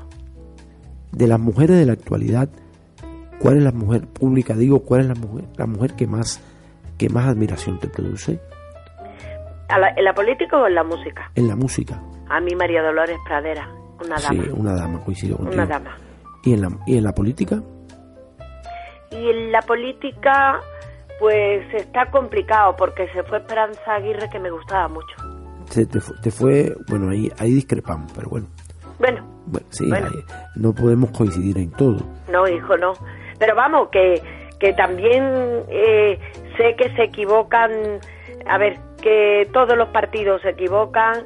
de 1.12 1.26
las 1.26 1.40
mujeres 1.40 1.76
de 1.78 1.86
la 1.86 1.92
actualidad, 1.94 2.48
¿cuál 3.40 3.56
es 3.58 3.62
la 3.64 3.72
mujer 3.72 4.06
pública? 4.06 4.54
Digo, 4.54 4.80
¿cuál 4.84 5.00
es 5.02 5.06
la 5.08 5.14
mujer, 5.14 5.44
la 5.56 5.66
mujer 5.66 5.94
que 5.94 6.06
más 6.06 6.40
que 6.98 7.08
más 7.08 7.26
admiración 7.26 7.78
te 7.80 7.88
produce 7.88 8.38
¿A 9.68 9.78
la- 9.78 9.88
¿En 9.96 10.04
la 10.04 10.12
política 10.14 10.56
o 10.58 10.66
en 10.66 10.74
la 10.74 10.84
música? 10.84 11.30
en 11.34 11.48
la 11.48 11.56
música? 11.56 12.00
A 12.28 12.40
mí 12.40 12.54
María 12.54 12.82
Dolores 12.82 13.18
Pradera, 13.26 13.68
una 14.04 14.18
Sí, 14.18 14.36
dama, 14.36 14.52
una 14.54 14.74
dama, 14.74 15.04
coincido 15.04 15.36
contigo. 15.36 15.54
una 15.62 15.66
dama. 15.66 15.96
¿Y 16.44 16.52
en 16.54 16.60
la 16.62 16.68
y 16.86 16.96
en 16.98 17.04
la 17.04 17.12
política? 17.12 17.60
Y 19.10 19.28
en 19.30 19.50
la 19.52 19.60
política, 19.62 20.60
pues 21.20 21.62
está 21.74 22.10
complicado 22.10 22.74
porque 22.76 23.06
se 23.12 23.22
fue 23.22 23.38
Esperanza 23.38 23.94
Aguirre 23.94 24.28
que 24.30 24.40
me 24.40 24.50
gustaba 24.50 24.88
mucho. 24.88 25.14
Se 25.66 25.86
te, 25.86 26.00
fu- 26.00 26.14
te 26.20 26.32
fue, 26.32 26.74
bueno, 26.88 27.10
ahí 27.10 27.30
ahí 27.38 27.52
discrepamos, 27.54 28.10
pero 28.12 28.28
bueno. 28.30 28.46
Bueno, 28.98 29.24
Bueno, 29.46 29.66
sí, 29.70 29.88
Bueno. 29.88 30.08
no 30.56 30.72
podemos 30.74 31.10
coincidir 31.10 31.56
en 31.58 31.70
todo. 31.70 31.98
No, 32.28 32.48
hijo, 32.48 32.76
no. 32.76 32.94
Pero 33.38 33.54
vamos, 33.54 33.88
que, 33.90 34.20
que 34.58 34.72
también 34.72 35.22
eh, 35.68 36.18
sé 36.56 36.74
que 36.76 36.90
se 36.96 37.04
equivocan, 37.04 37.70
a 38.46 38.58
ver, 38.58 38.78
que 39.00 39.48
todos 39.52 39.76
los 39.76 39.88
partidos 39.90 40.42
se 40.42 40.50
equivocan, 40.50 41.24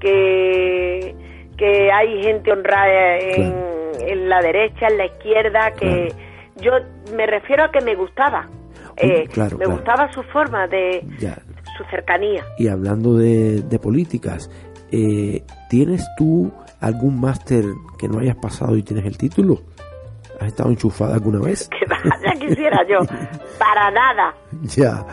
que, 0.00 1.14
que 1.58 1.92
hay 1.92 2.22
gente 2.22 2.52
honrada 2.52 3.16
en, 3.18 3.54
en 4.00 4.28
la 4.28 4.40
derecha, 4.40 4.86
en 4.88 4.98
la 4.98 5.06
izquierda, 5.06 5.72
que 5.72 6.08
yo 6.56 6.72
me 7.14 7.26
refiero 7.26 7.64
a 7.64 7.70
que 7.70 7.80
me 7.82 7.94
gustaba. 7.94 8.48
Eh, 9.02 9.28
claro, 9.32 9.56
me 9.58 9.64
claro. 9.64 9.76
gustaba 9.80 10.12
su 10.12 10.22
forma 10.24 10.66
de 10.66 11.04
Ya. 11.18 11.38
su 11.76 11.84
cercanía. 11.90 12.44
Y 12.58 12.68
hablando 12.68 13.14
de, 13.16 13.62
de 13.62 13.78
políticas, 13.78 14.50
eh, 14.92 15.44
¿tienes 15.68 16.06
tú 16.16 16.50
algún 16.80 17.20
máster 17.20 17.64
que 17.98 18.08
no 18.08 18.18
hayas 18.20 18.36
pasado 18.36 18.76
y 18.76 18.82
tienes 18.82 19.06
el 19.06 19.16
título? 19.16 19.60
¿Has 20.40 20.48
estado 20.48 20.70
enchufada 20.70 21.14
alguna 21.14 21.40
vez? 21.40 21.68
Que 21.78 21.86
vaya 21.86 22.32
quisiera 22.40 22.78
yo. 22.88 22.98
Para 23.58 23.90
nada, 23.90 24.34
ya. 24.62 25.04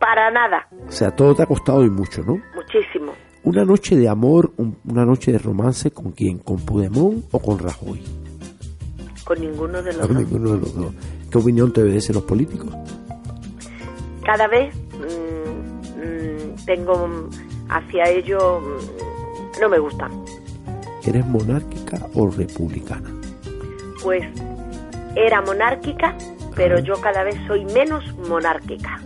para 0.00 0.30
nada. 0.30 0.68
O 0.86 0.90
sea, 0.90 1.10
todo 1.10 1.34
te 1.34 1.42
ha 1.42 1.46
costado 1.46 1.82
y 1.84 1.90
mucho, 1.90 2.22
¿no? 2.22 2.36
Muchísimo. 2.54 3.12
Una 3.44 3.64
noche 3.64 3.96
de 3.96 4.08
amor, 4.08 4.52
un- 4.56 4.76
una 4.88 5.04
noche 5.04 5.32
de 5.32 5.38
romance, 5.38 5.90
¿con 5.92 6.12
quién? 6.12 6.38
¿Con 6.38 6.58
Puigdemont 6.64 7.24
o 7.32 7.38
con 7.38 7.58
Rajoy? 7.58 8.02
Con 9.26 9.40
ninguno 9.40 9.82
de 9.82 9.92
los 9.92 10.08
dos. 10.08 10.16
ninguno 10.16 10.52
de 10.52 10.58
los 10.60 10.74
dos. 10.74 10.92
¿Qué 11.30 11.38
opinión 11.38 11.72
te 11.72 11.82
merecen 11.82 12.14
los 12.14 12.24
políticos? 12.24 12.70
cada 14.24 14.48
vez 14.48 14.74
mm, 14.94 16.00
mm, 16.00 16.64
tengo 16.64 17.28
hacia 17.68 18.04
ello 18.10 18.60
mm, 18.60 19.60
no 19.60 19.68
me 19.68 19.78
gusta 19.78 20.08
¿Eres 21.04 21.24
monárquica 21.26 21.98
o 22.14 22.28
republicana? 22.28 23.08
pues 24.02 24.24
era 25.14 25.40
monárquica 25.42 26.16
pero 26.56 26.80
yo 26.80 26.94
cada 27.00 27.22
vez 27.22 27.36
soy 27.46 27.64
menos 27.66 28.02
monárquica 28.28 29.00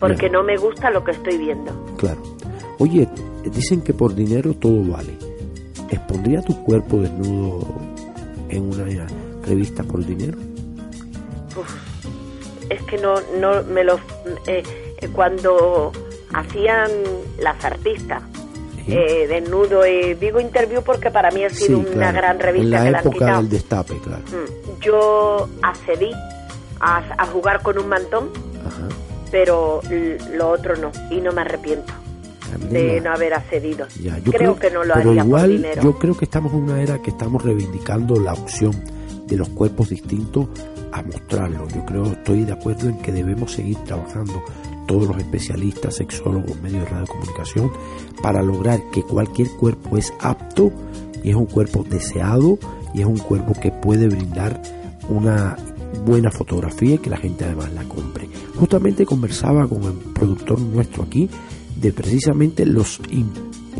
porque 0.00 0.22
Bien. 0.22 0.32
no 0.32 0.42
me 0.42 0.56
gusta 0.56 0.90
lo 0.90 1.04
que 1.04 1.12
estoy 1.12 1.38
viendo 1.38 1.70
Claro. 1.96 2.20
Oye, 2.80 3.08
dicen 3.52 3.80
que 3.82 3.92
por 3.92 4.14
dinero 4.14 4.54
todo 4.54 4.82
vale. 4.84 5.12
¿Expondría 5.90 6.40
tu 6.42 6.62
cuerpo 6.64 6.98
desnudo 6.98 7.60
en 8.50 8.62
una 8.64 9.06
revista 9.44 9.82
por 9.82 10.04
dinero? 10.04 10.38
Uf, 11.56 11.74
es 12.70 12.82
que 12.82 12.98
no 12.98 13.14
no 13.40 13.62
me 13.64 13.84
lo 13.84 13.96
eh, 14.46 14.62
eh, 14.98 15.08
cuando 15.12 15.92
hacían 16.32 16.90
las 17.40 17.64
artistas 17.64 18.22
Sí. 18.86 18.94
eh, 18.94 19.26
desnudo 19.28 19.84
eh, 19.84 20.16
digo 20.18 20.40
interview 20.40 20.80
porque 20.82 21.10
para 21.10 21.30
mí 21.30 21.44
ha 21.44 21.50
Sí, 21.50 21.66
sido 21.66 21.80
una 21.80 22.10
gran 22.10 22.38
revista 22.38 22.64
En 22.64 22.70
la 22.70 22.78
que 22.84 22.90
la 22.90 22.98
han 23.00 23.06
época 23.06 23.36
del 23.36 23.48
destape, 23.50 23.98
claro. 23.98 24.22
Mm, 24.32 24.80
Yo 24.80 25.48
accedí 25.62 26.10
a, 26.80 27.02
a 27.18 27.26
jugar 27.26 27.60
con 27.62 27.76
un 27.78 27.86
mantón, 27.88 28.30
Ajá. 28.66 28.88
pero 29.30 29.82
lo 30.32 30.48
otro 30.48 30.74
no, 30.76 30.90
y 31.10 31.20
no 31.20 31.32
me 31.32 31.42
arrepiento 31.42 31.92
de 32.70 33.00
no 33.00 33.12
haber 33.12 33.34
accedido. 33.34 33.86
Ya, 34.02 34.18
yo 34.18 34.32
creo, 34.32 34.56
que 34.58 34.70
no 34.70 34.84
lo 34.84 34.94
pero 34.94 35.10
haría 35.10 35.24
igual, 35.24 35.42
por 35.42 35.50
dinero. 35.50 35.82
Yo 35.82 35.98
creo 35.98 36.16
que 36.16 36.24
estamos 36.24 36.52
en 36.52 36.62
una 36.62 36.82
era 36.82 37.00
que 37.00 37.10
estamos 37.10 37.42
reivindicando 37.42 38.18
la 38.20 38.32
opción 38.32 38.72
de 39.26 39.36
los 39.36 39.48
cuerpos 39.50 39.90
distintos 39.90 40.48
a 40.92 41.02
mostrarlo. 41.02 41.68
Yo 41.68 41.84
creo, 41.84 42.04
estoy 42.06 42.44
de 42.44 42.52
acuerdo 42.52 42.88
en 42.88 42.98
que 42.98 43.12
debemos 43.12 43.52
seguir 43.52 43.76
trabajando 43.84 44.42
todos 44.86 45.06
los 45.06 45.18
especialistas, 45.18 45.96
sexólogos, 45.96 46.60
medios 46.62 46.84
de 46.84 46.90
radiocomunicación, 46.90 47.70
para 48.22 48.42
lograr 48.42 48.80
que 48.90 49.02
cualquier 49.02 49.48
cuerpo 49.50 49.98
es 49.98 50.12
apto 50.20 50.72
y 51.22 51.30
es 51.30 51.36
un 51.36 51.46
cuerpo 51.46 51.84
deseado 51.88 52.58
y 52.94 53.00
es 53.00 53.06
un 53.06 53.18
cuerpo 53.18 53.52
que 53.60 53.70
puede 53.70 54.08
brindar 54.08 54.60
una 55.08 55.56
buena 56.06 56.30
fotografía 56.30 56.94
y 56.94 56.98
que 56.98 57.10
la 57.10 57.16
gente 57.18 57.44
además 57.44 57.72
la 57.72 57.84
compre. 57.84 58.28
Justamente 58.56 59.04
conversaba 59.04 59.66
con 59.68 59.82
el 59.84 59.92
productor 59.92 60.58
nuestro 60.60 61.02
aquí 61.04 61.28
de 61.80 61.92
precisamente 61.92 62.66
los 62.66 63.00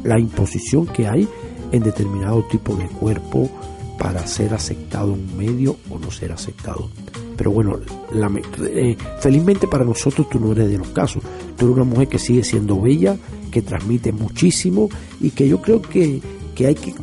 la 0.04 0.18
imposición 0.18 0.86
que 0.86 1.06
hay 1.08 1.28
en 1.72 1.82
determinado 1.82 2.44
tipo 2.44 2.74
de 2.76 2.86
cuerpo 2.86 3.50
para 3.98 4.26
ser 4.26 4.54
aceptado 4.54 5.14
en 5.14 5.20
un 5.28 5.36
medio 5.36 5.76
o 5.90 5.98
no 5.98 6.10
ser 6.10 6.30
aceptado. 6.32 6.88
Pero 7.36 7.50
bueno, 7.50 7.78
lame- 8.12 8.42
eh, 8.68 8.96
felizmente 9.20 9.66
para 9.66 9.84
nosotros 9.84 10.28
tú 10.30 10.38
no 10.38 10.52
eres 10.52 10.68
de 10.70 10.78
los 10.78 10.88
casos. 10.88 11.22
Tú 11.56 11.64
eres 11.66 11.76
una 11.76 11.84
mujer 11.84 12.08
que 12.08 12.18
sigue 12.18 12.44
siendo 12.44 12.80
bella, 12.80 13.16
que 13.50 13.62
transmite 13.62 14.12
muchísimo 14.12 14.88
y 15.20 15.30
que 15.30 15.48
yo 15.48 15.60
creo 15.60 15.82
que, 15.82 16.20
que 16.54 16.66
hay 16.68 16.74
que 16.76 16.94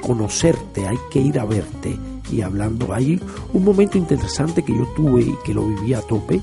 conocerte, 0.00 0.86
hay 0.88 0.98
que 1.10 1.20
ir 1.20 1.38
a 1.38 1.44
verte 1.44 1.96
y 2.32 2.40
hablando. 2.42 2.92
Hay 2.92 3.20
un 3.52 3.64
momento 3.64 3.96
interesante 3.98 4.62
que 4.64 4.72
yo 4.76 4.86
tuve 4.96 5.22
y 5.22 5.34
que 5.44 5.54
lo 5.54 5.66
viví 5.66 5.94
a 5.94 6.00
tope, 6.00 6.40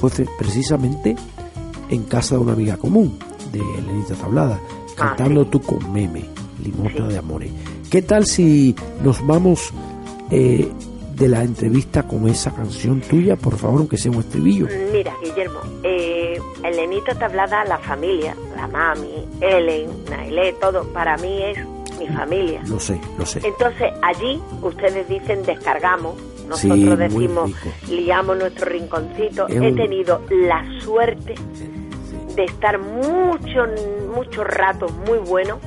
fue 0.00 0.10
precisamente 0.38 1.16
en 1.88 2.04
casa 2.04 2.36
de 2.36 2.40
una 2.42 2.52
amiga 2.52 2.76
común, 2.76 3.16
de 3.52 3.60
Elenita 3.78 4.14
Tablada, 4.14 4.60
cantando 4.96 5.44
tú 5.46 5.60
con 5.60 5.92
meme, 5.92 6.24
limosna 6.62 7.08
de 7.08 7.18
amores. 7.18 7.50
¿Qué 7.90 8.02
tal 8.02 8.26
si 8.26 8.74
nos 9.02 9.24
vamos 9.26 9.72
eh, 10.30 10.68
de 11.16 11.28
la 11.28 11.42
entrevista 11.42 12.04
con 12.04 12.28
esa 12.28 12.52
canción 12.54 13.00
tuya, 13.00 13.36
por 13.36 13.56
favor, 13.56 13.80
aunque 13.80 13.96
sea 13.98 14.10
un 14.12 14.18
estribillo? 14.20 14.66
Mira, 14.92 15.12
Guillermo, 15.22 15.58
eh, 15.82 16.38
Elenita 16.62 17.14
Tablada, 17.18 17.64
la 17.64 17.78
familia, 17.78 18.34
la 18.56 18.66
mami, 18.68 19.26
Ellen, 19.40 19.88
Nailé, 20.08 20.52
todo, 20.60 20.84
para 20.92 21.16
mí 21.18 21.42
es 21.42 21.58
mi 21.98 22.06
familia. 22.08 22.62
Lo 22.68 22.78
sé, 22.80 23.00
lo 23.18 23.26
sé. 23.26 23.40
Entonces, 23.44 23.92
allí 24.02 24.40
ustedes 24.62 25.08
dicen 25.08 25.42
descargamos, 25.44 26.14
nosotros 26.48 26.98
decimos 26.98 27.50
liamos 27.88 28.36
nuestro 28.38 28.66
rinconcito. 28.70 29.46
Es 29.48 29.56
He 29.56 29.60
un- 29.60 29.76
tenido 29.76 30.20
la 30.30 30.64
suerte 30.80 31.34
de 32.40 32.46
estar 32.46 32.78
mucho, 32.78 33.66
muchos 34.14 34.46
ratos 34.46 34.92
muy 35.06 35.18
buenos 35.18 35.58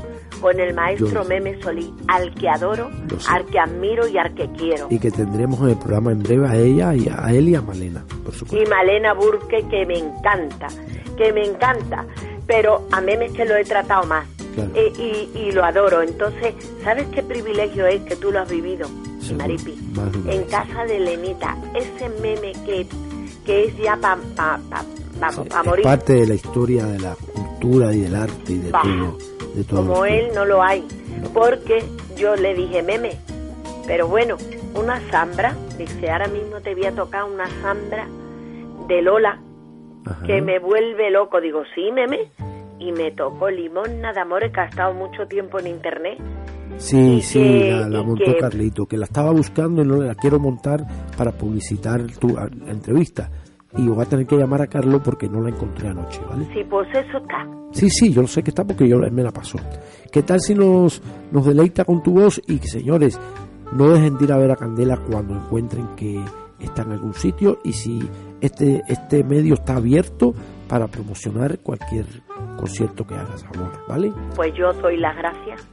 con 0.42 0.60
el 0.60 0.74
maestro 0.74 1.24
Yo. 1.24 1.24
Meme 1.24 1.62
Solí, 1.62 1.94
al 2.08 2.34
que 2.34 2.50
adoro, 2.50 2.90
al 3.30 3.46
que 3.46 3.60
admiro 3.60 4.08
y 4.08 4.18
al 4.18 4.34
que 4.34 4.50
quiero. 4.58 4.88
Y 4.90 5.00
que 5.00 5.12
tendremos 5.12 5.62
en 5.62 5.70
el 5.70 5.78
programa 5.78 6.12
en 6.12 6.24
breve 6.24 6.48
a 6.48 6.56
ella 6.56 6.96
y 6.96 7.08
a, 7.08 7.32
él 7.32 7.50
y 7.50 7.56
a 7.56 7.62
Malena, 7.62 8.04
por 8.26 8.34
Y 8.34 8.38
supuesto. 8.38 8.70
Malena 8.70 9.14
Burke, 9.14 9.66
que 9.70 9.86
me 9.86 10.00
encanta, 10.00 10.68
que 11.16 11.32
me 11.32 11.46
encanta. 11.46 12.06
Pero 12.46 12.88
a 12.92 13.00
Meme 13.00 13.30
que 13.30 13.46
lo 13.46 13.56
he 13.56 13.64
tratado 13.64 14.06
más. 14.06 14.28
Claro. 14.54 14.72
Eh, 14.76 14.92
y, 14.98 15.40
y 15.40 15.52
lo 15.52 15.64
adoro. 15.64 16.02
Entonces, 16.02 16.56
¿sabes 16.84 17.08
qué 17.14 17.24
privilegio 17.24 17.86
es 17.88 18.02
que 18.02 18.16
tú 18.18 18.32
lo 18.32 18.42
has 18.42 18.50
vivido, 18.50 18.88
Seguro, 19.22 19.38
Maripi? 19.38 19.76
En 20.28 20.44
casa 20.44 20.84
de 20.86 21.00
Lenita, 21.00 21.56
ese 21.74 22.10
meme 22.22 22.52
que, 22.66 22.86
que 23.46 23.66
es 23.66 23.78
ya 23.78 23.96
para 23.96 24.18
pa, 24.36 24.60
pa, 24.70 24.84
vamos, 25.36 25.78
es 25.78 25.84
parte 25.84 26.14
de 26.14 26.28
la 26.28 26.34
historia 26.36 26.86
de 26.86 27.00
la 27.00 27.16
cultura 27.16 27.94
y 27.94 28.02
del 28.02 28.16
arte 28.16 28.54
y 28.54 28.58
de 28.60 28.72
Bah. 28.72 28.82
todo. 28.84 29.18
De 29.56 29.64
todo 29.64 29.88
Como 29.88 30.06
él 30.06 30.28
no 30.34 30.46
lo 30.46 30.62
hay. 30.64 30.86
Porque 31.34 31.84
yo 32.18 32.36
le 32.36 32.54
dije, 32.54 32.82
meme, 32.84 33.18
pero 33.88 34.08
bueno, 34.08 34.38
una 34.76 35.00
zambra, 35.12 35.56
dice, 35.78 36.10
ahora 36.12 36.28
mismo 36.28 36.60
te 36.62 36.74
voy 36.76 36.86
a 36.86 36.92
tocar 36.96 37.24
una 37.26 37.48
zambra 37.62 38.08
de 38.88 39.02
Lola 39.02 39.40
Ajá. 40.06 40.26
que 40.26 40.42
me 40.42 40.60
vuelve 40.60 41.10
loco. 41.12 41.40
Digo, 41.40 41.64
sí, 41.76 41.92
meme. 41.92 42.30
Y 42.80 42.92
me 42.92 43.12
tocó 43.12 43.50
Limona 43.50 44.12
de 44.12 44.20
Amores, 44.20 44.52
que 44.52 44.60
ha 44.60 44.66
estado 44.66 44.94
mucho 44.94 45.26
tiempo 45.28 45.60
en 45.60 45.68
internet. 45.68 46.18
Sí, 46.78 47.22
sí, 47.22 47.40
que- 47.40 47.86
la, 47.88 48.02
montó 48.02 48.26
que- 48.26 48.38
Carlito, 48.38 48.86
que 48.88 48.98
la 48.98 49.06
estaba 49.06 49.32
buscando 49.32 49.84
y 49.84 49.86
no 49.86 49.98
la 50.02 50.16
quiero 50.16 50.40
montar 50.40 50.84
para 51.16 51.32
publicitar 51.32 52.02
tu 52.20 52.36
entrevista. 52.68 53.30
Y 53.78 53.88
voy 53.88 54.04
a 54.04 54.06
tener 54.06 54.28
que 54.28 54.36
llamar 54.38 54.62
a 54.62 54.68
Carlos 54.68 55.02
porque 55.04 55.28
no 55.28 55.42
la 55.42 55.50
encontré 55.50 55.88
anoche, 55.88 56.22
¿vale? 56.30 56.48
Sí, 56.54 56.64
pues 56.70 56.88
eso 56.90 57.18
está. 57.18 57.48
Sí, 57.72 57.90
sí, 57.90 58.14
yo 58.14 58.22
lo 58.22 58.28
sé 58.28 58.44
que 58.44 58.52
está 58.52 58.64
porque 58.64 58.88
yo 58.88 59.00
me 59.00 59.24
la 59.24 59.32
pasó. 59.32 59.58
¿Qué 60.12 60.22
tal 60.22 60.40
si 60.40 60.54
nos, 60.54 61.02
nos 61.32 61.46
deleita 61.46 61.84
con 61.86 62.04
tu 62.04 62.14
voz? 62.14 62.40
Y 62.48 62.60
señores, 62.60 63.20
no 63.72 63.90
dejen 63.90 64.18
de 64.18 64.26
ir 64.26 64.32
a 64.32 64.38
ver 64.38 64.52
a 64.52 64.56
Candela 64.56 64.98
cuando 64.98 65.36
encuentren 65.36 65.88
que 65.96 66.24
está 66.60 66.84
en 66.84 66.92
algún 66.92 67.14
sitio 67.14 67.60
y 67.64 67.74
si 67.74 68.08
este, 68.42 68.84
este 68.88 69.24
medio 69.24 69.56
está 69.56 69.78
abierto 69.78 70.34
para 70.68 70.88
promocionar 70.88 71.60
cualquier 71.60 72.06
concierto 72.58 73.06
que 73.06 73.16
hagas, 73.16 73.44
amor, 73.54 73.72
¿vale? 73.88 74.14
Pues 74.36 74.54
yo 74.56 74.72
doy 74.74 74.98
las 74.98 75.16
gracias. 75.18 75.73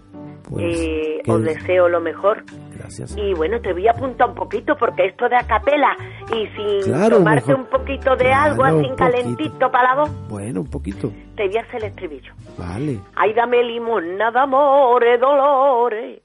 Pues, 0.50 0.64
Eh, 0.76 1.22
os 1.28 1.42
deseo 1.44 1.88
lo 1.88 2.00
mejor. 2.00 2.42
gracias. 2.76 3.16
Y 3.16 3.32
bueno, 3.34 3.60
te 3.60 3.72
voy 3.72 3.86
a 3.86 3.92
apuntar 3.92 4.30
un 4.30 4.34
poquito 4.34 4.76
porque 4.76 5.06
esto 5.06 5.28
de 5.28 5.36
acapela 5.36 5.96
y 6.34 6.48
sin 6.56 6.82
Claro, 6.92 7.18
tomarte 7.18 7.46
mejor. 7.50 7.64
un 7.64 7.70
poquito 7.70 8.16
de 8.16 8.24
Claro, 8.24 8.50
algo 8.50 8.64
así 8.64 8.90
calentito 8.96 9.70
para 9.70 9.90
la 9.90 9.94
voz, 10.02 10.10
Bueno, 10.28 10.60
un 10.62 10.70
poquito. 10.70 11.12
te 11.36 11.46
voy 11.46 11.56
a 11.56 11.60
hacer 11.60 11.84
el 11.84 11.90
estribillo. 11.90 12.32
Vale. 12.58 12.98
Ay, 13.14 13.32
dame 13.32 13.62
limosna 13.62 14.28
amores, 14.34 15.20
dolores, 15.20 16.20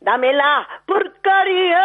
dame 0.00 0.32
la 0.32 0.66
porcaría, 0.86 1.82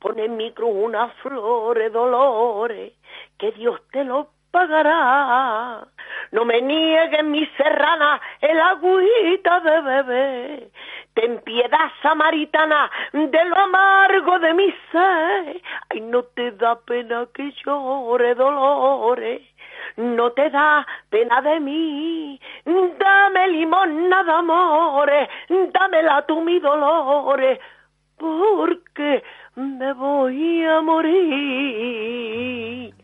pon 0.00 0.18
en 0.18 0.36
mi 0.36 0.52
cruz 0.52 0.70
unas 0.74 1.12
flores, 1.22 1.90
dolores, 1.92 2.92
que 3.38 3.52
Dios 3.52 3.80
te 3.90 4.04
lo 4.04 4.28
pagará. 4.50 5.86
No 6.32 6.44
me 6.44 6.60
niegues 6.60 7.24
mi 7.24 7.46
serrana 7.56 8.20
el 8.40 8.60
agüita 8.60 9.60
de 9.60 9.80
bebé, 9.80 10.70
ten 11.14 11.40
piedad 11.40 11.90
samaritana 12.02 12.90
de 13.12 13.44
lo 13.46 13.56
amargo 13.56 14.38
de 14.38 14.54
mi 14.54 14.70
ser. 14.92 15.62
Ay, 15.90 16.00
no 16.02 16.22
te 16.24 16.52
da 16.52 16.78
pena 16.80 17.26
que 17.32 17.52
llore 17.64 18.34
dolores. 18.34 19.42
No 19.96 20.32
te 20.32 20.50
da 20.50 20.86
pena 21.08 21.40
de 21.40 21.60
mí, 21.60 22.38
dame 22.64 23.48
limosna 23.48 24.22
de 24.22 24.32
amores, 24.32 25.28
dámela 25.72 26.26
tú 26.26 26.40
mi 26.42 26.60
dolores, 26.60 27.58
porque 28.16 29.24
me 29.56 29.92
voy 29.94 30.64
a 30.64 30.80
morir. 30.82 31.18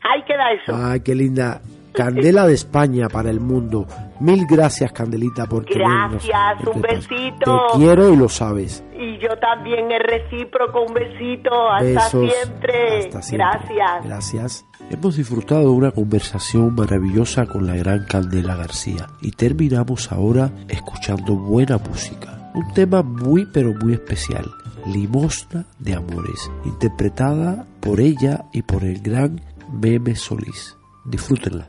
Ahí 0.02 0.22
queda 0.22 0.52
eso. 0.52 0.72
Ay, 0.72 1.00
qué 1.00 1.14
linda. 1.14 1.60
Candela 1.94 2.46
de 2.46 2.54
España 2.54 3.08
para 3.08 3.30
el 3.30 3.40
mundo. 3.40 3.86
Mil 4.20 4.44
gracias, 4.46 4.92
Candelita, 4.92 5.46
por 5.46 5.64
tenernos. 5.64 6.26
Gracias, 6.26 6.66
un 6.74 6.82
Te- 6.82 6.94
besito. 6.94 7.66
Te 7.72 7.78
quiero 7.78 8.12
y 8.12 8.16
lo 8.16 8.28
sabes. 8.28 8.84
Y 8.98 9.18
yo 9.18 9.28
también 9.40 9.90
es 9.92 10.00
recíproco, 10.02 10.82
un 10.82 10.94
besito. 10.94 11.50
Hasta 11.70 11.84
Besos. 11.84 12.32
siempre. 12.32 12.98
Hasta 13.06 13.22
siempre. 13.22 13.46
Gracias. 13.48 14.04
Gracias. 14.04 14.66
Hemos 14.90 15.16
disfrutado 15.16 15.62
de 15.62 15.68
una 15.68 15.90
conversación 15.92 16.74
maravillosa 16.74 17.46
con 17.46 17.66
la 17.66 17.74
gran 17.76 18.04
Candela 18.06 18.54
García 18.56 19.06
y 19.22 19.30
terminamos 19.32 20.12
ahora 20.12 20.50
escuchando 20.68 21.34
buena 21.36 21.78
música. 21.78 22.50
Un 22.54 22.72
tema 22.74 23.02
muy 23.02 23.46
pero 23.46 23.72
muy 23.74 23.94
especial, 23.94 24.44
Limosna 24.86 25.64
de 25.78 25.94
Amores, 25.94 26.50
interpretada 26.64 27.66
por 27.80 28.00
ella 28.00 28.44
y 28.52 28.62
por 28.62 28.84
el 28.84 29.00
gran 29.00 29.40
Meme 29.72 30.14
Solís. 30.14 30.76
Disfrútenla. 31.04 31.68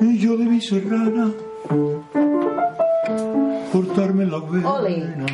Y 0.00 0.18
yo 0.18 0.36
de 0.36 0.44
mi 0.44 0.60
serrana 0.60 1.30
cortarme 3.72 4.26
la 4.26 4.40
vena 4.40 5.26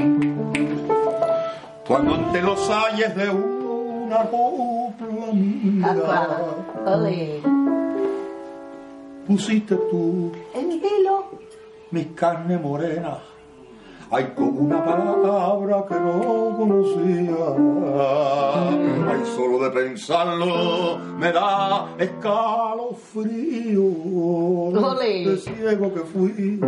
cuando 1.87 2.15
ante 2.15 2.43
los 2.43 2.71
ayes 2.71 3.17
de 3.17 3.58
una 4.09 4.25
copla 4.31 5.33
mía 5.35 5.95
pusiste 9.27 9.77
tú 9.91 10.33
mis 11.91 12.07
carnes 12.15 12.61
morenas 12.61 13.19
Ay, 14.11 14.33
como 14.35 14.63
una 14.63 14.83
palabra 14.83 15.85
que 15.87 15.95
no 15.97 16.57
conocía. 16.57 17.37
Ay, 19.11 19.23
solo 19.37 19.59
de 19.65 19.71
pensarlo 19.71 20.97
me 21.19 21.31
da 21.31 21.95
escalofrío. 21.99 23.85
Ole. 23.85 25.29
De 25.29 25.37
ciego 25.37 25.93
que 25.93 26.01
fui. 26.01 26.59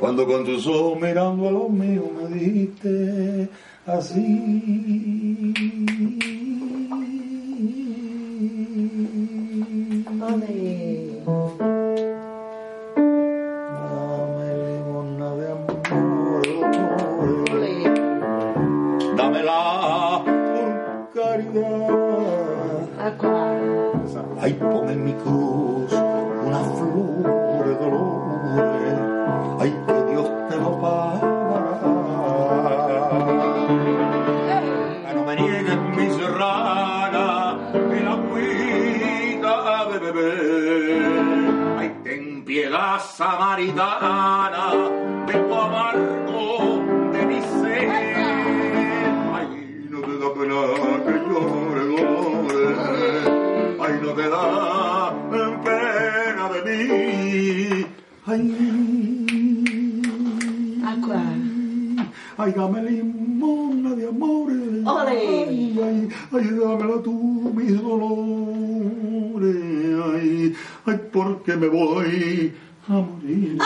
Cuando 0.00 0.26
con 0.26 0.46
tus 0.46 0.66
ojos 0.66 0.98
mirando 0.98 1.46
a 1.46 1.50
los 1.50 1.68
míos 1.68 2.06
me 2.22 2.28
diste 2.38 3.50
así. 3.86 5.54
Dame 13.78 14.48
limosna 14.64 15.30
de 15.36 15.46
amor. 15.52 16.42
Dámela 19.16 19.60
por 20.24 20.70
caridad. 21.14 22.06
Ay, 24.40 24.52
pon 24.54 24.90
en 24.90 25.04
mi 25.04 25.12
cruz 25.12 25.75
de 39.98 40.12
beber. 40.12 41.78
Ay, 41.78 41.88
ten 42.04 42.44
piedad 42.44 43.00
samaritana 43.00 44.66
de 45.26 45.34
tu 45.34 45.54
amargo 45.54 46.82
de 47.12 47.20
mi 47.26 47.40
ser. 47.40 47.88
Ay, 49.36 49.48
no 49.90 49.98
te 50.06 50.14
da 50.22 50.28
pena 50.36 50.60
que 51.04 51.14
llore, 51.28 51.82
llore. 51.90 52.64
Ay, 53.84 53.94
no 54.02 54.10
te 54.18 54.26
da 54.34 54.46
pena 55.64 56.44
de 56.52 56.60
mí. 56.66 56.80
Ay, 58.26 58.42
ay, 62.38 62.50
dame 62.52 62.82
limosna 62.82 63.90
de 63.94 64.08
amores. 64.08 64.84
Ay, 64.86 65.78
ay, 65.82 66.08
ay, 66.32 66.46
dámela 66.58 67.02
tú, 67.02 67.14
mis 67.54 67.82
dolores. 67.82 69.75
Ay, 70.86 71.00
porque 71.12 71.56
me 71.56 71.66
voy 71.66 72.54
a 72.86 72.92
morir. 72.92 73.58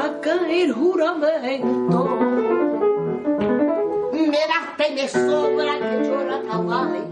Acá 0.00 0.34
el 0.48 0.72
juramento. 0.72 2.18
Me 4.12 4.38
basta 4.48 4.88
y 4.88 5.08
sobra 5.08 5.78
que 5.78 6.04
llora 6.04 6.40
caudales, 6.48 7.02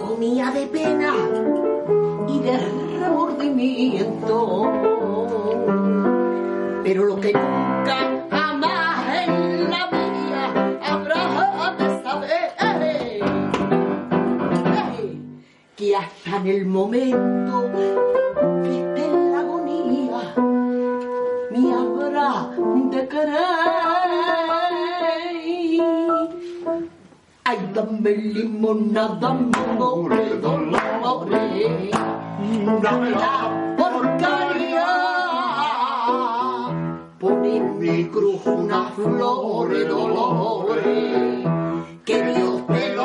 comía 0.00 0.50
de 0.50 0.66
pena 0.66 1.14
y 2.28 2.38
de 2.40 2.58
remordimiento. 2.98 4.72
Pero 6.84 7.04
lo 7.04 7.20
que 7.20 7.32
nunca 7.32 7.96
jamás 8.30 9.26
en 9.26 9.70
la 9.70 9.86
vida 9.88 10.42
habrá 10.86 11.74
de 11.78 12.02
saber 12.02 12.56
que 15.76 15.96
hasta 15.96 16.36
en 16.36 16.46
el 16.46 16.66
momento 16.66 17.70
querer. 23.08 23.66
Ay, 27.44 27.58
dame 27.72 28.10
limona, 28.10 29.06
dame 29.20 29.56
amores, 29.56 30.40
dolores, 30.42 31.90
dámela 32.82 33.74
por 33.78 34.02
caridad. 34.18 34.86
Pon 37.20 37.44
en 37.44 37.78
mi 37.78 38.04
cruz 38.06 38.44
una 38.46 38.90
flor 38.96 39.68
de 39.68 39.84
dolores, 39.84 41.46
que 42.04 42.22
Dios 42.24 42.66
te 42.66 42.95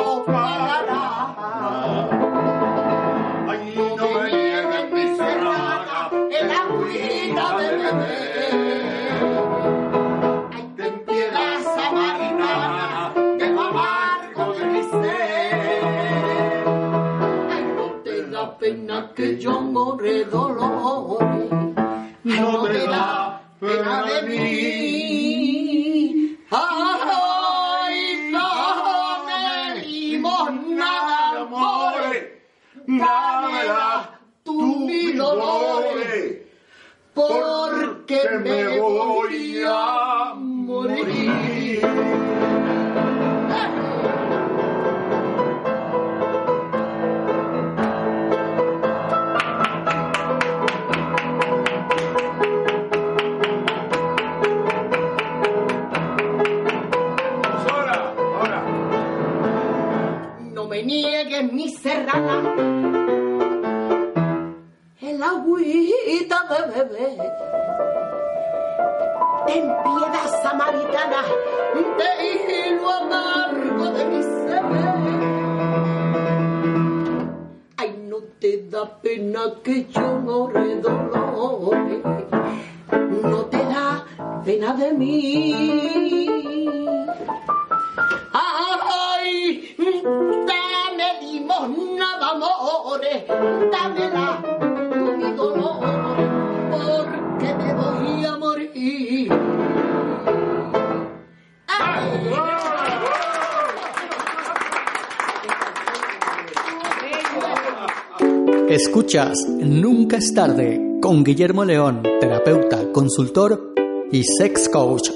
tarde 110.34 110.80
con 111.02 111.24
Guillermo 111.24 111.64
León, 111.64 112.02
terapeuta, 112.20 112.90
consultor 112.92 113.74
y 114.10 114.22
sex 114.24 114.68
coach. 114.68 115.10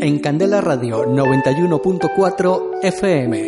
En 0.00 0.18
Candela 0.18 0.60
Radio 0.60 1.04
91.4 1.04 2.80
FM. 2.82 3.46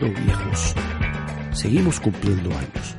Viejos. 0.00 0.74
Seguimos 1.52 2.00
cumpliendo 2.00 2.50
años. 2.50 2.96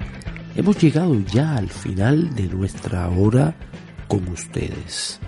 Hemos 0.55 0.81
llegado 0.81 1.19
ya 1.31 1.57
al 1.57 1.69
final 1.69 2.33
de 2.33 2.43
nuestra 2.47 3.07
hora 3.09 3.55
con 4.07 4.27
ustedes. 4.29 5.19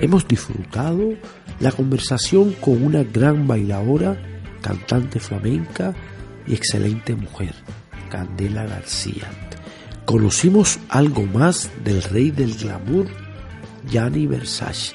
Hemos 0.00 0.28
disfrutado 0.28 1.14
la 1.58 1.72
conversación 1.72 2.52
con 2.60 2.82
una 2.84 3.02
gran 3.02 3.48
bailadora, 3.48 4.16
cantante 4.62 5.18
flamenca 5.18 5.92
y 6.46 6.54
excelente 6.54 7.16
mujer, 7.16 7.54
Candela 8.08 8.64
García. 8.64 9.28
Conocimos 10.04 10.78
algo 10.88 11.24
más 11.24 11.70
del 11.84 12.02
rey 12.02 12.30
del 12.30 12.54
glamour, 12.54 13.08
Gianni 13.90 14.26
Versace. 14.26 14.94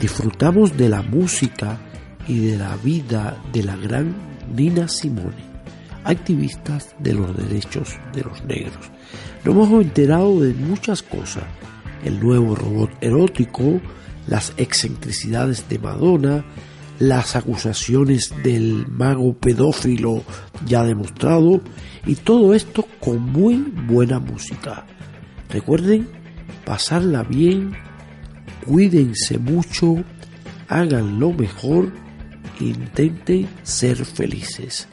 Disfrutamos 0.00 0.76
de 0.76 0.88
la 0.88 1.02
música 1.02 1.78
y 2.26 2.46
de 2.46 2.58
la 2.58 2.76
vida 2.76 3.36
de 3.52 3.62
la 3.62 3.76
gran 3.76 4.14
Nina 4.56 4.88
Simone, 4.88 5.44
activistas 6.04 6.96
de 6.98 7.12
los 7.12 7.36
derechos 7.36 7.96
de 8.14 8.22
los 8.22 8.42
negros. 8.44 8.90
Nos 9.44 9.54
hemos 9.54 9.82
enterado 9.82 10.40
de 10.40 10.54
muchas 10.54 11.02
cosas. 11.02 11.44
El 12.04 12.20
nuevo 12.20 12.54
robot 12.54 12.90
erótico, 13.00 13.80
las 14.28 14.52
excentricidades 14.56 15.68
de 15.68 15.78
Madonna, 15.78 16.44
las 16.98 17.36
acusaciones 17.36 18.32
del 18.42 18.86
mago 18.88 19.34
pedófilo 19.34 20.22
ya 20.66 20.84
demostrado 20.84 21.60
y 22.06 22.16
todo 22.16 22.54
esto 22.54 22.86
con 23.00 23.20
muy 23.20 23.56
buena 23.86 24.18
música. 24.18 24.86
Recuerden 25.48 26.08
pasarla 26.64 27.22
bien, 27.22 27.72
cuídense 28.66 29.38
mucho, 29.38 30.04
hagan 30.68 31.18
lo 31.18 31.32
mejor 31.32 31.92
intenten 32.60 33.48
ser 33.62 34.04
felices. 34.04 34.88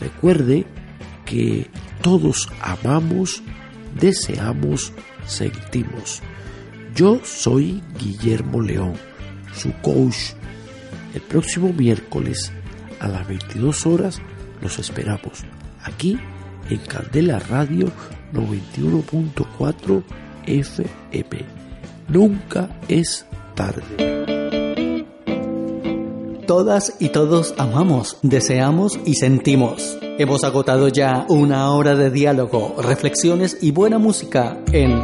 Recuerde 0.00 0.66
que 1.24 1.66
todos 2.02 2.48
amamos, 2.60 3.42
deseamos, 3.98 4.92
sentimos. 5.26 6.22
Yo 6.98 7.20
soy 7.22 7.80
Guillermo 7.96 8.60
León, 8.60 8.94
su 9.54 9.72
coach. 9.82 10.32
El 11.14 11.20
próximo 11.20 11.72
miércoles 11.72 12.52
a 12.98 13.06
las 13.06 13.28
22 13.28 13.86
horas 13.86 14.20
los 14.60 14.80
esperamos 14.80 15.44
aquí 15.84 16.18
en 16.68 16.78
Candela 16.78 17.38
Radio 17.38 17.86
91.4 18.32 20.02
FM. 20.44 21.46
Nunca 22.08 22.68
es 22.88 23.26
tarde. 23.54 23.84
Todas 26.48 26.96
y 26.98 27.10
todos 27.10 27.54
amamos, 27.58 28.18
deseamos 28.22 28.98
y 29.06 29.14
sentimos. 29.14 29.96
Hemos 30.18 30.42
agotado 30.42 30.88
ya 30.88 31.26
una 31.28 31.70
hora 31.70 31.94
de 31.94 32.10
diálogo, 32.10 32.74
reflexiones 32.82 33.56
y 33.62 33.70
buena 33.70 33.98
música 33.98 34.58
en 34.72 35.00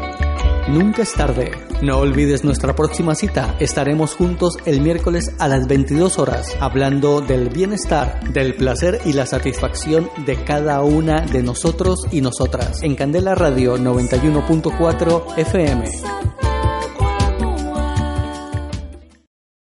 Nunca 0.67 1.03
es 1.03 1.13
tarde. 1.13 1.74
No 1.85 1.99
olvides 1.99 2.45
nuestra 2.45 2.75
próxima 2.75 3.15
cita. 3.15 3.57
Estaremos 3.61 4.15
juntos 4.15 4.57
el 4.65 4.81
miércoles 4.81 5.35
a 5.39 5.49
las 5.49 5.69
22 5.69 6.19
horas 6.19 6.57
hablando 6.59 7.21
del 7.21 7.51
bienestar, 7.51 8.33
del 8.33 8.55
placer 8.55 9.03
y 9.05 9.13
la 9.13 9.27
satisfacción 9.27 10.09
de 10.25 10.43
cada 10.45 10.81
una 10.81 11.27
de 11.27 11.43
nosotros 11.43 12.07
y 12.11 12.23
nosotras. 12.23 12.83
En 12.83 12.95
Candela 12.95 13.35
Radio 13.35 13.77
91.4 13.77 15.37
FM. 15.37 16.54